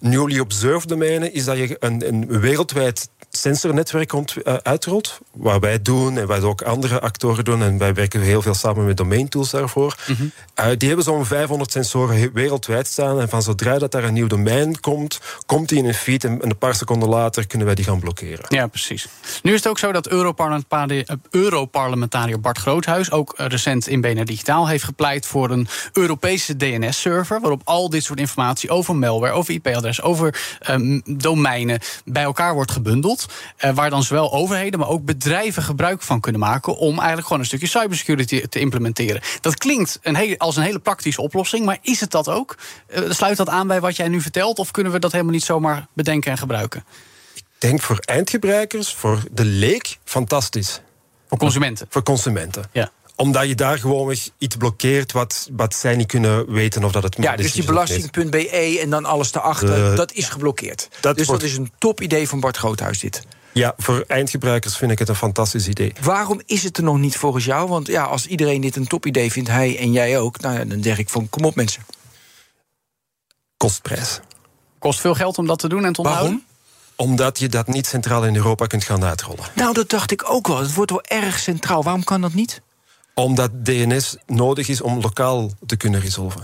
newly 0.01 0.39
observed 0.39 0.89
domeinen 0.89 1.33
is 1.33 1.45
dat 1.45 1.57
je 1.57 1.77
een, 1.79 2.09
een 2.09 2.41
wereldwijd 2.41 3.09
sensornetwerk 3.31 4.13
uh, 4.13 4.55
uitrolt. 4.63 5.19
Wat 5.33 5.61
wij 5.61 5.83
doen 5.83 6.19
en 6.19 6.27
wat 6.27 6.43
ook 6.43 6.63
andere 6.63 7.01
actoren 7.01 7.45
doen. 7.45 7.63
En 7.63 7.79
wij 7.79 7.95
werken 7.95 8.21
heel 8.21 8.43
veel 8.43 8.55
samen 8.55 8.85
met 8.85 8.97
domain 8.97 9.29
tools 9.29 9.51
daarvoor. 9.51 9.97
Mhm. 10.07 10.23
Eh, 10.55 10.67
die 10.77 10.89
hebben 10.89 11.07
zo'n 11.07 11.27
500 11.27 11.73
sensoren 11.73 12.33
wereldwijd 12.33 12.87
staan. 12.87 13.21
En 13.21 13.29
van 13.29 13.43
zodra 13.43 13.79
dat 13.79 13.93
daar 13.93 14.05
een 14.05 14.13
nieuw 14.13 14.27
domein 14.27 14.81
komt, 14.81 15.21
komt 15.47 15.69
die 15.69 15.79
in 15.79 15.85
een 15.85 15.95
feed. 15.95 16.25
En 16.25 16.39
een 16.41 16.59
paar 16.59 16.75
seconden 16.75 17.09
later 17.09 17.47
kunnen 17.47 17.67
wij 17.67 17.77
die 17.77 17.85
gaan 17.85 18.01
blokkeren. 18.01 18.45
Ja, 18.49 18.67
precies. 18.67 19.07
Nu 19.43 19.53
is 19.53 19.59
het 19.59 19.69
ook 19.69 19.79
zo 19.79 19.93
dat 19.93 20.09
Europarlementariër, 20.09 21.07
Europarlementariër 21.31 22.41
Bart 22.41 22.59
Groothuis 22.59 23.11
ook 23.11 23.35
recent 23.37 23.89
in 23.89 24.01
BNR 24.01 24.25
Digitaal 24.25 24.69
heeft 24.69 24.85
gepleit 24.85 25.27
voor 25.27 25.51
een 25.51 25.69
Europese 25.93 26.57
DNS-server. 26.57 27.41
Waarop 27.41 27.61
al 27.65 27.91
dit 27.91 28.05
soort 28.05 28.19
informatie 28.19 28.71
over 28.71 28.97
malware, 28.97 29.33
over 29.33 29.55
IP-adres, 29.55 30.03
over 30.03 30.59
um, 30.71 31.03
domeinen 31.05 31.81
bij 32.05 32.23
elkaar 32.23 32.55
wordt 32.55 32.71
gebundeld. 32.71 33.20
Eh, 33.57 33.71
waar 33.75 33.91
dan 33.91 34.03
zowel 34.03 34.33
overheden, 34.33 34.81
maar 34.81 34.89
ook 34.89 35.05
bedrijven 35.05 35.63
gebruik 35.63 36.03
van 36.03 36.21
kunnen 36.21 36.41
maken. 36.41 36.77
om 36.77 36.97
eigenlijk 36.97 37.27
gewoon 37.27 37.39
een 37.39 37.47
stukje 37.47 37.67
cybersecurity 37.67 38.47
te 38.47 38.61
implementeren. 38.61 39.23
Dat 39.41 39.59
klinkt 39.59 39.99
een 40.03 40.39
als 40.39 40.57
een 40.57 40.63
hele 40.63 40.79
praktische 40.79 41.23
oplossing, 41.23 41.65
maar 41.65 41.79
is 41.83 42.01
het 42.01 42.11
dat 42.11 42.29
ook? 42.29 42.57
Uh, 42.89 43.11
sluit 43.11 43.37
dat 43.37 43.49
aan 43.49 43.67
bij 43.67 43.81
wat 43.81 43.97
jij 43.97 44.09
nu 44.09 44.21
vertelt, 44.21 44.59
of 44.59 44.71
kunnen 44.71 44.93
we 44.93 44.99
dat 44.99 45.13
helemaal 45.13 45.33
niet 45.33 45.45
zomaar 45.45 45.87
bedenken 45.93 46.31
en 46.31 46.39
gebruiken? 46.39 46.85
Ik 47.35 47.45
denk 47.59 47.81
voor 47.81 47.99
eindgebruikers, 47.99 48.95
voor 48.95 49.23
de 49.31 49.45
leek, 49.45 49.99
fantastisch. 50.05 50.81
Voor 51.29 51.39
consumenten? 51.39 51.87
Voor 51.91 52.03
consumenten. 52.03 52.65
Ja 52.73 52.91
omdat 53.21 53.49
je 53.49 53.55
daar 53.55 53.79
gewoon 53.79 54.17
iets 54.39 54.57
blokkeert 54.57 55.13
wat, 55.13 55.49
wat 55.53 55.75
zij 55.75 55.97
niet 55.97 56.07
kunnen 56.07 56.53
weten 56.53 56.85
of 56.85 56.93
dat 56.93 57.03
het 57.03 57.17
Ja, 57.19 57.37
dus 57.37 57.53
die 57.53 57.65
belasting.be 57.65 58.79
en 58.81 58.91
dan 58.91 59.05
alles 59.05 59.35
erachter, 59.35 59.97
dat 59.97 60.13
is 60.13 60.29
geblokkeerd. 60.29 60.89
Dat 61.01 61.17
dus 61.17 61.27
dat 61.27 61.43
is 61.43 61.57
een 61.57 61.73
top 61.79 62.01
idee 62.01 62.29
van 62.29 62.41
Bart 62.41 62.57
Groothuis 62.57 63.01
dit. 63.01 63.23
Ja, 63.53 63.75
voor 63.77 64.05
eindgebruikers 64.07 64.77
vind 64.77 64.91
ik 64.91 64.99
het 64.99 65.09
een 65.09 65.15
fantastisch 65.15 65.69
idee. 65.69 65.93
Waarom 66.01 66.41
is 66.47 66.63
het 66.63 66.77
er 66.77 66.83
nog 66.83 66.99
niet 66.99 67.17
volgens 67.17 67.45
jou? 67.45 67.69
Want 67.69 67.87
ja, 67.87 68.03
als 68.03 68.27
iedereen 68.27 68.61
dit 68.61 68.77
een 68.77 68.87
top 68.87 69.07
idee 69.07 69.33
vindt, 69.33 69.49
hij 69.49 69.79
en 69.79 69.93
jij 69.93 70.19
ook, 70.19 70.41
nou, 70.41 70.67
dan 70.67 70.83
zeg 70.83 70.99
ik 70.99 71.09
van 71.09 71.29
kom 71.29 71.45
op 71.45 71.55
mensen. 71.55 71.85
Kostprijs. 73.57 74.21
Kost 74.79 75.01
veel 75.01 75.15
geld 75.15 75.39
om 75.39 75.47
dat 75.47 75.59
te 75.59 75.69
doen 75.69 75.85
en 75.85 75.93
te 75.93 76.01
onthouden? 76.01 76.31
Waarom? 76.31 76.49
Omdat 76.97 77.39
je 77.39 77.49
dat 77.49 77.67
niet 77.67 77.87
centraal 77.87 78.25
in 78.25 78.37
Europa 78.37 78.67
kunt 78.67 78.85
gaan 78.85 79.05
uitrollen. 79.05 79.45
Nou, 79.55 79.75
dat 79.75 79.91
dacht 79.91 80.11
ik 80.11 80.31
ook 80.31 80.47
wel. 80.47 80.59
Het 80.59 80.75
wordt 80.75 80.91
wel 80.91 81.03
erg 81.03 81.39
centraal. 81.39 81.83
Waarom 81.83 82.05
kan 82.05 82.21
dat 82.21 82.35
niet? 82.35 82.63
Omdat 83.23 83.65
DNS 83.65 84.17
nodig 84.27 84.69
is 84.69 84.81
om 84.81 85.01
lokaal 85.01 85.51
te 85.67 85.77
kunnen 85.77 86.01
resolven. 86.01 86.43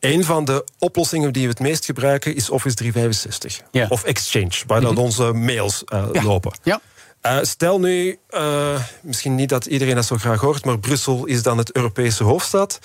Een 0.00 0.24
van 0.24 0.44
de 0.44 0.64
oplossingen 0.78 1.32
die 1.32 1.42
we 1.42 1.48
het 1.48 1.60
meest 1.60 1.84
gebruiken 1.84 2.34
is 2.34 2.50
Office 2.50 2.74
365 2.74 3.60
of 3.88 4.04
Exchange, 4.04 4.52
waar 4.66 4.80
dan 4.80 4.92
mhm. 4.92 5.02
onze 5.02 5.32
mails 5.32 5.82
uh, 5.92 6.04
ja. 6.12 6.22
lopen. 6.22 6.52
Ja. 6.62 6.80
Uh, 7.26 7.38
stel 7.42 7.80
nu, 7.80 8.18
uh, 8.30 8.80
misschien 9.02 9.34
niet 9.34 9.48
dat 9.48 9.66
iedereen 9.66 9.94
dat 9.94 10.04
zo 10.04 10.16
graag 10.16 10.40
hoort, 10.40 10.64
maar 10.64 10.78
Brussel 10.78 11.24
is 11.26 11.42
dan 11.42 11.58
het 11.58 11.76
Europese 11.76 12.24
hoofdstad. 12.24 12.78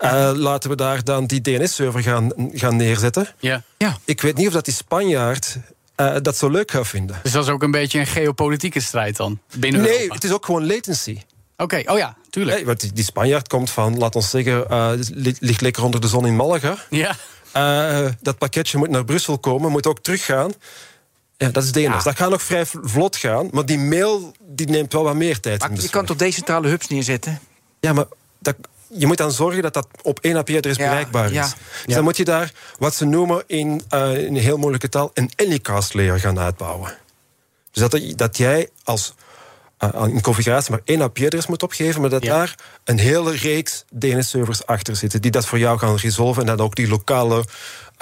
Uh, 0.00 0.30
laten 0.34 0.70
we 0.70 0.76
daar 0.76 1.04
dan 1.04 1.26
die 1.26 1.40
DNS-server 1.40 2.02
gaan, 2.02 2.32
gaan 2.52 2.76
neerzetten. 2.76 3.28
Ja. 3.38 3.62
Ja. 3.78 3.98
Ik 4.04 4.20
weet 4.20 4.36
niet 4.36 4.46
of 4.46 4.52
dat 4.52 4.64
die 4.64 4.74
Spanjaard 4.74 5.56
dat 6.22 6.36
zo 6.36 6.50
leuk 6.50 6.70
gaat 6.70 6.86
vinden. 6.86 7.20
Dus 7.22 7.32
dat 7.32 7.44
is 7.44 7.50
ook 7.50 7.62
een 7.62 7.70
beetje 7.70 7.98
een 7.98 8.06
geopolitieke 8.06 8.80
strijd 8.80 9.16
dan 9.16 9.40
binnen 9.56 9.80
Nee, 9.80 9.92
Europa. 9.92 10.14
het 10.14 10.24
is 10.24 10.32
ook 10.32 10.44
gewoon 10.44 10.66
latency. 10.66 11.18
Oké, 11.62 11.82
oh 11.86 11.98
ja, 11.98 12.16
tuurlijk. 12.30 12.56
Nee, 12.56 12.66
want 12.66 12.94
die, 12.94 13.04
Spanjaard 13.04 13.48
komt 13.48 13.70
van, 13.70 13.98
laat 13.98 14.16
ons 14.16 14.30
zeggen, 14.30 14.66
uh, 14.70 14.90
ligt 15.38 15.60
lekker 15.60 15.84
onder 15.84 16.00
de 16.00 16.08
zon 16.08 16.26
in 16.26 16.36
Malaga. 16.36 16.76
Ja. 16.90 17.16
Uh, 17.56 18.10
dat 18.20 18.38
pakketje 18.38 18.78
moet 18.78 18.90
naar 18.90 19.04
Brussel 19.04 19.38
komen, 19.38 19.70
moet 19.70 19.86
ook 19.86 19.98
teruggaan. 20.00 20.52
Ja, 21.36 21.48
dat 21.48 21.62
is 21.62 21.72
DNS. 21.72 21.82
Ja. 21.82 22.02
Dat 22.02 22.16
gaat 22.16 22.30
nog 22.30 22.42
vrij 22.42 22.66
vlot 22.66 23.16
gaan, 23.16 23.48
maar 23.52 23.66
die 23.66 23.78
mail 23.78 24.32
die 24.40 24.68
neemt 24.68 24.92
wel 24.92 25.02
wat 25.02 25.14
meer 25.14 25.40
tijd. 25.40 25.60
Maar 25.60 25.80
je 25.80 25.90
kan 25.90 26.04
toch 26.04 26.16
decentrale 26.16 26.68
hubs 26.68 26.88
neerzetten? 26.88 27.40
Ja, 27.80 27.92
maar 27.92 28.06
dat, 28.38 28.56
je 28.88 29.06
moet 29.06 29.16
dan 29.16 29.32
zorgen 29.32 29.62
dat 29.62 29.74
dat 29.74 29.88
op 30.02 30.18
één 30.20 30.36
IP-adres 30.36 30.76
ja, 30.76 30.88
bereikbaar 30.88 31.26
is. 31.26 31.32
Ja. 31.32 31.52
Dus 31.86 31.94
dan 31.94 32.04
moet 32.04 32.16
je 32.16 32.24
daar 32.24 32.52
wat 32.78 32.94
ze 32.94 33.04
noemen 33.04 33.42
in, 33.46 33.82
uh, 33.94 34.24
in 34.24 34.36
een 34.36 34.42
heel 34.42 34.56
moeilijke 34.56 34.88
taal 34.88 35.10
een 35.14 35.30
Anycast 35.36 35.94
layer 35.94 36.20
gaan 36.20 36.38
uitbouwen. 36.38 36.98
Dus 37.70 37.90
dat, 37.90 38.18
dat 38.18 38.36
jij 38.36 38.68
als 38.84 39.14
uh, 39.84 40.06
in 40.06 40.20
configuratie 40.20 40.70
maar 40.70 40.80
één 40.84 41.00
IP-adres 41.00 41.46
moet 41.46 41.62
opgeven, 41.62 42.00
maar 42.00 42.10
dat 42.10 42.22
daar 42.22 42.54
een 42.84 42.98
hele 42.98 43.36
reeks 43.36 43.84
DNS-servers 43.98 44.66
achter 44.66 44.96
zitten 44.96 45.22
die 45.22 45.30
dat 45.30 45.46
voor 45.46 45.58
jou 45.58 45.78
gaan 45.78 45.96
resolven 45.96 46.42
en 46.42 46.56
dan 46.56 46.66
ook 46.66 46.74
die 46.74 46.88
lokale 46.88 47.44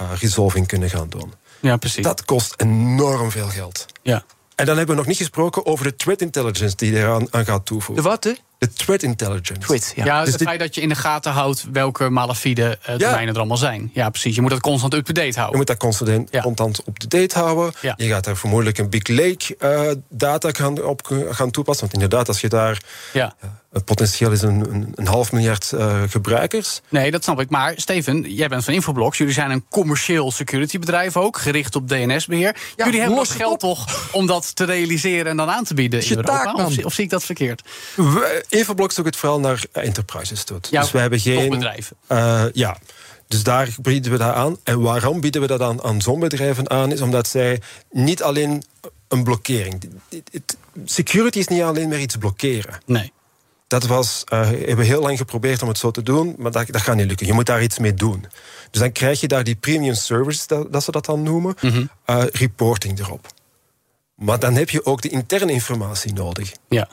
uh, 0.01 0.11
resolving 0.21 0.67
kunnen 0.67 0.91
gaan 0.91 1.09
doen. 1.09 1.33
Ja, 1.61 1.77
precies. 1.77 2.05
Dat 2.05 2.25
kost 2.25 2.55
enorm 2.57 3.31
veel 3.31 3.49
geld. 3.49 3.87
Ja. 4.03 4.25
En 4.55 4.67
dan 4.67 4.77
hebben 4.77 4.95
we 4.95 5.01
nog 5.01 5.11
niet 5.11 5.17
gesproken 5.17 5.67
over 5.67 5.85
de 5.85 5.97
threat 5.97 6.21
intelligence 6.21 6.77
die 6.77 6.93
eraan 6.97 7.27
aan 7.31 7.45
gaat 7.45 7.67
toevoegen. 7.67 8.05
De 8.05 8.11
wat? 8.11 8.35
De 8.59 8.73
threat 8.73 9.03
intelligence. 9.03 9.93
Ja. 9.95 10.05
ja 10.05 10.25
dus, 10.25 10.33
het 10.33 10.43
feit 10.43 10.61
dat 10.61 10.75
je 10.75 10.81
in 10.81 10.89
de 10.89 10.95
gaten 10.95 11.33
houdt 11.33 11.67
welke 11.73 12.11
malafide 12.11 12.79
uh, 12.89 12.99
domeinen 12.99 13.35
er 13.35 13.39
allemaal 13.39 13.57
zijn. 13.57 13.91
Ja, 13.93 14.11
precies. 14.11 14.35
Je 14.35 14.41
moet 14.41 14.51
dat 14.51 14.61
constant 14.61 14.95
up-to-date 14.95 15.35
houden. 15.35 15.51
Je 15.51 15.57
moet 15.57 15.67
dat 15.67 15.77
constant, 15.77 16.29
ja. 16.31 16.41
constant 16.41 16.83
up-to-date 16.89 17.39
houden. 17.39 17.73
Ja. 17.81 17.95
Je 17.97 18.09
gaat 18.09 18.25
daar 18.25 18.37
vermoedelijk 18.37 18.79
een 18.79 18.89
Big 18.89 19.09
Lake 19.09 19.57
uh, 19.59 20.03
data 20.09 20.51
gaan, 20.53 20.83
op 20.83 21.27
gaan 21.31 21.51
toepassen. 21.51 21.89
Want 21.89 22.03
inderdaad, 22.03 22.29
als 22.29 22.41
je 22.41 22.49
daar... 22.49 22.83
Ja. 23.13 23.35
Het 23.77 23.85
potentieel 23.85 24.33
is 24.33 24.43
een, 24.43 24.75
een, 24.75 24.93
een 24.95 25.07
half 25.07 25.33
miljard 25.33 25.73
uh, 25.75 26.03
gebruikers. 26.09 26.81
Nee, 26.89 27.11
dat 27.11 27.23
snap 27.25 27.41
ik. 27.41 27.51
Maar 27.51 27.73
Steven, 27.77 28.35
jij 28.35 28.49
bent 28.49 28.65
van 28.65 28.75
Infoblox. 28.75 29.19
Jullie 29.19 29.33
zijn 29.33 29.51
een 29.51 29.65
commercieel 29.71 30.33
security 30.33 30.79
bedrijf 30.79 31.17
ook, 31.17 31.39
gericht 31.39 31.77
op 31.77 31.89
DNS-beheer. 31.89 32.57
Jullie 32.77 33.01
hebben 33.01 33.19
los 33.19 33.31
geld 33.31 33.61
toch 33.61 34.09
om 34.13 34.27
dat 34.27 34.57
te 34.57 34.65
realiseren 34.65 35.27
en 35.27 35.37
dan 35.37 35.51
aan 35.51 35.65
te 35.65 35.75
bieden 35.75 36.05
in 36.05 36.17
Europa? 36.17 36.53
Of, 36.53 36.85
of, 36.85 36.93
zie 36.93 37.05
ik 37.05 37.11
dat 37.11 37.25
verkeerd? 37.25 37.63
Infoblox 38.57 38.95
doet 38.95 39.05
het 39.05 39.17
vooral 39.17 39.41
naar 39.41 39.65
enterprises 39.73 40.45
doet. 40.45 40.69
Ja, 40.71 40.81
dus 40.81 40.91
we 40.91 40.99
hebben 40.99 41.21
geen 41.21 41.51
bedrijven. 41.51 41.97
Uh, 42.13 42.45
ja. 42.53 42.77
Dus 43.29 43.43
daar 43.43 43.75
bieden 43.83 44.13
we 44.13 44.19
dat 44.19 44.35
aan. 44.35 44.57
En 44.63 44.81
waarom 44.81 45.21
bieden 45.21 45.41
we 45.41 45.47
dat 45.47 45.61
aan, 45.61 45.83
aan 45.83 46.01
zo'n 46.01 46.21
bedrijven 46.21 46.71
aan? 46.71 46.93
Is 46.93 47.01
omdat 47.01 47.29
zij 47.29 47.61
niet 47.91 48.23
alleen 48.23 48.63
een 49.09 49.25
blokkering. 49.25 49.91
Security 50.85 51.39
is 51.39 51.49
niet 51.49 51.63
alleen 51.63 51.89
maar 51.89 52.01
iets 52.01 52.17
blokkeren. 52.17 52.81
Nee. 52.87 53.13
Dat 53.67 53.87
was, 53.87 54.25
uh, 54.33 54.41
hebben 54.41 54.77
we 54.77 54.85
heel 54.85 55.01
lang 55.01 55.19
geprobeerd 55.19 55.63
om 55.63 55.69
het 55.69 55.79
zo 55.79 55.91
te 55.91 56.03
doen, 56.03 56.35
maar 56.39 56.51
dat, 56.51 56.67
dat 56.67 56.81
gaat 56.81 56.97
niet 56.97 57.07
lukken. 57.07 57.27
Je 57.27 57.33
moet 57.33 57.47
daar 57.47 57.63
iets 57.63 57.79
mee 57.79 57.95
doen. 57.95 58.27
Dus 58.71 58.81
dan 58.81 58.93
krijg 58.93 59.21
je 59.21 59.29
daar 59.29 59.45
die 59.45 59.57
premium 59.57 59.95
service, 59.95 60.47
dat, 60.47 60.73
dat 60.73 60.85
ze 60.85 60.91
dat 60.91 61.05
dan 61.05 61.23
noemen, 61.23 61.55
mm 61.61 61.91
uh, 62.07 62.25
reporting 62.33 62.99
erop. 62.99 63.27
Maar 64.15 64.39
dan 64.39 64.55
heb 64.55 64.71
je 64.71 64.85
ook 64.85 65.03
de 65.03 65.09
interne 65.09 65.53
informatie 65.53 66.13
nodig. 66.13 66.53
Ja. 66.69 66.89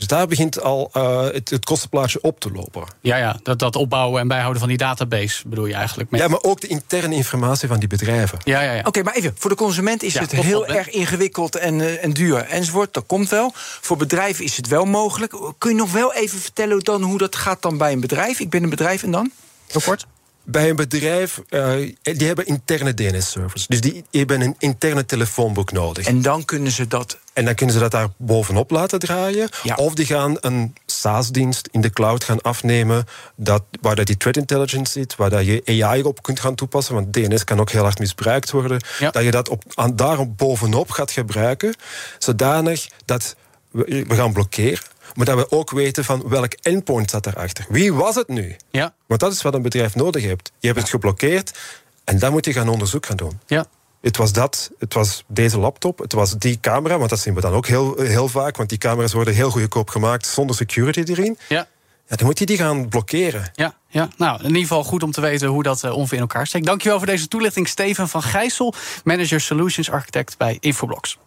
Dus 0.00 0.08
daar 0.08 0.26
begint 0.26 0.62
al 0.62 0.90
uh, 0.96 1.22
het, 1.22 1.50
het, 1.50 1.64
kostenplaatje 1.64 2.18
op 2.22 2.40
te 2.40 2.50
lopen. 2.50 2.84
Ja, 3.00 3.16
ja 3.16 3.36
dat, 3.42 3.58
dat 3.58 3.76
opbouwen 3.76 4.20
en 4.20 4.28
bijhouden 4.28 4.60
van 4.60 4.68
die 4.68 4.78
database 4.78 5.48
bedoel 5.48 5.66
je 5.66 5.74
eigenlijk. 5.74 6.10
Met... 6.10 6.20
Ja, 6.20 6.28
maar 6.28 6.42
ook 6.42 6.60
de 6.60 6.66
interne 6.66 7.14
informatie 7.14 7.68
van 7.68 7.78
die 7.78 7.88
bedrijven. 7.88 8.38
Ja, 8.44 8.60
ja, 8.60 8.72
ja. 8.72 8.82
Oké, 8.84 9.02
maar 9.02 9.14
even, 9.14 9.34
voor 9.38 9.50
de 9.50 9.56
consument 9.56 10.02
is 10.02 10.18
het 10.18 10.32
heel 10.32 10.66
erg 10.66 10.90
ingewikkeld 10.90 11.56
en, 11.56 11.78
uh, 11.78 12.04
en 12.04 12.12
duur 12.12 12.36
enzovoort. 12.36 12.94
Dat 12.94 13.06
komt 13.06 13.28
wel. 13.28 13.52
Voor 13.54 13.96
bedrijven 13.96 14.44
is 14.44 14.56
het 14.56 14.68
wel 14.68 14.84
mogelijk. 14.84 15.34
Kun 15.58 15.70
je 15.70 15.76
nog 15.76 15.92
wel 15.92 16.14
even 16.14 16.38
vertellen 16.38 16.80
dan 16.80 17.02
hoe 17.02 17.18
dat 17.18 17.36
gaat 17.36 17.62
dan 17.62 17.78
bij 17.78 17.92
een 17.92 18.00
bedrijf? 18.00 18.40
Ik 18.40 18.50
ben 18.50 18.62
een 18.62 18.70
bedrijf 18.70 19.02
en 19.02 19.10
dan? 19.10 19.30
Heel 19.66 19.80
kort. 19.80 20.06
Bij 20.44 20.68
een 20.68 20.76
bedrijf, 20.76 21.42
uh, 21.50 21.72
die 22.02 22.26
hebben 22.26 22.46
interne 22.46 22.94
DNS-servers. 22.94 23.66
Dus 23.66 23.80
die 23.80 24.04
hebben 24.10 24.40
een 24.40 24.54
interne 24.58 25.06
telefoonboek 25.06 25.72
nodig. 25.72 26.06
En 26.06 26.22
dan 26.22 26.44
kunnen 26.44 26.72
ze 26.72 26.86
dat... 26.86 27.18
En 27.32 27.44
dan 27.44 27.54
kunnen 27.54 27.74
ze 27.74 27.80
dat 27.80 27.90
daar 27.90 28.08
bovenop 28.16 28.70
laten 28.70 28.98
draaien. 28.98 29.48
Ja. 29.62 29.74
Of 29.74 29.94
die 29.94 30.06
gaan 30.06 30.36
een 30.40 30.74
SaaS-dienst 30.86 31.68
in 31.70 31.80
de 31.80 31.90
cloud 31.90 32.24
gaan 32.24 32.40
afnemen... 32.40 33.06
Dat, 33.36 33.62
waar 33.80 33.96
dat 33.96 34.06
die 34.06 34.16
threat 34.16 34.36
intelligence 34.36 34.92
zit, 34.92 35.16
waar 35.16 35.30
dat 35.30 35.46
je 35.46 35.82
AI 35.82 36.02
op 36.02 36.22
kunt 36.22 36.40
gaan 36.40 36.54
toepassen... 36.54 36.94
want 36.94 37.12
DNS 37.12 37.44
kan 37.44 37.60
ook 37.60 37.70
heel 37.70 37.82
hard 37.82 37.98
misbruikt 37.98 38.50
worden. 38.50 38.80
Ja. 38.98 39.10
Dat 39.10 39.22
je 39.22 39.30
dat 39.30 39.48
op, 39.48 39.62
aan, 39.74 39.96
daar 39.96 40.30
bovenop 40.30 40.90
gaat 40.90 41.10
gebruiken... 41.10 41.74
zodanig 42.18 42.88
dat 43.04 43.36
we, 43.70 44.04
we 44.08 44.14
gaan 44.14 44.32
blokkeren 44.32 44.84
maar 45.14 45.26
dat 45.26 45.36
we 45.36 45.50
ook 45.50 45.70
weten 45.70 46.04
van 46.04 46.28
welk 46.28 46.52
endpoint 46.52 47.10
zat 47.10 47.24
daarachter. 47.24 47.66
Wie 47.68 47.94
was 47.94 48.14
het 48.14 48.28
nu? 48.28 48.56
Ja. 48.70 48.94
Want 49.06 49.20
dat 49.20 49.32
is 49.32 49.42
wat 49.42 49.54
een 49.54 49.62
bedrijf 49.62 49.94
nodig 49.94 50.22
heeft. 50.22 50.52
Je 50.58 50.66
hebt 50.66 50.80
het 50.80 50.90
geblokkeerd 50.90 51.58
en 52.04 52.18
dan 52.18 52.32
moet 52.32 52.44
je 52.44 52.52
gaan 52.52 52.68
onderzoek 52.68 53.06
gaan 53.06 53.16
doen. 53.16 53.40
Ja. 53.46 53.66
Het 54.00 54.16
was 54.16 54.32
dat, 54.32 54.70
het 54.78 54.94
was 54.94 55.24
deze 55.26 55.58
laptop, 55.58 55.98
het 55.98 56.12
was 56.12 56.38
die 56.38 56.60
camera, 56.60 56.98
want 56.98 57.10
dat 57.10 57.18
zien 57.18 57.34
we 57.34 57.40
dan 57.40 57.52
ook 57.52 57.66
heel, 57.66 58.00
heel 58.00 58.28
vaak, 58.28 58.56
want 58.56 58.68
die 58.68 58.78
camera's 58.78 59.12
worden 59.12 59.34
heel 59.34 59.50
goedkoop 59.50 59.88
gemaakt 59.88 60.26
zonder 60.26 60.56
security 60.56 61.02
erin. 61.06 61.38
Ja. 61.48 61.66
Ja, 62.08 62.16
dan 62.16 62.26
moet 62.26 62.38
je 62.38 62.46
die 62.46 62.56
gaan 62.56 62.88
blokkeren. 62.88 63.50
Ja, 63.54 63.74
ja, 63.88 64.08
nou, 64.16 64.38
in 64.38 64.46
ieder 64.46 64.62
geval 64.62 64.84
goed 64.84 65.02
om 65.02 65.10
te 65.10 65.20
weten 65.20 65.48
hoe 65.48 65.62
dat 65.62 65.84
uh, 65.84 65.96
ongeveer 65.96 66.16
in 66.16 66.22
elkaar 66.22 66.46
steekt. 66.46 66.66
Dankjewel 66.66 66.98
voor 66.98 67.06
deze 67.06 67.28
toelichting, 67.28 67.68
Steven 67.68 68.08
van 68.08 68.22
Gijssel, 68.22 68.74
Manager 69.04 69.40
Solutions 69.40 69.90
Architect 69.90 70.38
bij 70.38 70.56
Infoblox. 70.60 71.18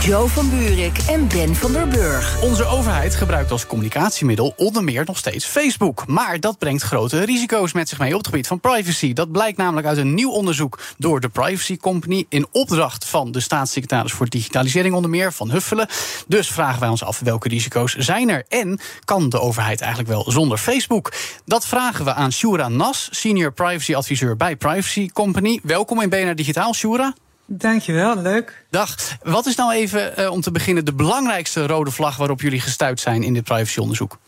Joe 0.00 0.28
van 0.28 0.50
Buurik 0.50 0.98
en 0.98 1.28
Ben 1.28 1.54
van 1.54 1.72
der 1.72 1.88
Burg. 1.88 2.42
Onze 2.42 2.64
overheid 2.64 3.14
gebruikt 3.14 3.50
als 3.50 3.66
communicatiemiddel 3.66 4.52
onder 4.56 4.84
meer 4.84 5.04
nog 5.06 5.18
steeds 5.18 5.44
Facebook. 5.44 6.06
Maar 6.06 6.40
dat 6.40 6.58
brengt 6.58 6.82
grote 6.82 7.24
risico's 7.24 7.72
met 7.72 7.88
zich 7.88 7.98
mee 7.98 8.12
op 8.12 8.18
het 8.18 8.26
gebied 8.26 8.46
van 8.46 8.60
privacy. 8.60 9.12
Dat 9.12 9.32
blijkt 9.32 9.58
namelijk 9.58 9.86
uit 9.86 9.96
een 9.96 10.14
nieuw 10.14 10.30
onderzoek 10.30 10.80
door 10.98 11.20
de 11.20 11.28
Privacy 11.28 11.76
Company... 11.76 12.26
in 12.28 12.46
opdracht 12.50 13.04
van 13.04 13.32
de 13.32 13.40
staatssecretaris 13.40 14.12
voor 14.12 14.28
digitalisering 14.28 14.94
onder 14.94 15.10
meer, 15.10 15.32
Van 15.32 15.50
Huffelen. 15.50 15.88
Dus 16.26 16.48
vragen 16.48 16.80
wij 16.80 16.88
ons 16.88 17.04
af 17.04 17.20
welke 17.20 17.48
risico's 17.48 17.94
zijn 17.94 18.28
er... 18.28 18.44
en 18.48 18.80
kan 19.04 19.28
de 19.28 19.40
overheid 19.40 19.80
eigenlijk 19.80 20.10
wel 20.10 20.30
zonder 20.30 20.58
Facebook? 20.58 21.12
Dat 21.44 21.66
vragen 21.66 22.04
we 22.04 22.14
aan 22.14 22.32
Shura 22.32 22.68
Nas, 22.68 23.08
senior 23.10 23.52
privacy 23.52 23.94
adviseur 23.94 24.36
bij 24.36 24.56
Privacy 24.56 25.08
Company. 25.08 25.60
Welkom 25.62 26.00
in 26.00 26.08
BNR 26.08 26.34
Digitaal, 26.34 26.74
Shura. 26.74 27.14
Dankjewel, 27.52 28.16
leuk. 28.16 28.64
Dag. 28.70 28.96
Wat 29.22 29.46
is 29.46 29.54
nou 29.54 29.72
even, 29.72 30.20
uh, 30.20 30.30
om 30.30 30.40
te 30.40 30.50
beginnen, 30.50 30.84
de 30.84 30.92
belangrijkste 30.92 31.66
rode 31.66 31.90
vlag 31.90 32.16
waarop 32.16 32.40
jullie 32.40 32.60
gestuurd 32.60 33.00
zijn 33.00 33.22
in 33.22 33.34
dit 33.34 33.44
privacyonderzoek? 33.44 34.18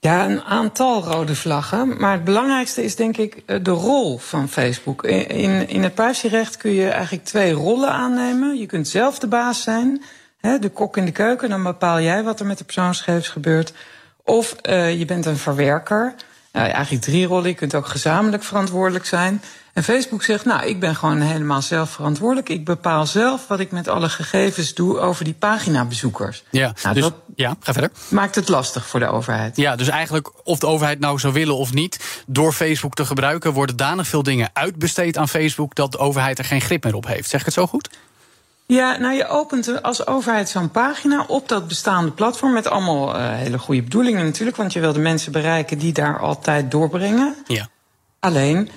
Ja, 0.00 0.24
een 0.24 0.42
aantal 0.42 1.02
rode 1.02 1.34
vlaggen. 1.34 1.96
Maar 2.00 2.12
het 2.12 2.24
belangrijkste 2.24 2.84
is 2.84 2.96
denk 2.96 3.16
ik 3.16 3.42
eh, 3.46 3.58
de 3.62 3.70
rol 3.70 4.18
van 4.18 4.48
Facebook. 4.48 5.04
In, 5.04 5.68
in 5.68 5.82
het 5.82 5.94
privacyrecht 5.94 6.56
kun 6.56 6.70
je 6.70 6.88
eigenlijk 6.88 7.24
twee 7.24 7.52
rollen 7.52 7.90
aannemen. 7.90 8.58
Je 8.58 8.66
kunt 8.66 8.88
zelf 8.88 9.18
de 9.18 9.28
baas 9.28 9.62
zijn, 9.62 10.02
hè, 10.40 10.58
de 10.58 10.68
kok 10.68 10.96
in 10.96 11.04
de 11.04 11.12
keuken. 11.12 11.48
Dan 11.48 11.62
bepaal 11.62 12.00
jij 12.00 12.22
wat 12.22 12.40
er 12.40 12.46
met 12.46 12.58
de 12.58 12.64
persoonsgegevens 12.64 13.28
gebeurt. 13.28 13.72
Of 14.24 14.56
uh, 14.62 14.98
je 14.98 15.04
bent 15.04 15.26
een 15.26 15.36
verwerker. 15.36 16.14
Nou, 16.54 16.68
eigenlijk 16.68 17.04
drie 17.04 17.26
rollen. 17.26 17.48
Je 17.48 17.54
kunt 17.54 17.74
ook 17.74 17.86
gezamenlijk 17.86 18.42
verantwoordelijk 18.42 19.06
zijn. 19.06 19.42
En 19.72 19.84
Facebook 19.84 20.22
zegt, 20.22 20.44
nou, 20.44 20.66
ik 20.66 20.80
ben 20.80 20.96
gewoon 20.96 21.20
helemaal 21.20 21.62
zelf 21.62 21.90
verantwoordelijk. 21.90 22.48
Ik 22.48 22.64
bepaal 22.64 23.06
zelf 23.06 23.46
wat 23.46 23.60
ik 23.60 23.70
met 23.70 23.88
alle 23.88 24.08
gegevens 24.08 24.74
doe 24.74 24.98
over 24.98 25.24
die 25.24 25.34
paginabezoekers. 25.34 26.44
Ja, 26.50 26.74
nou, 26.82 26.94
dus, 26.94 27.02
dat 27.02 27.14
ja, 27.36 27.56
ga 27.60 27.72
verder. 27.72 27.90
Maakt 28.08 28.34
het 28.34 28.48
lastig 28.48 28.86
voor 28.86 29.00
de 29.00 29.06
overheid. 29.06 29.56
Ja, 29.56 29.76
dus 29.76 29.88
eigenlijk 29.88 30.30
of 30.44 30.58
de 30.58 30.66
overheid 30.66 31.00
nou 31.00 31.18
zou 31.18 31.32
willen 31.32 31.56
of 31.56 31.72
niet, 31.72 32.22
door 32.26 32.52
Facebook 32.52 32.94
te 32.94 33.04
gebruiken, 33.04 33.52
worden 33.52 33.76
danig 33.76 34.06
veel 34.06 34.22
dingen 34.22 34.50
uitbesteed 34.52 35.16
aan 35.16 35.28
Facebook 35.28 35.74
dat 35.74 35.92
de 35.92 35.98
overheid 35.98 36.38
er 36.38 36.44
geen 36.44 36.60
grip 36.60 36.84
meer 36.84 36.94
op 36.94 37.06
heeft. 37.06 37.28
Zeg 37.28 37.40
ik 37.40 37.46
het 37.46 37.54
zo 37.54 37.66
goed? 37.66 37.88
Ja, 38.66 38.96
nou 38.96 39.14
je 39.14 39.26
opent 39.26 39.82
als 39.82 40.06
overheid 40.06 40.48
zo'n 40.48 40.70
pagina 40.70 41.24
op 41.28 41.48
dat 41.48 41.68
bestaande 41.68 42.10
platform 42.10 42.52
met 42.52 42.66
allemaal 42.66 43.16
uh, 43.16 43.32
hele 43.32 43.58
goede 43.58 43.82
bedoelingen 43.82 44.24
natuurlijk, 44.24 44.56
want 44.56 44.72
je 44.72 44.80
wil 44.80 44.92
de 44.92 44.98
mensen 44.98 45.32
bereiken 45.32 45.78
die 45.78 45.92
daar 45.92 46.18
altijd 46.18 46.70
doorbrengen. 46.70 47.34
Ja. 47.46 47.68
Alleen, 48.20 48.70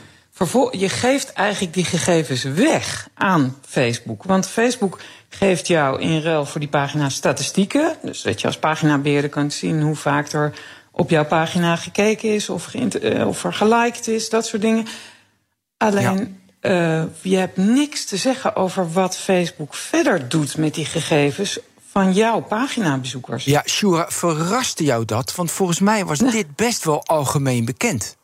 je 0.72 0.90
geeft 0.90 1.34
eigenlijk 1.34 1.74
die 1.74 1.86
gegevens 1.86 2.44
weg 2.44 3.10
aan 3.14 3.58
Facebook. 3.68 4.24
Want 4.24 4.48
Facebook 4.48 5.00
geeft 5.30 5.68
jou 5.68 6.02
in 6.02 6.22
ruil 6.22 6.46
voor 6.46 6.60
die 6.60 6.70
pagina 6.70 7.10
statistieken. 7.10 7.96
Dus 8.02 8.22
dat 8.22 8.42
je 8.42 8.48
als 8.48 8.58
paginabeheerder 8.58 9.30
kunt 9.30 9.54
zien 9.54 9.82
hoe 9.82 9.96
vaak 9.96 10.32
er 10.32 10.54
op 10.92 11.10
jouw 11.10 11.26
pagina 11.26 11.76
gekeken 11.76 12.34
is, 12.34 12.50
of, 12.50 12.74
uh, 12.74 13.28
of 13.28 13.44
er 13.44 13.54
geliked 13.54 14.08
is, 14.08 14.30
dat 14.30 14.46
soort 14.46 14.62
dingen. 14.62 14.86
Alleen. 15.78 16.40
Uh, 16.62 17.04
je 17.22 17.38
hebt 17.38 17.58
niks 17.58 18.06
te 18.06 18.18
zeggen 18.18 18.56
over 18.56 18.92
wat 18.92 19.18
Facebook 19.18 19.74
verder 19.74 20.30
doet 20.30 20.58
met 20.58 20.74
die 20.74 20.86
gegevens 20.86 21.60
van 21.92 22.14
jouw 22.14 22.42
paginabezoekers. 22.42 23.46
Ja, 23.46 23.64
Shura, 23.66 24.06
verraste 24.10 24.84
jou 24.84 25.06
dat? 25.06 25.36
Want 25.36 25.52
volgens 25.52 25.80
mij 25.80 26.06
was 26.06 26.20
dit 26.20 26.56
best 26.56 26.84
wel 26.84 27.06
algemeen 27.06 27.66
bekend. 27.66 28.18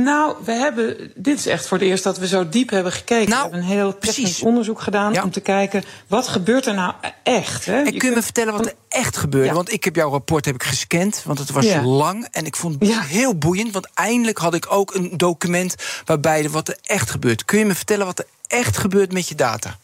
Nou, 0.00 0.36
we 0.44 0.52
hebben. 0.52 1.12
Dit 1.14 1.38
is 1.38 1.46
echt 1.46 1.66
voor 1.66 1.78
het 1.78 1.86
eerst 1.86 2.04
dat 2.04 2.18
we 2.18 2.26
zo 2.26 2.48
diep 2.48 2.70
hebben 2.70 2.92
gekeken. 2.92 3.30
Nou, 3.30 3.50
we 3.50 3.50
hebben 3.50 3.58
een 3.58 3.76
heel 3.76 3.98
technisch 3.98 4.42
onderzoek 4.42 4.80
gedaan 4.80 5.22
om 5.22 5.30
te 5.30 5.40
kijken 5.40 5.84
wat 6.06 6.28
gebeurt 6.28 6.66
er 6.66 6.74
nou 6.74 6.94
echt. 7.22 7.64
Hè? 7.64 7.82
En 7.82 7.98
kun 7.98 8.08
je 8.08 8.14
me 8.14 8.22
vertellen 8.22 8.52
wat 8.52 8.66
er 8.66 8.74
echt 8.88 9.16
gebeurde? 9.16 9.52
Want 9.52 9.72
ik 9.72 9.84
heb 9.84 9.96
jouw 9.96 10.10
rapport 10.10 10.44
heb 10.44 10.54
ik 10.54 10.62
gescand, 10.62 11.22
want 11.24 11.38
het 11.38 11.50
was 11.50 11.66
lang 11.84 12.28
en 12.30 12.46
ik 12.46 12.56
vond 12.56 12.76
het 12.80 13.00
heel 13.00 13.38
boeiend. 13.38 13.72
Want 13.72 13.88
eindelijk 13.94 14.38
had 14.38 14.54
ik 14.54 14.66
ook 14.68 14.94
een 14.94 15.16
document 15.16 15.74
waarbij 16.04 16.44
er 16.44 16.50
wat 16.50 16.68
er 16.68 16.78
echt 16.82 17.10
gebeurt. 17.10 17.44
Kun 17.44 17.58
je 17.58 17.64
me 17.64 17.74
vertellen 17.74 18.06
wat 18.06 18.18
er 18.18 18.26
echt 18.46 18.76
gebeurt 18.76 19.12
met 19.12 19.28
je 19.28 19.34
data 19.34 19.76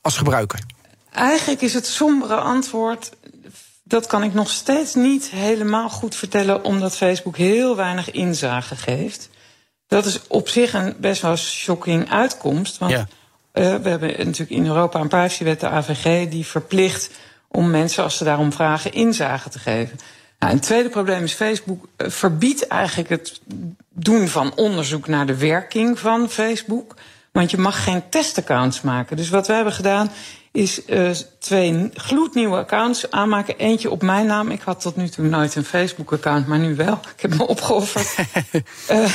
als 0.00 0.16
gebruiker? 0.16 0.60
Eigenlijk 1.12 1.60
is 1.60 1.74
het 1.74 1.86
sombere 1.86 2.36
antwoord 2.36 3.10
dat 3.90 4.06
kan 4.06 4.22
ik 4.22 4.34
nog 4.34 4.50
steeds 4.50 4.94
niet 4.94 5.30
helemaal 5.30 5.88
goed 5.88 6.14
vertellen, 6.14 6.64
omdat 6.64 6.96
Facebook 6.96 7.36
heel 7.36 7.76
weinig 7.76 8.10
inzage 8.10 8.76
geeft. 8.76 9.28
Dat 9.90 10.04
is 10.04 10.20
op 10.26 10.48
zich 10.48 10.74
een 10.74 10.94
best 10.98 11.22
wel 11.22 11.36
shocking 11.36 12.10
uitkomst. 12.10 12.78
Want 12.78 12.92
ja. 12.92 12.98
uh, 12.98 13.74
we 13.82 13.88
hebben 13.88 14.08
natuurlijk 14.08 14.50
in 14.50 14.66
Europa 14.66 15.00
een 15.00 15.08
privacywet, 15.08 15.60
de 15.60 15.68
AVG, 15.68 16.28
die 16.28 16.46
verplicht 16.46 17.10
om 17.48 17.70
mensen, 17.70 18.02
als 18.02 18.16
ze 18.16 18.24
daarom 18.24 18.52
vragen, 18.52 18.92
inzage 18.92 19.48
te 19.48 19.58
geven. 19.58 19.98
Nou, 20.38 20.52
een 20.52 20.60
tweede 20.60 20.88
probleem 20.88 21.22
is 21.22 21.32
Facebook 21.32 21.88
uh, 21.96 22.10
verbiedt 22.10 22.66
eigenlijk 22.66 23.08
het 23.08 23.40
doen 23.88 24.28
van 24.28 24.54
onderzoek 24.54 25.06
naar 25.06 25.26
de 25.26 25.36
werking 25.36 25.98
van 25.98 26.28
Facebook. 26.28 26.94
Want 27.32 27.50
je 27.50 27.58
mag 27.58 27.84
geen 27.84 28.02
testaccounts 28.08 28.80
maken. 28.80 29.16
Dus 29.16 29.28
wat 29.28 29.46
we 29.46 29.52
hebben 29.52 29.72
gedaan 29.72 30.10
is 30.52 30.86
uh, 30.86 31.10
twee 31.38 31.90
gloednieuwe 31.94 32.56
accounts 32.56 33.10
aanmaken. 33.10 33.58
Eentje 33.58 33.90
op 33.90 34.02
mijn 34.02 34.26
naam. 34.26 34.50
Ik 34.50 34.60
had 34.60 34.80
tot 34.80 34.96
nu 34.96 35.08
toe 35.08 35.24
nooit 35.24 35.54
een 35.54 35.64
Facebook-account, 35.64 36.46
maar 36.46 36.58
nu 36.58 36.74
wel. 36.74 37.00
Ik 37.16 37.20
heb 37.20 37.34
me 37.34 37.46
opgeofferd. 37.46 38.14
uh, 38.90 39.04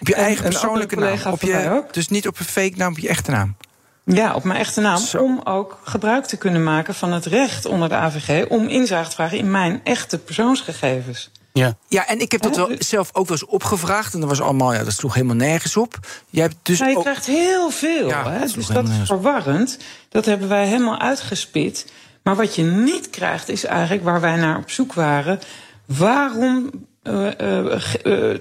Op 0.00 0.06
je 0.06 0.14
eigen 0.14 0.44
persoonlijke 0.44 0.96
naam. 0.96 1.32
Op 1.32 1.42
je. 1.42 1.84
Dus 1.90 2.08
niet 2.08 2.26
op 2.26 2.38
een 2.38 2.44
fake 2.44 2.76
naam, 2.76 2.92
op 2.92 2.98
je 2.98 3.08
echte 3.08 3.30
naam. 3.30 3.56
Ja, 4.04 4.34
op 4.34 4.44
mijn 4.44 4.58
echte 4.58 4.80
naam. 4.80 5.02
Om 5.18 5.40
ook 5.44 5.78
gebruik 5.84 6.24
te 6.24 6.36
kunnen 6.36 6.64
maken 6.64 6.94
van 6.94 7.12
het 7.12 7.26
recht 7.26 7.66
onder 7.66 7.88
de 7.88 7.94
AVG 7.94 8.46
om 8.48 8.68
inzage 8.68 9.08
te 9.08 9.14
vragen 9.14 9.38
in 9.38 9.50
mijn 9.50 9.80
echte 9.84 10.18
persoonsgegevens. 10.18 11.30
Ja. 11.52 11.76
ja, 11.88 12.06
en 12.06 12.20
ik 12.20 12.32
heb 12.32 12.42
dat 12.42 12.56
wel 12.56 12.68
dus- 12.68 12.88
zelf 12.88 13.10
ook 13.12 13.28
wel 13.28 13.36
eens 13.36 13.46
opgevraagd. 13.46 14.14
En 14.14 14.20
dat 14.20 14.28
was 14.28 14.40
allemaal, 14.40 14.74
ja, 14.74 14.84
dat 14.84 14.92
sloeg 14.92 15.14
helemaal 15.14 15.36
nergens 15.36 15.76
op. 15.76 15.98
Jij 16.30 16.42
hebt 16.42 16.56
dus 16.62 16.78
nou, 16.78 16.90
je 16.90 17.00
krijgt 17.00 17.26
heel 17.26 17.70
veel. 17.70 18.08
Ja, 18.08 18.30
hè? 18.30 18.38
Dat 18.38 18.54
dus 18.54 18.66
dat 18.66 18.88
is 18.88 18.94
verwarrend. 19.04 19.78
Dat 20.08 20.24
hebben 20.24 20.48
wij 20.48 20.66
helemaal 20.66 21.00
uitgespit. 21.00 21.92
Maar 22.22 22.36
wat 22.36 22.54
je 22.54 22.62
niet 22.62 23.10
krijgt, 23.10 23.48
is 23.48 23.64
eigenlijk 23.64 24.04
waar 24.04 24.20
wij 24.20 24.36
naar 24.36 24.58
op 24.58 24.70
zoek 24.70 24.92
waren. 24.92 25.40
Waarom 25.84 26.70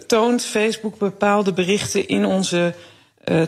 toont 0.08 0.46
Facebook 0.46 0.98
bepaalde 0.98 1.54
berichten 1.54 2.08
in 2.08 2.26
onze 2.26 2.74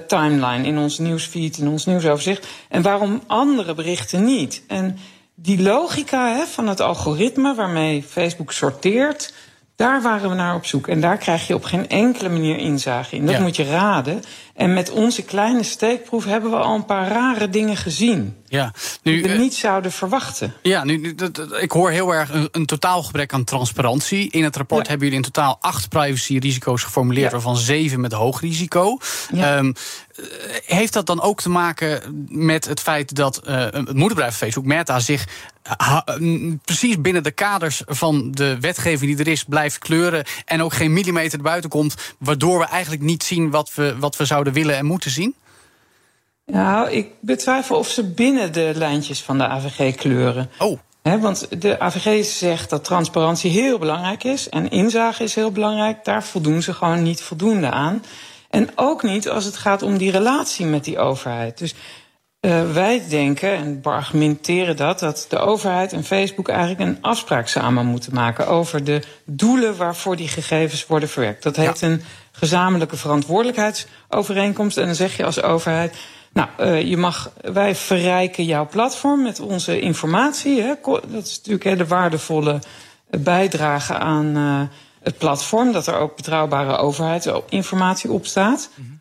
timeline, 0.08 0.68
in 0.68 0.78
ons 0.78 0.98
nieuwsfeed, 0.98 1.58
in 1.58 1.68
ons 1.68 1.86
nieuwsoverzicht. 1.86 2.48
En 2.70 2.82
waarom 2.82 3.22
andere 3.28 3.74
berichten 3.74 4.24
niet? 4.24 4.64
En 4.68 4.98
die 5.36 5.62
logica 5.62 6.36
hè, 6.36 6.46
van 6.46 6.68
het 6.68 6.82
algoritme 6.82 7.56
waarmee 7.56 8.04
Facebook 8.04 8.52
sorteert. 8.52 9.34
Daar 9.76 10.02
waren 10.02 10.30
we 10.30 10.36
naar 10.36 10.56
op 10.56 10.66
zoek. 10.66 10.88
En 10.88 11.02
daar 11.02 11.18
krijg 11.18 11.48
je 11.48 11.56
op 11.56 11.64
geen 11.64 11.90
enkele 11.90 12.30
manier 12.30 12.58
inzage 12.58 13.16
in. 13.16 13.26
Dat 13.26 13.36
ja. 13.36 13.42
moet 13.42 13.56
je 13.56 13.64
raden. 13.64 14.24
En 14.58 14.74
met 14.74 14.90
onze 14.90 15.24
kleine 15.24 15.64
steekproef 15.64 16.26
hebben 16.26 16.52
we 16.52 16.58
al 16.58 16.76
een 16.76 16.86
paar 16.86 17.08
rare 17.08 17.50
dingen 17.50 17.78
gezien. 17.78 18.36
Ja, 18.48 18.74
nu, 19.04 19.14
die 19.14 19.24
we 19.24 19.30
uh, 19.30 19.40
niet 19.40 19.56
zouden 19.56 19.92
verwachten. 19.92 20.54
Ja, 20.62 20.84
nu, 20.84 21.16
ik 21.60 21.72
hoor 21.72 21.90
heel 21.90 22.14
erg 22.14 22.34
een, 22.34 22.48
een 22.52 22.66
totaal 22.66 23.04
gebrek 23.04 23.34
aan 23.34 23.44
transparantie. 23.44 24.30
In 24.32 24.44
het 24.44 24.56
rapport 24.56 24.84
ja. 24.84 24.90
hebben 24.90 25.08
jullie 25.08 25.24
in 25.24 25.32
totaal 25.32 25.58
acht 25.62 25.90
privacy-risico's 25.90 26.84
geformuleerd, 26.84 27.26
ja. 27.26 27.32
waarvan 27.32 27.58
zeven 27.58 28.00
met 28.00 28.12
hoog 28.12 28.42
risico. 28.42 28.98
Um, 29.36 29.74
heeft 30.66 30.94
dat 30.94 31.06
dan 31.06 31.22
ook 31.22 31.42
te 31.42 31.50
maken 31.50 32.26
met 32.28 32.66
het 32.66 32.80
feit 32.80 33.16
dat 33.16 33.42
uh, 33.48 33.56
het 33.56 33.94
moederbedrijf 33.94 34.36
Facebook, 34.36 34.66
Meta, 34.66 35.00
zich 35.00 35.28
precies 36.66 37.02
binnen 37.02 37.24
de 37.24 37.32
kaders 37.32 37.82
van 37.86 38.32
de 38.32 38.58
wetgeving 38.60 39.16
die 39.16 39.26
er 39.26 39.32
is, 39.32 39.44
blijft 39.44 39.78
kleuren 39.78 40.26
en 40.46 40.62
ook 40.62 40.74
geen 40.74 40.94
millimeter 40.94 41.42
buiten 41.42 41.70
komt, 41.70 41.96
waardoor 42.20 42.60
we 42.60 42.66
eigenlijk 42.66 43.02
niet 43.02 43.24
zien 43.24 43.50
wat 43.50 43.72
we, 43.74 43.96
wat 44.00 44.16
we 44.16 44.26
zouden 44.26 44.47
willen 44.54 44.76
en 44.76 44.86
moeten 44.86 45.12
zien? 45.12 45.36
Nou, 46.46 46.92
ik 46.92 47.12
betwijfel 47.20 47.78
of 47.78 47.88
ze 47.88 48.04
binnen 48.04 48.54
de 48.54 48.72
lijntjes 48.76 49.22
van 49.22 49.38
de 49.38 49.48
AVG 49.48 49.96
kleuren. 49.96 50.50
Oh. 50.60 50.80
want 51.02 51.62
de 51.62 51.80
AVG 51.80 52.26
zegt 52.26 52.70
dat 52.70 52.84
transparantie 52.84 53.52
heel 53.52 53.78
belangrijk 53.78 54.24
is 54.24 54.50
en 54.50 54.70
inzage 54.70 55.24
is 55.24 55.36
heel 55.36 55.52
belangrijk. 55.52 56.06
Daar 56.06 56.24
voldoen 56.24 56.62
ze 56.62 56.74
gewoon 56.74 57.04
niet 57.04 57.22
voldoende 57.22 57.72
aan. 57.72 58.04
En 58.50 58.70
ook 58.76 59.04
niet 59.04 59.30
als 59.30 59.46
het 59.46 59.58
gaat 59.58 59.82
om 59.82 59.98
die 59.98 60.12
relatie 60.12 60.66
met 60.66 60.84
die 60.84 61.00
overheid. 61.00 61.58
Dus 61.58 61.74
uh, 62.42 62.72
wij 62.72 63.04
denken 63.10 63.52
en 63.56 63.80
argumenteren 63.84 64.78
dat, 64.78 65.00
dat 65.00 65.26
de 65.30 65.38
overheid 65.38 65.94
en 65.94 66.04
Facebook 66.04 66.48
eigenlijk 66.48 66.80
een 66.80 67.02
afspraak 67.02 67.48
samen 67.48 67.86
moeten 67.86 68.14
maken 68.14 68.48
over 68.48 68.84
de 68.84 69.02
doelen 69.26 69.78
waarvoor 69.78 70.16
die 70.16 70.28
gegevens 70.28 70.86
worden 70.86 71.10
verwerkt. 71.10 71.44
Dat 71.44 71.56
heet 71.56 71.82
een 71.82 72.02
gezamenlijke 72.38 72.98
verantwoordelijkheidsovereenkomst. 72.98 74.78
En 74.78 74.86
dan 74.86 74.96
zeg 74.96 75.18
je 75.18 75.26
als 75.26 75.42
overheid. 75.42 75.96
Nou, 76.34 76.50
uh, 76.60 76.82
je 76.82 76.98
mag, 76.98 77.32
wij 77.42 77.76
verrijken 77.76 78.44
jouw 78.44 78.68
platform 78.68 79.24
met 79.24 79.40
onze 79.40 79.80
informatie. 79.80 80.62
Hè. 80.62 80.74
Dat 81.08 81.26
is 81.26 81.42
natuurlijk 81.44 81.78
de 81.78 81.88
waardevolle 81.88 82.60
bijdrage 83.10 83.98
aan 83.98 84.38
uh, 84.38 84.62
het 85.04 85.18
platform, 85.18 85.72
dat 85.72 85.88
er 85.88 85.98
ook 85.98 86.16
betrouwbare 86.16 86.78
overheidsinformatie 86.78 88.12
op 88.12 88.26
staat. 88.26 88.70
Mm 88.76 88.96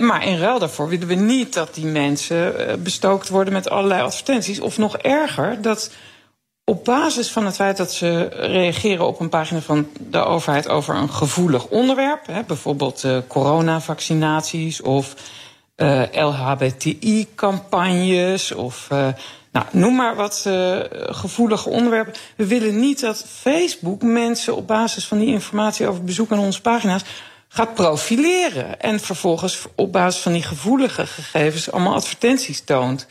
maar 0.00 0.24
in 0.24 0.38
ruil 0.38 0.58
daarvoor 0.58 0.88
willen 0.88 1.06
we 1.06 1.14
niet 1.14 1.54
dat 1.54 1.74
die 1.74 1.86
mensen 1.86 2.54
bestookt 2.82 3.28
worden 3.28 3.52
met 3.52 3.70
allerlei 3.70 4.02
advertenties. 4.02 4.60
Of 4.60 4.78
nog 4.78 4.96
erger, 4.96 5.62
dat 5.62 5.90
op 6.68 6.84
basis 6.84 7.30
van 7.30 7.46
het 7.46 7.54
feit 7.54 7.76
dat 7.76 7.92
ze 7.92 8.28
reageren 8.30 9.06
op 9.06 9.20
een 9.20 9.28
pagina 9.28 9.60
van 9.60 9.88
de 9.98 10.18
overheid 10.18 10.68
over 10.68 10.94
een 10.94 11.10
gevoelig 11.10 11.66
onderwerp, 11.66 12.26
hè, 12.26 12.42
bijvoorbeeld 12.42 13.04
uh, 13.04 13.18
coronavaccinaties 13.26 14.80
of 14.80 15.14
LHBTI-campagnes 16.12 18.52
of 18.52 18.88
nou, 19.56 19.68
noem 19.70 19.94
maar 19.94 20.16
wat 20.16 20.44
uh, 20.46 20.78
gevoelige 20.92 21.68
onderwerpen. 21.68 22.14
We 22.36 22.46
willen 22.46 22.80
niet 22.80 23.00
dat 23.00 23.24
Facebook 23.28 24.02
mensen 24.02 24.56
op 24.56 24.66
basis 24.66 25.06
van 25.06 25.18
die 25.18 25.28
informatie 25.28 25.88
over 25.88 26.04
bezoek 26.04 26.32
aan 26.32 26.38
onze 26.38 26.60
pagina's 26.60 27.02
gaat 27.48 27.74
profileren. 27.74 28.80
En 28.80 29.00
vervolgens 29.00 29.64
op 29.74 29.92
basis 29.92 30.22
van 30.22 30.32
die 30.32 30.42
gevoelige 30.42 31.06
gegevens 31.06 31.70
allemaal 31.70 31.94
advertenties 31.94 32.60
toont. 32.60 33.06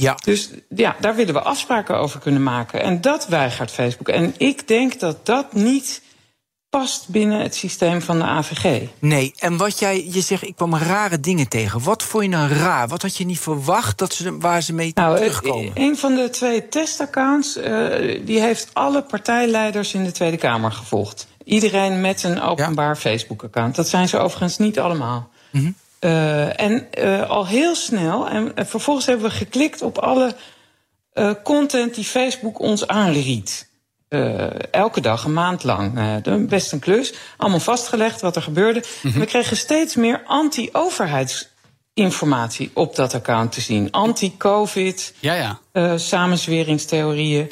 Ja. 0.00 0.16
Dus 0.24 0.50
ja, 0.68 0.96
daar 1.00 1.14
willen 1.14 1.34
we 1.34 1.42
afspraken 1.42 1.98
over 1.98 2.20
kunnen 2.20 2.42
maken. 2.42 2.82
En 2.82 3.00
dat 3.00 3.26
weigert 3.26 3.70
Facebook. 3.70 4.08
En 4.08 4.34
ik 4.36 4.68
denk 4.68 5.00
dat 5.00 5.26
dat 5.26 5.52
niet 5.52 6.02
past 6.70 7.08
binnen 7.08 7.40
het 7.40 7.54
systeem 7.54 8.02
van 8.02 8.18
de 8.18 8.24
AVG. 8.24 8.88
Nee, 8.98 9.32
en 9.38 9.56
wat 9.56 9.78
jij, 9.78 10.08
je 10.10 10.20
zegt, 10.20 10.42
ik 10.42 10.56
kwam 10.56 10.76
rare 10.76 11.20
dingen 11.20 11.48
tegen. 11.48 11.82
Wat 11.82 12.02
vond 12.02 12.24
je 12.24 12.30
nou 12.30 12.52
raar? 12.52 12.88
Wat 12.88 13.02
had 13.02 13.16
je 13.16 13.24
niet 13.24 13.38
verwacht 13.38 13.98
dat 13.98 14.14
ze, 14.14 14.38
waar 14.38 14.62
ze 14.62 14.72
mee 14.72 14.90
nou, 14.94 15.16
terugkomen? 15.16 15.70
Een 15.74 15.96
van 15.96 16.14
de 16.14 16.30
twee 16.30 16.68
testaccounts, 16.68 17.56
uh, 17.56 18.26
die 18.26 18.40
heeft 18.40 18.70
alle 18.72 19.02
partijleiders 19.02 19.94
in 19.94 20.04
de 20.04 20.12
Tweede 20.12 20.36
Kamer 20.36 20.72
gevolgd. 20.72 21.26
Iedereen 21.44 22.00
met 22.00 22.22
een 22.22 22.40
openbaar 22.40 22.96
Facebook-account. 22.96 23.74
Dat 23.74 23.88
zijn 23.88 24.08
ze 24.08 24.18
overigens 24.18 24.58
niet 24.58 24.78
allemaal. 24.78 25.30
Mm 25.50 25.74
uh, 26.00 26.60
en 26.60 26.88
uh, 26.98 27.30
al 27.30 27.46
heel 27.46 27.74
snel, 27.74 28.28
en, 28.28 28.52
vervolgens 28.56 29.06
hebben 29.06 29.26
we 29.26 29.32
geklikt 29.32 29.82
op 29.82 29.98
alle 29.98 30.34
content 31.42 31.94
die 31.94 32.04
Facebook 32.04 32.58
ons 32.58 32.86
aanriet. 32.86 33.68
Elke 34.70 35.00
dag, 35.00 35.24
een 35.24 35.32
maand 35.32 35.64
lang. 35.64 35.92
Best 36.48 36.72
een 36.72 36.78
klus. 36.78 37.14
Allemaal 37.36 37.60
vastgelegd 37.60 38.20
wat 38.20 38.36
er 38.36 38.42
gebeurde. 38.42 38.82
Mhm. 39.02 39.18
We 39.18 39.26
kregen 39.26 39.56
steeds 39.56 39.96
meer 39.96 40.22
anti-overheidsinformatie 40.26 42.70
op 42.74 42.96
dat 42.96 43.14
account 43.14 43.52
te 43.52 43.60
zien. 43.60 43.90
Anti-COVID, 43.90 45.14
ja, 45.20 45.58
ja. 45.72 45.98
Samenzweringstheorieën. 45.98 47.50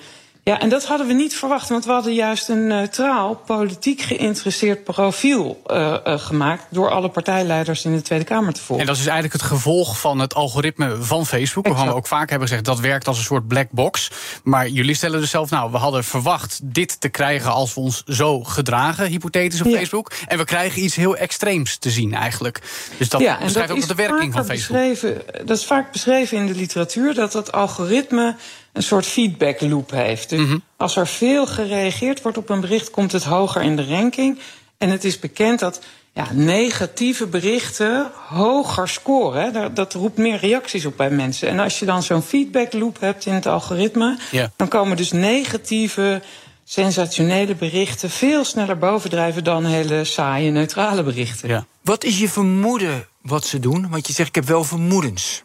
Ja, 0.49 0.61
en 0.61 0.69
dat 0.69 0.85
hadden 0.85 1.07
we 1.07 1.13
niet 1.13 1.37
verwacht, 1.37 1.69
want 1.69 1.85
we 1.85 1.93
hadden 1.93 2.15
juist 2.15 2.49
een 2.49 2.67
neutraal, 2.67 3.35
politiek 3.35 4.01
geïnteresseerd 4.01 4.85
profiel 4.85 5.63
uh, 5.67 5.97
uh, 6.07 6.19
gemaakt 6.19 6.65
door 6.71 6.91
alle 6.91 7.09
partijleiders 7.09 7.85
in 7.85 7.95
de 7.95 8.03
Tweede 8.03 8.25
Kamer 8.25 8.53
te 8.53 8.61
volgen. 8.61 8.87
En 8.87 8.93
dat 8.93 9.01
is 9.01 9.07
eigenlijk 9.07 9.43
het 9.43 9.51
gevolg 9.51 10.01
van 10.01 10.19
het 10.19 10.35
algoritme 10.35 10.97
van 11.03 11.27
Facebook, 11.27 11.67
waarvan 11.67 11.87
we 11.87 11.95
ook 11.95 12.07
vaak 12.07 12.31
hebben 12.31 12.49
gezegd 12.49 12.67
dat 12.67 12.81
werkt 12.81 13.09
als 13.09 13.19
een 13.19 13.25
soort 13.25 13.49
black 13.49 13.71
box. 13.71 14.11
Maar 14.43 14.69
jullie 14.69 14.95
stellen 14.95 15.21
dus 15.21 15.31
zelf, 15.31 15.51
nou, 15.51 15.71
we 15.71 15.77
hadden 15.77 16.05
verwacht 16.05 16.61
dit 16.63 17.01
te 17.01 17.09
krijgen 17.09 17.53
als 17.53 17.75
we 17.75 17.81
ons 17.81 18.03
zo 18.05 18.45
gedragen, 18.45 19.07
hypothetisch 19.07 19.61
op 19.61 19.67
ja. 19.67 19.77
Facebook. 19.77 20.13
En 20.27 20.39
we 20.39 20.45
krijgen 20.45 20.83
iets 20.83 20.97
heel 20.97 21.17
extreems 21.17 21.77
te 21.77 21.91
zien 21.91 22.15
eigenlijk. 22.15 22.61
Dus 22.99 23.09
dat 23.09 23.21
ja, 23.21 23.39
beschrijft 23.43 23.73
ook 23.73 23.89
de 23.89 23.95
werking 23.95 24.33
van 24.33 24.45
Facebook. 24.45 25.07
Dat 25.45 25.59
is 25.59 25.65
vaak 25.65 25.93
beschreven 25.93 26.37
in 26.39 26.47
de 26.47 26.55
literatuur, 26.55 27.15
dat 27.15 27.33
dat 27.33 27.53
algoritme 27.53 28.37
een 28.77 28.83
soort 28.83 29.07
feedback 29.07 29.61
loop 29.61 29.91
heeft. 29.91 30.29
Dus 30.29 30.39
mm-hmm. 30.39 30.63
als 30.77 30.97
er 30.97 31.07
veel 31.07 31.47
gereageerd 31.47 32.23
wordt 32.23 32.39
op 32.39 32.49
een 32.49 32.61
bericht, 32.61 32.91
komt 32.91 33.13
het 33.13 33.25
hoger 33.25 33.63
in 33.63 33.77
de 33.77 33.87
ranking. 33.87 34.39
En 34.79 34.91
het 34.91 35.05
is 35.05 35.19
bekend 35.19 35.59
dat 35.59 35.81
ja, 36.13 36.27
negatieve 36.33 37.27
berichten 37.27 38.11
hoger 38.29 38.89
scoren. 38.89 39.53
Dat, 39.53 39.77
dat 39.77 39.93
roept 39.93 40.17
meer 40.17 40.39
reacties 40.39 40.85
op 40.85 40.97
bij 40.97 41.11
mensen. 41.11 41.49
En 41.49 41.59
als 41.59 41.79
je 41.79 41.85
dan 41.85 42.03
zo'n 42.03 42.23
feedback 42.23 42.73
loop 42.73 43.01
hebt 43.01 43.27
in 43.27 43.33
het 43.33 43.47
algoritme, 43.47 44.19
yeah. 44.31 44.49
dan 44.57 44.69
komen 44.69 44.97
dus 44.97 45.13
negatieve 45.13 46.23
sensationele 46.65 47.55
berichten 47.55 48.11
veel 48.11 48.45
sneller 48.45 48.79
bovendrijven 48.79 49.45
dan 49.45 49.65
hele 49.65 50.05
saaie, 50.05 50.51
neutrale 50.51 51.03
berichten. 51.03 51.49
Ja. 51.49 51.67
Wat 51.83 52.05
is 52.05 52.19
je 52.19 52.29
vermoeden 52.29 53.07
wat 53.23 53.45
ze 53.45 53.61
doen? 53.61 53.91
Want 53.91 54.07
je 54.07 54.13
zegt, 54.13 54.29
ik 54.29 54.35
heb 54.35 54.45
wel 54.45 54.65
vermoedens. 54.65 55.45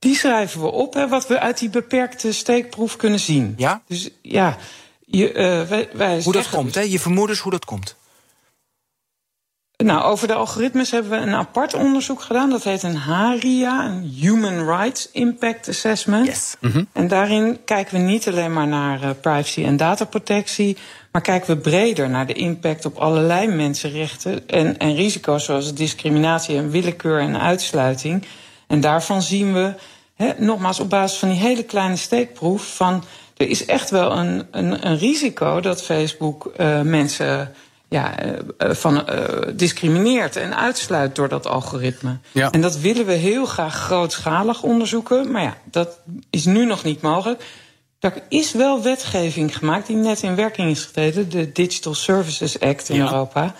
Die 0.00 0.14
schrijven 0.14 0.60
we 0.60 0.66
op, 0.66 0.94
hè, 0.94 1.08
wat 1.08 1.26
we 1.26 1.38
uit 1.38 1.58
die 1.58 1.68
beperkte 1.68 2.32
steekproef 2.32 2.96
kunnen 2.96 3.20
zien. 3.20 3.54
Ja? 3.56 3.82
Dus 3.86 4.10
ja, 4.22 4.56
je, 5.00 5.28
uh, 5.28 5.34
wij, 5.68 5.88
wij 5.92 6.22
Hoe 6.22 6.32
dat 6.32 6.50
komt, 6.50 6.74
hè? 6.74 6.80
Je 6.80 6.98
vermoedens 6.98 7.38
hoe 7.38 7.52
dat 7.52 7.64
komt. 7.64 7.96
Nou, 9.84 10.02
over 10.02 10.28
de 10.28 10.34
algoritmes 10.34 10.90
hebben 10.90 11.10
we 11.10 11.16
een 11.16 11.34
apart 11.34 11.74
onderzoek 11.74 12.20
gedaan. 12.20 12.50
Dat 12.50 12.64
heet 12.64 12.82
een 12.82 12.96
HARIA, 12.96 13.84
een 13.84 14.02
Human 14.02 14.66
Rights 14.66 15.08
Impact 15.12 15.68
Assessment. 15.68 16.26
Yes. 16.26 16.56
Mm 16.60 16.70
-hmm. 16.70 16.86
En 16.92 17.08
daarin 17.08 17.58
kijken 17.64 17.94
we 17.94 18.00
niet 18.00 18.28
alleen 18.28 18.52
maar 18.52 18.66
naar 18.66 19.02
uh, 19.02 19.10
privacy 19.20 19.64
en 19.64 19.76
dataprotectie, 19.76 20.76
maar 21.12 21.22
kijken 21.22 21.54
we 21.54 21.60
breder 21.60 22.10
naar 22.10 22.26
de 22.26 22.32
impact 22.32 22.84
op 22.84 22.96
allerlei 22.96 23.46
mensenrechten 23.46 24.48
en, 24.48 24.78
en 24.78 24.94
risico's 24.94 25.44
zoals 25.44 25.74
discriminatie 25.74 26.56
en 26.56 26.70
willekeur 26.70 27.20
en 27.20 27.40
uitsluiting. 27.40 28.24
En 28.70 28.80
daarvan 28.80 29.22
zien 29.22 29.52
we, 29.52 29.74
he, 30.14 30.32
nogmaals 30.38 30.80
op 30.80 30.90
basis 30.90 31.18
van 31.18 31.28
die 31.28 31.38
hele 31.38 31.62
kleine 31.62 31.96
steekproef, 31.96 32.76
van 32.76 33.04
er 33.36 33.48
is 33.48 33.64
echt 33.64 33.90
wel 33.90 34.12
een, 34.18 34.46
een, 34.50 34.86
een 34.86 34.98
risico 34.98 35.60
dat 35.60 35.82
Facebook 35.82 36.52
uh, 36.56 36.80
mensen 36.80 37.52
ja, 37.88 38.24
uh, 38.24 38.32
van, 38.58 38.94
uh, 38.94 39.24
discrimineert 39.52 40.36
en 40.36 40.56
uitsluit 40.56 41.14
door 41.14 41.28
dat 41.28 41.46
algoritme. 41.46 42.18
Ja. 42.32 42.50
En 42.50 42.60
dat 42.60 42.78
willen 42.78 43.06
we 43.06 43.12
heel 43.12 43.44
graag 43.44 43.74
grootschalig 43.74 44.62
onderzoeken. 44.62 45.30
Maar 45.30 45.42
ja, 45.42 45.56
dat 45.64 45.98
is 46.30 46.44
nu 46.44 46.64
nog 46.64 46.84
niet 46.84 47.00
mogelijk. 47.00 47.44
Er 48.00 48.22
is 48.28 48.52
wel 48.52 48.82
wetgeving 48.82 49.56
gemaakt 49.56 49.86
die 49.86 49.96
net 49.96 50.22
in 50.22 50.34
werking 50.34 50.70
is 50.70 50.84
getreden, 50.84 51.28
de 51.28 51.52
Digital 51.52 51.94
Services 51.94 52.60
Act 52.60 52.88
in 52.88 52.96
ja. 52.96 53.02
Europa. 53.02 53.54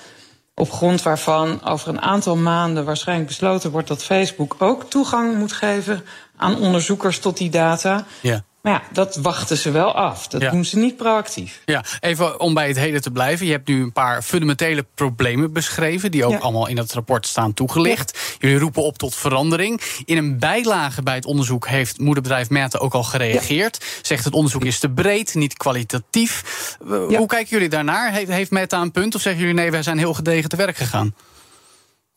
Op 0.60 0.72
grond 0.72 1.02
waarvan 1.02 1.64
over 1.64 1.88
een 1.88 2.00
aantal 2.00 2.36
maanden 2.36 2.84
waarschijnlijk 2.84 3.28
besloten 3.28 3.70
wordt 3.70 3.88
dat 3.88 4.04
Facebook 4.04 4.56
ook 4.58 4.90
toegang 4.90 5.34
moet 5.36 5.52
geven 5.52 6.04
aan 6.36 6.58
onderzoekers 6.58 7.18
tot 7.18 7.36
die 7.36 7.50
data. 7.50 8.04
Ja. 8.20 8.44
Maar 8.62 8.72
ja, 8.72 8.82
dat 8.92 9.16
wachten 9.16 9.56
ze 9.56 9.70
wel 9.70 9.94
af. 9.94 10.26
Dat 10.26 10.40
ja. 10.40 10.50
doen 10.50 10.64
ze 10.64 10.78
niet 10.78 10.96
proactief. 10.96 11.62
Ja, 11.64 11.84
even 12.00 12.40
om 12.40 12.54
bij 12.54 12.68
het 12.68 12.76
heden 12.76 13.02
te 13.02 13.10
blijven. 13.10 13.46
Je 13.46 13.52
hebt 13.52 13.68
nu 13.68 13.82
een 13.82 13.92
paar 13.92 14.22
fundamentele 14.22 14.86
problemen 14.94 15.52
beschreven... 15.52 16.10
die 16.10 16.24
ook 16.24 16.32
ja. 16.32 16.38
allemaal 16.38 16.66
in 16.66 16.76
dat 16.76 16.92
rapport 16.92 17.26
staan 17.26 17.54
toegelicht. 17.54 18.36
Jullie 18.38 18.58
roepen 18.58 18.82
op 18.82 18.98
tot 18.98 19.14
verandering. 19.14 19.80
In 20.04 20.16
een 20.16 20.38
bijlage 20.38 21.02
bij 21.02 21.14
het 21.14 21.24
onderzoek 21.24 21.68
heeft 21.68 21.98
moederbedrijf 21.98 22.50
Meta 22.50 22.78
ook 22.78 22.94
al 22.94 23.02
gereageerd. 23.02 23.84
Zegt 24.02 24.24
het 24.24 24.34
onderzoek 24.34 24.64
is 24.64 24.78
te 24.78 24.90
breed, 24.90 25.34
niet 25.34 25.56
kwalitatief. 25.56 26.76
Hoe 26.88 27.26
kijken 27.26 27.48
jullie 27.48 27.68
daarnaar? 27.68 28.12
Heeft, 28.12 28.30
heeft 28.30 28.50
Meta 28.50 28.80
een 28.80 28.92
punt 28.92 29.14
of 29.14 29.20
zeggen 29.20 29.40
jullie... 29.40 29.56
nee, 29.56 29.70
wij 29.70 29.82
zijn 29.82 29.98
heel 29.98 30.14
gedegen 30.14 30.48
te 30.48 30.56
werk 30.56 30.76
gegaan? 30.76 31.14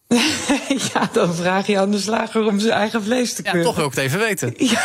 ja, 0.93 1.09
dan 1.11 1.35
vraag 1.35 1.67
je 1.67 1.79
aan 1.79 1.91
de 1.91 1.99
slager 1.99 2.45
om 2.45 2.59
zijn 2.59 2.73
eigen 2.73 3.03
vlees 3.03 3.33
te 3.33 3.41
keuren. 3.41 3.59
Ja, 3.59 3.65
toch 3.65 3.75
wil 3.75 3.85
ik 3.85 3.91
het 3.91 4.03
even 4.03 4.19
weten. 4.19 4.53
Ja, 4.73 4.81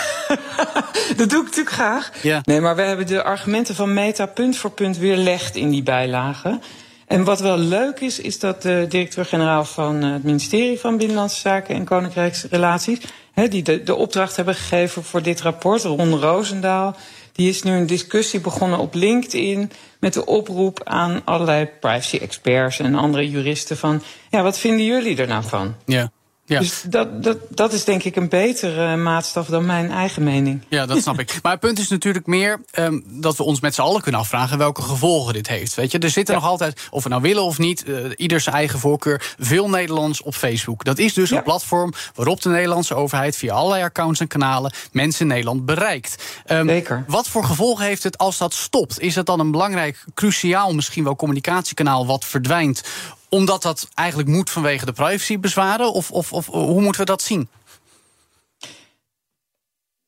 dat 1.16 1.30
doe 1.30 1.38
ik 1.38 1.44
natuurlijk 1.44 1.70
graag. 1.70 2.10
Ja. 2.22 2.40
Nee, 2.44 2.60
maar 2.60 2.76
we 2.76 2.82
hebben 2.82 3.06
de 3.06 3.22
argumenten 3.22 3.74
van 3.74 3.94
Meta 3.94 4.26
punt 4.26 4.56
voor 4.56 4.70
punt 4.70 4.98
weerlegd 4.98 5.56
in 5.56 5.70
die 5.70 5.82
bijlagen. 5.82 6.62
En 7.06 7.24
wat 7.24 7.40
wel 7.40 7.58
leuk 7.58 8.00
is, 8.00 8.20
is 8.20 8.38
dat 8.38 8.62
de 8.62 8.86
directeur-generaal 8.88 9.64
van 9.64 10.02
het 10.02 10.24
ministerie 10.24 10.78
van 10.78 10.96
Binnenlandse 10.96 11.40
Zaken 11.40 11.74
en 11.74 11.84
Koninkrijksrelaties, 11.84 12.98
die 13.34 13.62
de, 13.62 13.82
de 13.82 13.94
opdracht 13.94 14.36
hebben 14.36 14.54
gegeven 14.54 15.04
voor 15.04 15.22
dit 15.22 15.40
rapport, 15.40 15.82
Ron 15.82 16.20
Roosendaal, 16.20 16.96
die 17.38 17.48
is 17.48 17.62
nu 17.62 17.72
een 17.72 17.86
discussie 17.86 18.40
begonnen 18.40 18.78
op 18.78 18.94
LinkedIn 18.94 19.70
met 20.00 20.12
de 20.12 20.26
oproep 20.26 20.80
aan 20.84 21.22
allerlei 21.24 21.66
privacy-experts 21.80 22.78
en 22.78 22.94
andere 22.94 23.30
juristen 23.30 23.76
van, 23.76 24.02
ja, 24.30 24.42
wat 24.42 24.58
vinden 24.58 24.84
jullie 24.84 25.16
er 25.16 25.26
nou 25.26 25.44
van? 25.44 25.74
Ja. 25.84 26.10
Ja. 26.48 26.58
Dus 26.58 26.82
dat, 26.86 27.22
dat, 27.22 27.38
dat 27.48 27.72
is 27.72 27.84
denk 27.84 28.02
ik 28.02 28.16
een 28.16 28.28
betere 28.28 28.96
maatstaf 28.96 29.46
dan 29.46 29.66
mijn 29.66 29.90
eigen 29.90 30.22
mening. 30.22 30.62
Ja, 30.68 30.86
dat 30.86 31.02
snap 31.02 31.18
ik. 31.28 31.38
Maar 31.42 31.52
het 31.52 31.60
punt 31.60 31.78
is 31.78 31.88
natuurlijk 31.88 32.26
meer 32.26 32.60
um, 32.78 33.04
dat 33.06 33.36
we 33.36 33.42
ons 33.42 33.60
met 33.60 33.74
z'n 33.74 33.80
allen 33.80 34.02
kunnen 34.02 34.20
afvragen 34.20 34.58
welke 34.58 34.82
gevolgen 34.82 35.32
dit 35.32 35.48
heeft. 35.48 35.74
Weet 35.74 35.92
je, 35.92 35.98
er 35.98 36.10
zitten 36.10 36.34
nog 36.34 36.44
altijd, 36.44 36.80
of 36.90 37.02
we 37.02 37.08
nou 37.08 37.22
willen 37.22 37.42
of 37.42 37.58
niet, 37.58 37.84
uh, 37.86 38.10
ieder 38.16 38.40
zijn 38.40 38.54
eigen 38.54 38.78
voorkeur, 38.78 39.34
veel 39.38 39.68
Nederlands 39.68 40.22
op 40.22 40.34
Facebook. 40.34 40.84
Dat 40.84 40.98
is 40.98 41.14
dus 41.14 41.30
ja. 41.30 41.36
een 41.36 41.42
platform 41.42 41.92
waarop 42.14 42.42
de 42.42 42.48
Nederlandse 42.48 42.94
overheid 42.94 43.36
via 43.36 43.54
allerlei 43.54 43.82
accounts 43.82 44.20
en 44.20 44.26
kanalen 44.26 44.72
mensen 44.92 45.20
in 45.20 45.26
Nederland 45.26 45.66
bereikt. 45.66 46.22
Um, 46.46 46.68
Zeker. 46.68 47.04
Wat 47.06 47.28
voor 47.28 47.44
gevolgen 47.44 47.84
heeft 47.84 48.02
het 48.02 48.18
als 48.18 48.38
dat 48.38 48.54
stopt? 48.54 49.00
Is 49.00 49.14
het 49.14 49.26
dan 49.26 49.40
een 49.40 49.50
belangrijk, 49.50 50.04
cruciaal 50.14 50.74
misschien 50.74 51.04
wel 51.04 51.16
communicatiekanaal 51.16 52.06
wat 52.06 52.24
verdwijnt? 52.24 52.82
Omdat 53.28 53.62
dat 53.62 53.88
eigenlijk 53.94 54.28
moet 54.28 54.50
vanwege 54.50 54.84
de 54.84 54.92
privacybezwaren? 54.92 55.92
Of, 55.92 56.10
of, 56.10 56.32
of 56.32 56.46
hoe 56.46 56.80
moeten 56.80 57.00
we 57.00 57.06
dat 57.06 57.22
zien? 57.22 57.48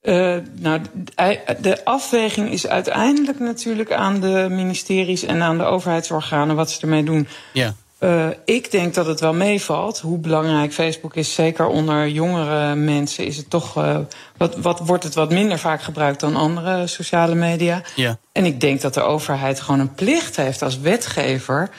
Uh, 0.03 0.37
nou, 0.53 0.81
de 1.61 1.85
afweging 1.85 2.51
is 2.51 2.66
uiteindelijk 2.66 3.39
natuurlijk 3.39 3.93
aan 3.93 4.21
de 4.21 4.47
ministeries 4.51 5.23
en 5.23 5.43
aan 5.43 5.59
de 5.59 5.64
overheidsorganen 5.64 6.57
wat 6.57 6.71
ze 6.71 6.81
ermee 6.81 7.05
doen. 7.05 7.29
Ja. 7.53 7.75
Uh, 8.01 8.27
ik 8.45 8.71
denk 8.71 8.95
dat 8.95 9.07
het 9.07 9.21
wel 9.21 9.33
meevalt. 9.33 9.99
Hoe 9.99 10.18
belangrijk 10.18 10.73
Facebook 10.73 11.14
is, 11.14 11.35
zeker 11.35 11.66
onder 11.66 12.09
jongere 12.09 12.75
mensen, 12.75 13.27
is 13.27 13.37
het 13.37 13.51
toch. 13.51 13.77
Uh, 13.79 13.99
wat, 14.37 14.57
wat 14.57 14.79
wordt 14.79 15.05
het 15.05 15.14
wat 15.14 15.31
minder 15.31 15.59
vaak 15.59 15.83
gebruikt 15.83 16.21
dan 16.21 16.37
andere 16.37 16.87
sociale 16.87 17.35
media? 17.35 17.83
Ja. 17.95 18.18
En 18.33 18.45
ik 18.45 18.61
denk 18.61 18.81
dat 18.81 18.95
de 18.95 19.01
overheid 19.01 19.61
gewoon 19.61 19.81
een 19.81 19.95
plicht 19.95 20.37
heeft 20.37 20.62
als 20.62 20.79
wetgever 20.79 21.71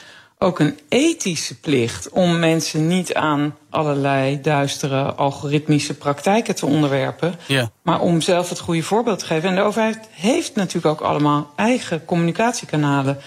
ook 0.44 0.60
een 0.60 0.80
ethische 0.90 1.60
plicht 1.60 2.10
om 2.10 2.40
mensen 2.40 2.88
niet 2.88 3.14
aan 3.14 3.56
allerlei 3.70 4.42
duistere 4.42 5.04
algoritmische 5.04 5.94
praktijken 5.94 6.56
te 6.56 6.66
onderwerpen, 6.66 7.36
ja. 7.48 7.72
maar 7.82 8.00
om 8.00 8.22
zelf 8.22 8.50
het 8.50 8.60
goede 8.60 8.84
voorbeeld 8.84 9.20
te 9.20 9.26
geven. 9.26 9.50
En 9.50 9.56
de 9.56 9.62
overheid 9.62 10.00
heeft 10.12 10.56
natuurlijk 10.56 10.86
ook 10.86 11.08
allemaal 11.08 11.52
eigen 11.56 12.06
communicatiekanalen, 12.06 13.18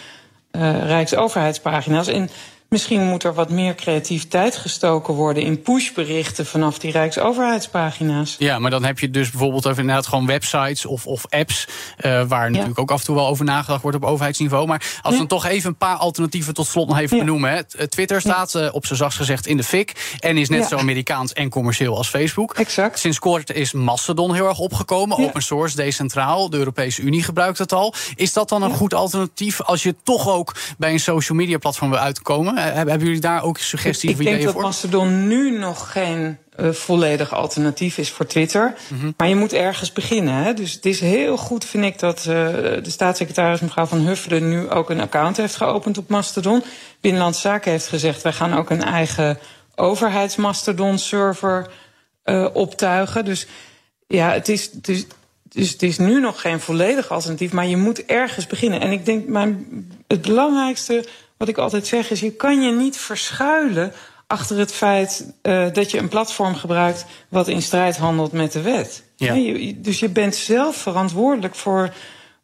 uh, 0.52 0.86
Rijksoverheidspagina's. 0.86 2.06
En 2.06 2.30
Misschien 2.74 3.02
moet 3.02 3.24
er 3.24 3.34
wat 3.34 3.50
meer 3.50 3.74
creativiteit 3.74 4.56
gestoken 4.56 5.14
worden 5.14 5.42
in 5.42 5.62
pushberichten 5.62 6.46
vanaf 6.46 6.78
die 6.78 6.90
Rijksoverheidspagina's. 6.90 8.36
Ja, 8.38 8.58
maar 8.58 8.70
dan 8.70 8.84
heb 8.84 8.98
je 8.98 9.10
dus 9.10 9.30
bijvoorbeeld 9.30 9.66
over 9.66 9.80
inderdaad 9.80 10.06
gewoon 10.06 10.26
websites 10.26 10.86
of, 10.86 11.06
of 11.06 11.26
apps. 11.28 11.66
Uh, 12.00 12.22
waar 12.28 12.50
natuurlijk 12.50 12.78
ook 12.78 12.90
af 12.90 12.98
en 12.98 13.04
toe 13.04 13.14
wel 13.14 13.26
over 13.26 13.44
nagedacht 13.44 13.82
wordt 13.82 13.96
op 13.96 14.04
overheidsniveau. 14.04 14.66
Maar 14.66 14.98
als 15.02 15.12
we 15.12 15.18
dan 15.18 15.26
toch 15.26 15.46
even 15.46 15.68
een 15.68 15.76
paar 15.76 15.96
alternatieven 15.96 16.54
tot 16.54 16.66
slot 16.66 16.88
nog 16.88 16.98
even 16.98 17.18
benoemen. 17.18 17.50
Hè. 17.50 17.88
Twitter 17.88 18.20
staat 18.20 18.54
uh, 18.54 18.68
op 18.72 18.86
zijn 18.86 18.98
zachtst 18.98 19.18
gezegd 19.18 19.46
in 19.46 19.56
de 19.56 19.64
fik. 19.64 20.16
En 20.20 20.36
is 20.36 20.48
net 20.48 20.66
zo 20.66 20.76
Amerikaans 20.76 21.32
en 21.32 21.48
commercieel 21.48 21.96
als 21.96 22.08
Facebook. 22.08 22.54
Exact. 22.54 22.98
Sinds 22.98 23.18
kort 23.18 23.52
is 23.52 23.72
Mastodon 23.72 24.34
heel 24.34 24.48
erg 24.48 24.58
opgekomen. 24.58 25.18
Open 25.18 25.42
source, 25.42 25.76
decentraal. 25.76 26.50
De 26.50 26.56
Europese 26.56 27.02
Unie 27.02 27.22
gebruikt 27.22 27.58
het 27.58 27.72
al. 27.72 27.94
Is 28.14 28.32
dat 28.32 28.48
dan 28.48 28.62
een 28.62 28.74
goed 28.74 28.94
alternatief 28.94 29.62
als 29.62 29.82
je 29.82 29.94
toch 30.02 30.28
ook 30.28 30.54
bij 30.78 30.92
een 30.92 31.00
social 31.00 31.38
media 31.38 31.58
platform 31.58 31.90
wil 31.90 31.98
uitkomen? 31.98 32.62
Hebben 32.72 32.98
jullie 32.98 33.20
daar 33.20 33.42
ook 33.42 33.58
suggesties 33.58 34.10
ik, 34.10 34.16
voor? 34.16 34.24
Ik 34.24 34.30
denk 34.30 34.44
dat 34.44 34.62
Mastodon 34.62 35.28
nu 35.28 35.58
nog 35.58 35.92
geen 35.92 36.38
uh, 36.60 36.70
volledig 36.70 37.34
alternatief 37.34 37.98
is 37.98 38.10
voor 38.10 38.26
Twitter. 38.26 38.74
Mm 38.88 39.00
-hmm. 39.00 39.14
Maar 39.16 39.28
je 39.28 39.36
moet 39.36 39.52
ergens 39.52 39.92
beginnen. 39.92 40.34
Hè? 40.34 40.54
Dus 40.54 40.72
het 40.72 40.86
is 40.86 41.00
heel 41.00 41.36
goed, 41.36 41.64
vind 41.64 41.84
ik, 41.84 41.98
dat 41.98 42.18
uh, 42.18 42.24
de 42.24 42.90
staatssecretaris 42.90 43.60
mevrouw 43.60 43.86
Van 43.86 44.06
Huffelen 44.06 44.48
nu 44.48 44.70
ook 44.70 44.90
een 44.90 45.00
account 45.00 45.36
heeft 45.36 45.56
geopend 45.56 45.98
op 45.98 46.08
Mastodon. 46.08 46.62
Binnenlandse 47.00 47.40
Zaken 47.40 47.70
heeft 47.70 47.88
gezegd, 47.88 48.22
wij 48.22 48.32
gaan 48.32 48.54
ook 48.54 48.70
een 48.70 48.84
eigen 48.84 49.38
overheidsmastodon-server 49.74 51.70
uh, 52.24 52.48
optuigen. 52.52 53.24
Dus 53.24 53.46
ja, 54.06 54.30
het 54.30 54.48
is, 54.48 54.70
het 54.72 54.88
is, 54.88 55.06
dus 55.42 55.70
het 55.70 55.82
is 55.82 55.98
nu 55.98 56.20
nog 56.20 56.40
geen 56.40 56.60
volledig 56.60 57.10
alternatief, 57.10 57.52
maar 57.52 57.66
je 57.66 57.76
moet 57.76 58.04
ergens 58.04 58.46
beginnen. 58.46 58.80
En 58.80 58.90
ik 58.90 59.04
denk, 59.04 59.26
mijn, 59.26 59.66
het 60.06 60.22
belangrijkste 60.22 61.04
wat 61.36 61.48
ik 61.48 61.58
altijd 61.58 61.86
zeg 61.86 62.10
is, 62.10 62.20
je 62.20 62.32
kan 62.32 62.62
je 62.62 62.72
niet 62.72 62.96
verschuilen 62.96 63.92
achter 64.26 64.58
het 64.58 64.72
feit 64.72 65.34
uh, 65.42 65.66
dat 65.72 65.90
je 65.90 65.98
een 65.98 66.08
platform 66.08 66.54
gebruikt 66.54 67.04
wat 67.28 67.48
in 67.48 67.62
strijd 67.62 67.96
handelt 67.96 68.32
met 68.32 68.52
de 68.52 68.60
wet. 68.60 69.04
Ja. 69.16 69.34
Je, 69.34 69.80
dus 69.80 70.00
je 70.00 70.08
bent 70.08 70.34
zelf 70.34 70.76
verantwoordelijk 70.76 71.54
voor 71.54 71.94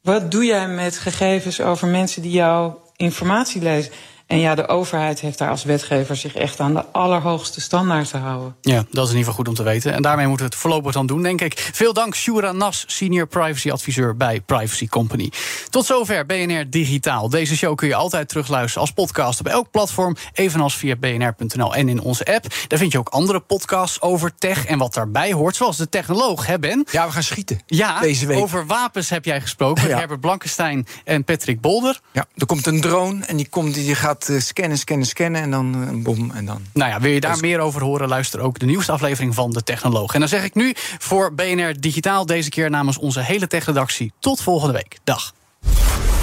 wat 0.03 0.31
doe 0.31 0.45
jij 0.45 0.69
met 0.69 0.99
gegevens 0.99 1.61
over 1.61 1.89
mensen 1.89 2.23
die 2.23 2.31
jouw 2.31 2.83
informatie 2.97 3.63
lezen. 3.63 3.93
En 4.31 4.39
ja, 4.39 4.55
de 4.55 4.69
overheid 4.69 5.21
heeft 5.21 5.39
daar 5.39 5.51
als 5.51 5.65
wetgever 5.65 6.17
zich 6.17 6.35
echt 6.35 6.61
aan 6.61 6.75
de 6.75 6.85
allerhoogste 6.93 7.61
standaard 7.61 8.11
te 8.11 8.17
houden. 8.17 8.57
Ja, 8.61 8.75
dat 8.91 9.05
is 9.05 9.11
in 9.11 9.17
ieder 9.17 9.19
geval 9.19 9.33
goed 9.33 9.49
om 9.49 9.55
te 9.55 9.63
weten. 9.63 9.93
En 9.93 10.03
daarmee 10.03 10.27
moeten 10.27 10.47
we 10.47 10.53
het 10.53 10.61
voorlopig 10.61 10.93
dan 10.93 11.07
doen, 11.07 11.23
denk 11.23 11.41
ik. 11.41 11.71
Veel 11.73 11.93
dank, 11.93 12.15
Shura 12.15 12.53
Nas, 12.53 12.85
senior 12.87 13.27
privacy 13.27 13.71
adviseur 13.71 14.17
bij 14.17 14.41
Privacy 14.41 14.87
Company. 14.87 15.33
Tot 15.71 15.87
zover 15.87 16.27
BNR 16.27 16.71
Digitaal. 16.71 17.29
Deze 17.29 17.57
show 17.57 17.77
kun 17.77 17.89
je 17.89 17.95
altijd 17.95 18.29
terugluisteren 18.29 18.81
als 18.81 18.91
podcast 18.91 19.41
op 19.41 19.47
elk 19.47 19.71
platform, 19.71 20.17
evenals 20.33 20.77
via 20.77 20.97
bnr.nl 20.97 21.75
en 21.75 21.89
in 21.89 22.01
onze 22.01 22.25
app. 22.35 22.47
Daar 22.69 22.79
vind 22.79 22.93
je 22.93 22.99
ook 22.99 23.09
andere 23.09 23.41
podcasts 23.41 24.01
over 24.01 24.33
tech 24.39 24.67
en 24.67 24.79
wat 24.79 24.95
daarbij 24.95 25.33
hoort, 25.33 25.57
zoals 25.57 25.77
de 25.77 25.89
technoloog, 25.89 26.47
hè 26.47 26.59
Ben? 26.59 26.87
Ja, 26.91 27.07
we 27.07 27.13
gaan 27.13 27.23
schieten. 27.23 27.61
Ja, 27.67 28.01
deze 28.01 28.27
week. 28.27 28.39
over 28.39 28.67
wapens 28.67 29.11
heb 29.11 29.25
jij 29.25 29.41
gesproken 29.41 29.83
met 29.83 29.93
Ja. 29.93 29.99
Herbert 29.99 30.21
Blankenstein 30.21 30.87
en 31.05 31.25
Patrick 31.25 31.61
Bolder. 31.61 32.01
Ja, 32.13 32.27
er 32.37 32.47
komt 32.47 32.67
een 32.67 32.81
drone 32.81 33.25
en 33.25 33.37
die, 33.37 33.49
komt, 33.49 33.75
die 33.75 33.95
gaat 33.95 34.19
eh, 34.29 34.39
scannen, 34.39 34.79
scannen, 34.79 35.07
scannen 35.07 35.41
en 35.41 35.51
dan 35.51 35.75
eh, 35.75 35.89
een 35.89 36.03
bom 36.03 36.31
en 36.31 36.45
dan. 36.45 36.63
Nou 36.73 36.91
ja, 36.91 37.01
wil 37.01 37.11
je 37.11 37.21
daar 37.21 37.41
meer 37.41 37.59
over 37.59 37.83
horen, 37.83 38.09
luister 38.09 38.41
ook 38.41 38.59
de 38.59 38.67
nieuwste 38.67 38.93
aflevering 38.93 39.35
van 39.35 39.51
De 39.51 39.63
Technoloog. 39.63 40.15
En 40.15 40.21
dan 40.21 40.29
zeg 40.29 40.45
ik 40.45 40.55
nu 40.55 40.73
voor 40.99 41.35
BNR 41.35 41.81
Digitaal 41.81 42.27
deze 42.27 42.49
keer 42.49 42.71
namens 42.71 42.99
onze 42.99 43.21
hele 43.21 43.47
techredactie 43.47 44.13
tot 44.19 44.41
volgende 44.41 44.75
week. 44.75 44.99
Dag. 45.05 45.33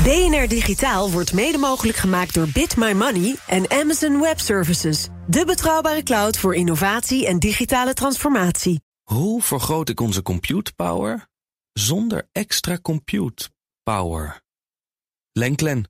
BNR 0.04 0.48
Digitaal 0.48 1.12
wordt 1.12 1.34
mede 1.34 1.58
mogelijk 1.58 1.98
gemaakt 1.98 2.34
door 2.34 2.48
Bit 2.54 2.78
My 2.78 2.92
Money 2.92 3.36
en 3.48 3.72
Amazon 3.72 4.22
Web 4.22 4.40
Services. 4.40 5.08
De 5.28 5.46
betrouwbare 5.46 6.04
cloud 6.04 6.38
voor 6.38 6.56
innovatie 6.56 7.28
en 7.28 7.40
digitale 7.40 7.94
transformatie. 7.94 8.82
Hoe 9.04 9.42
vergroot 9.42 9.90
ik 9.90 10.00
onze 10.00 10.22
compute 10.22 10.74
power 10.74 11.28
zonder 11.74 12.28
extra 12.32 12.78
compute 12.82 13.50
power? 13.84 14.42
Lenklen, 15.32 15.90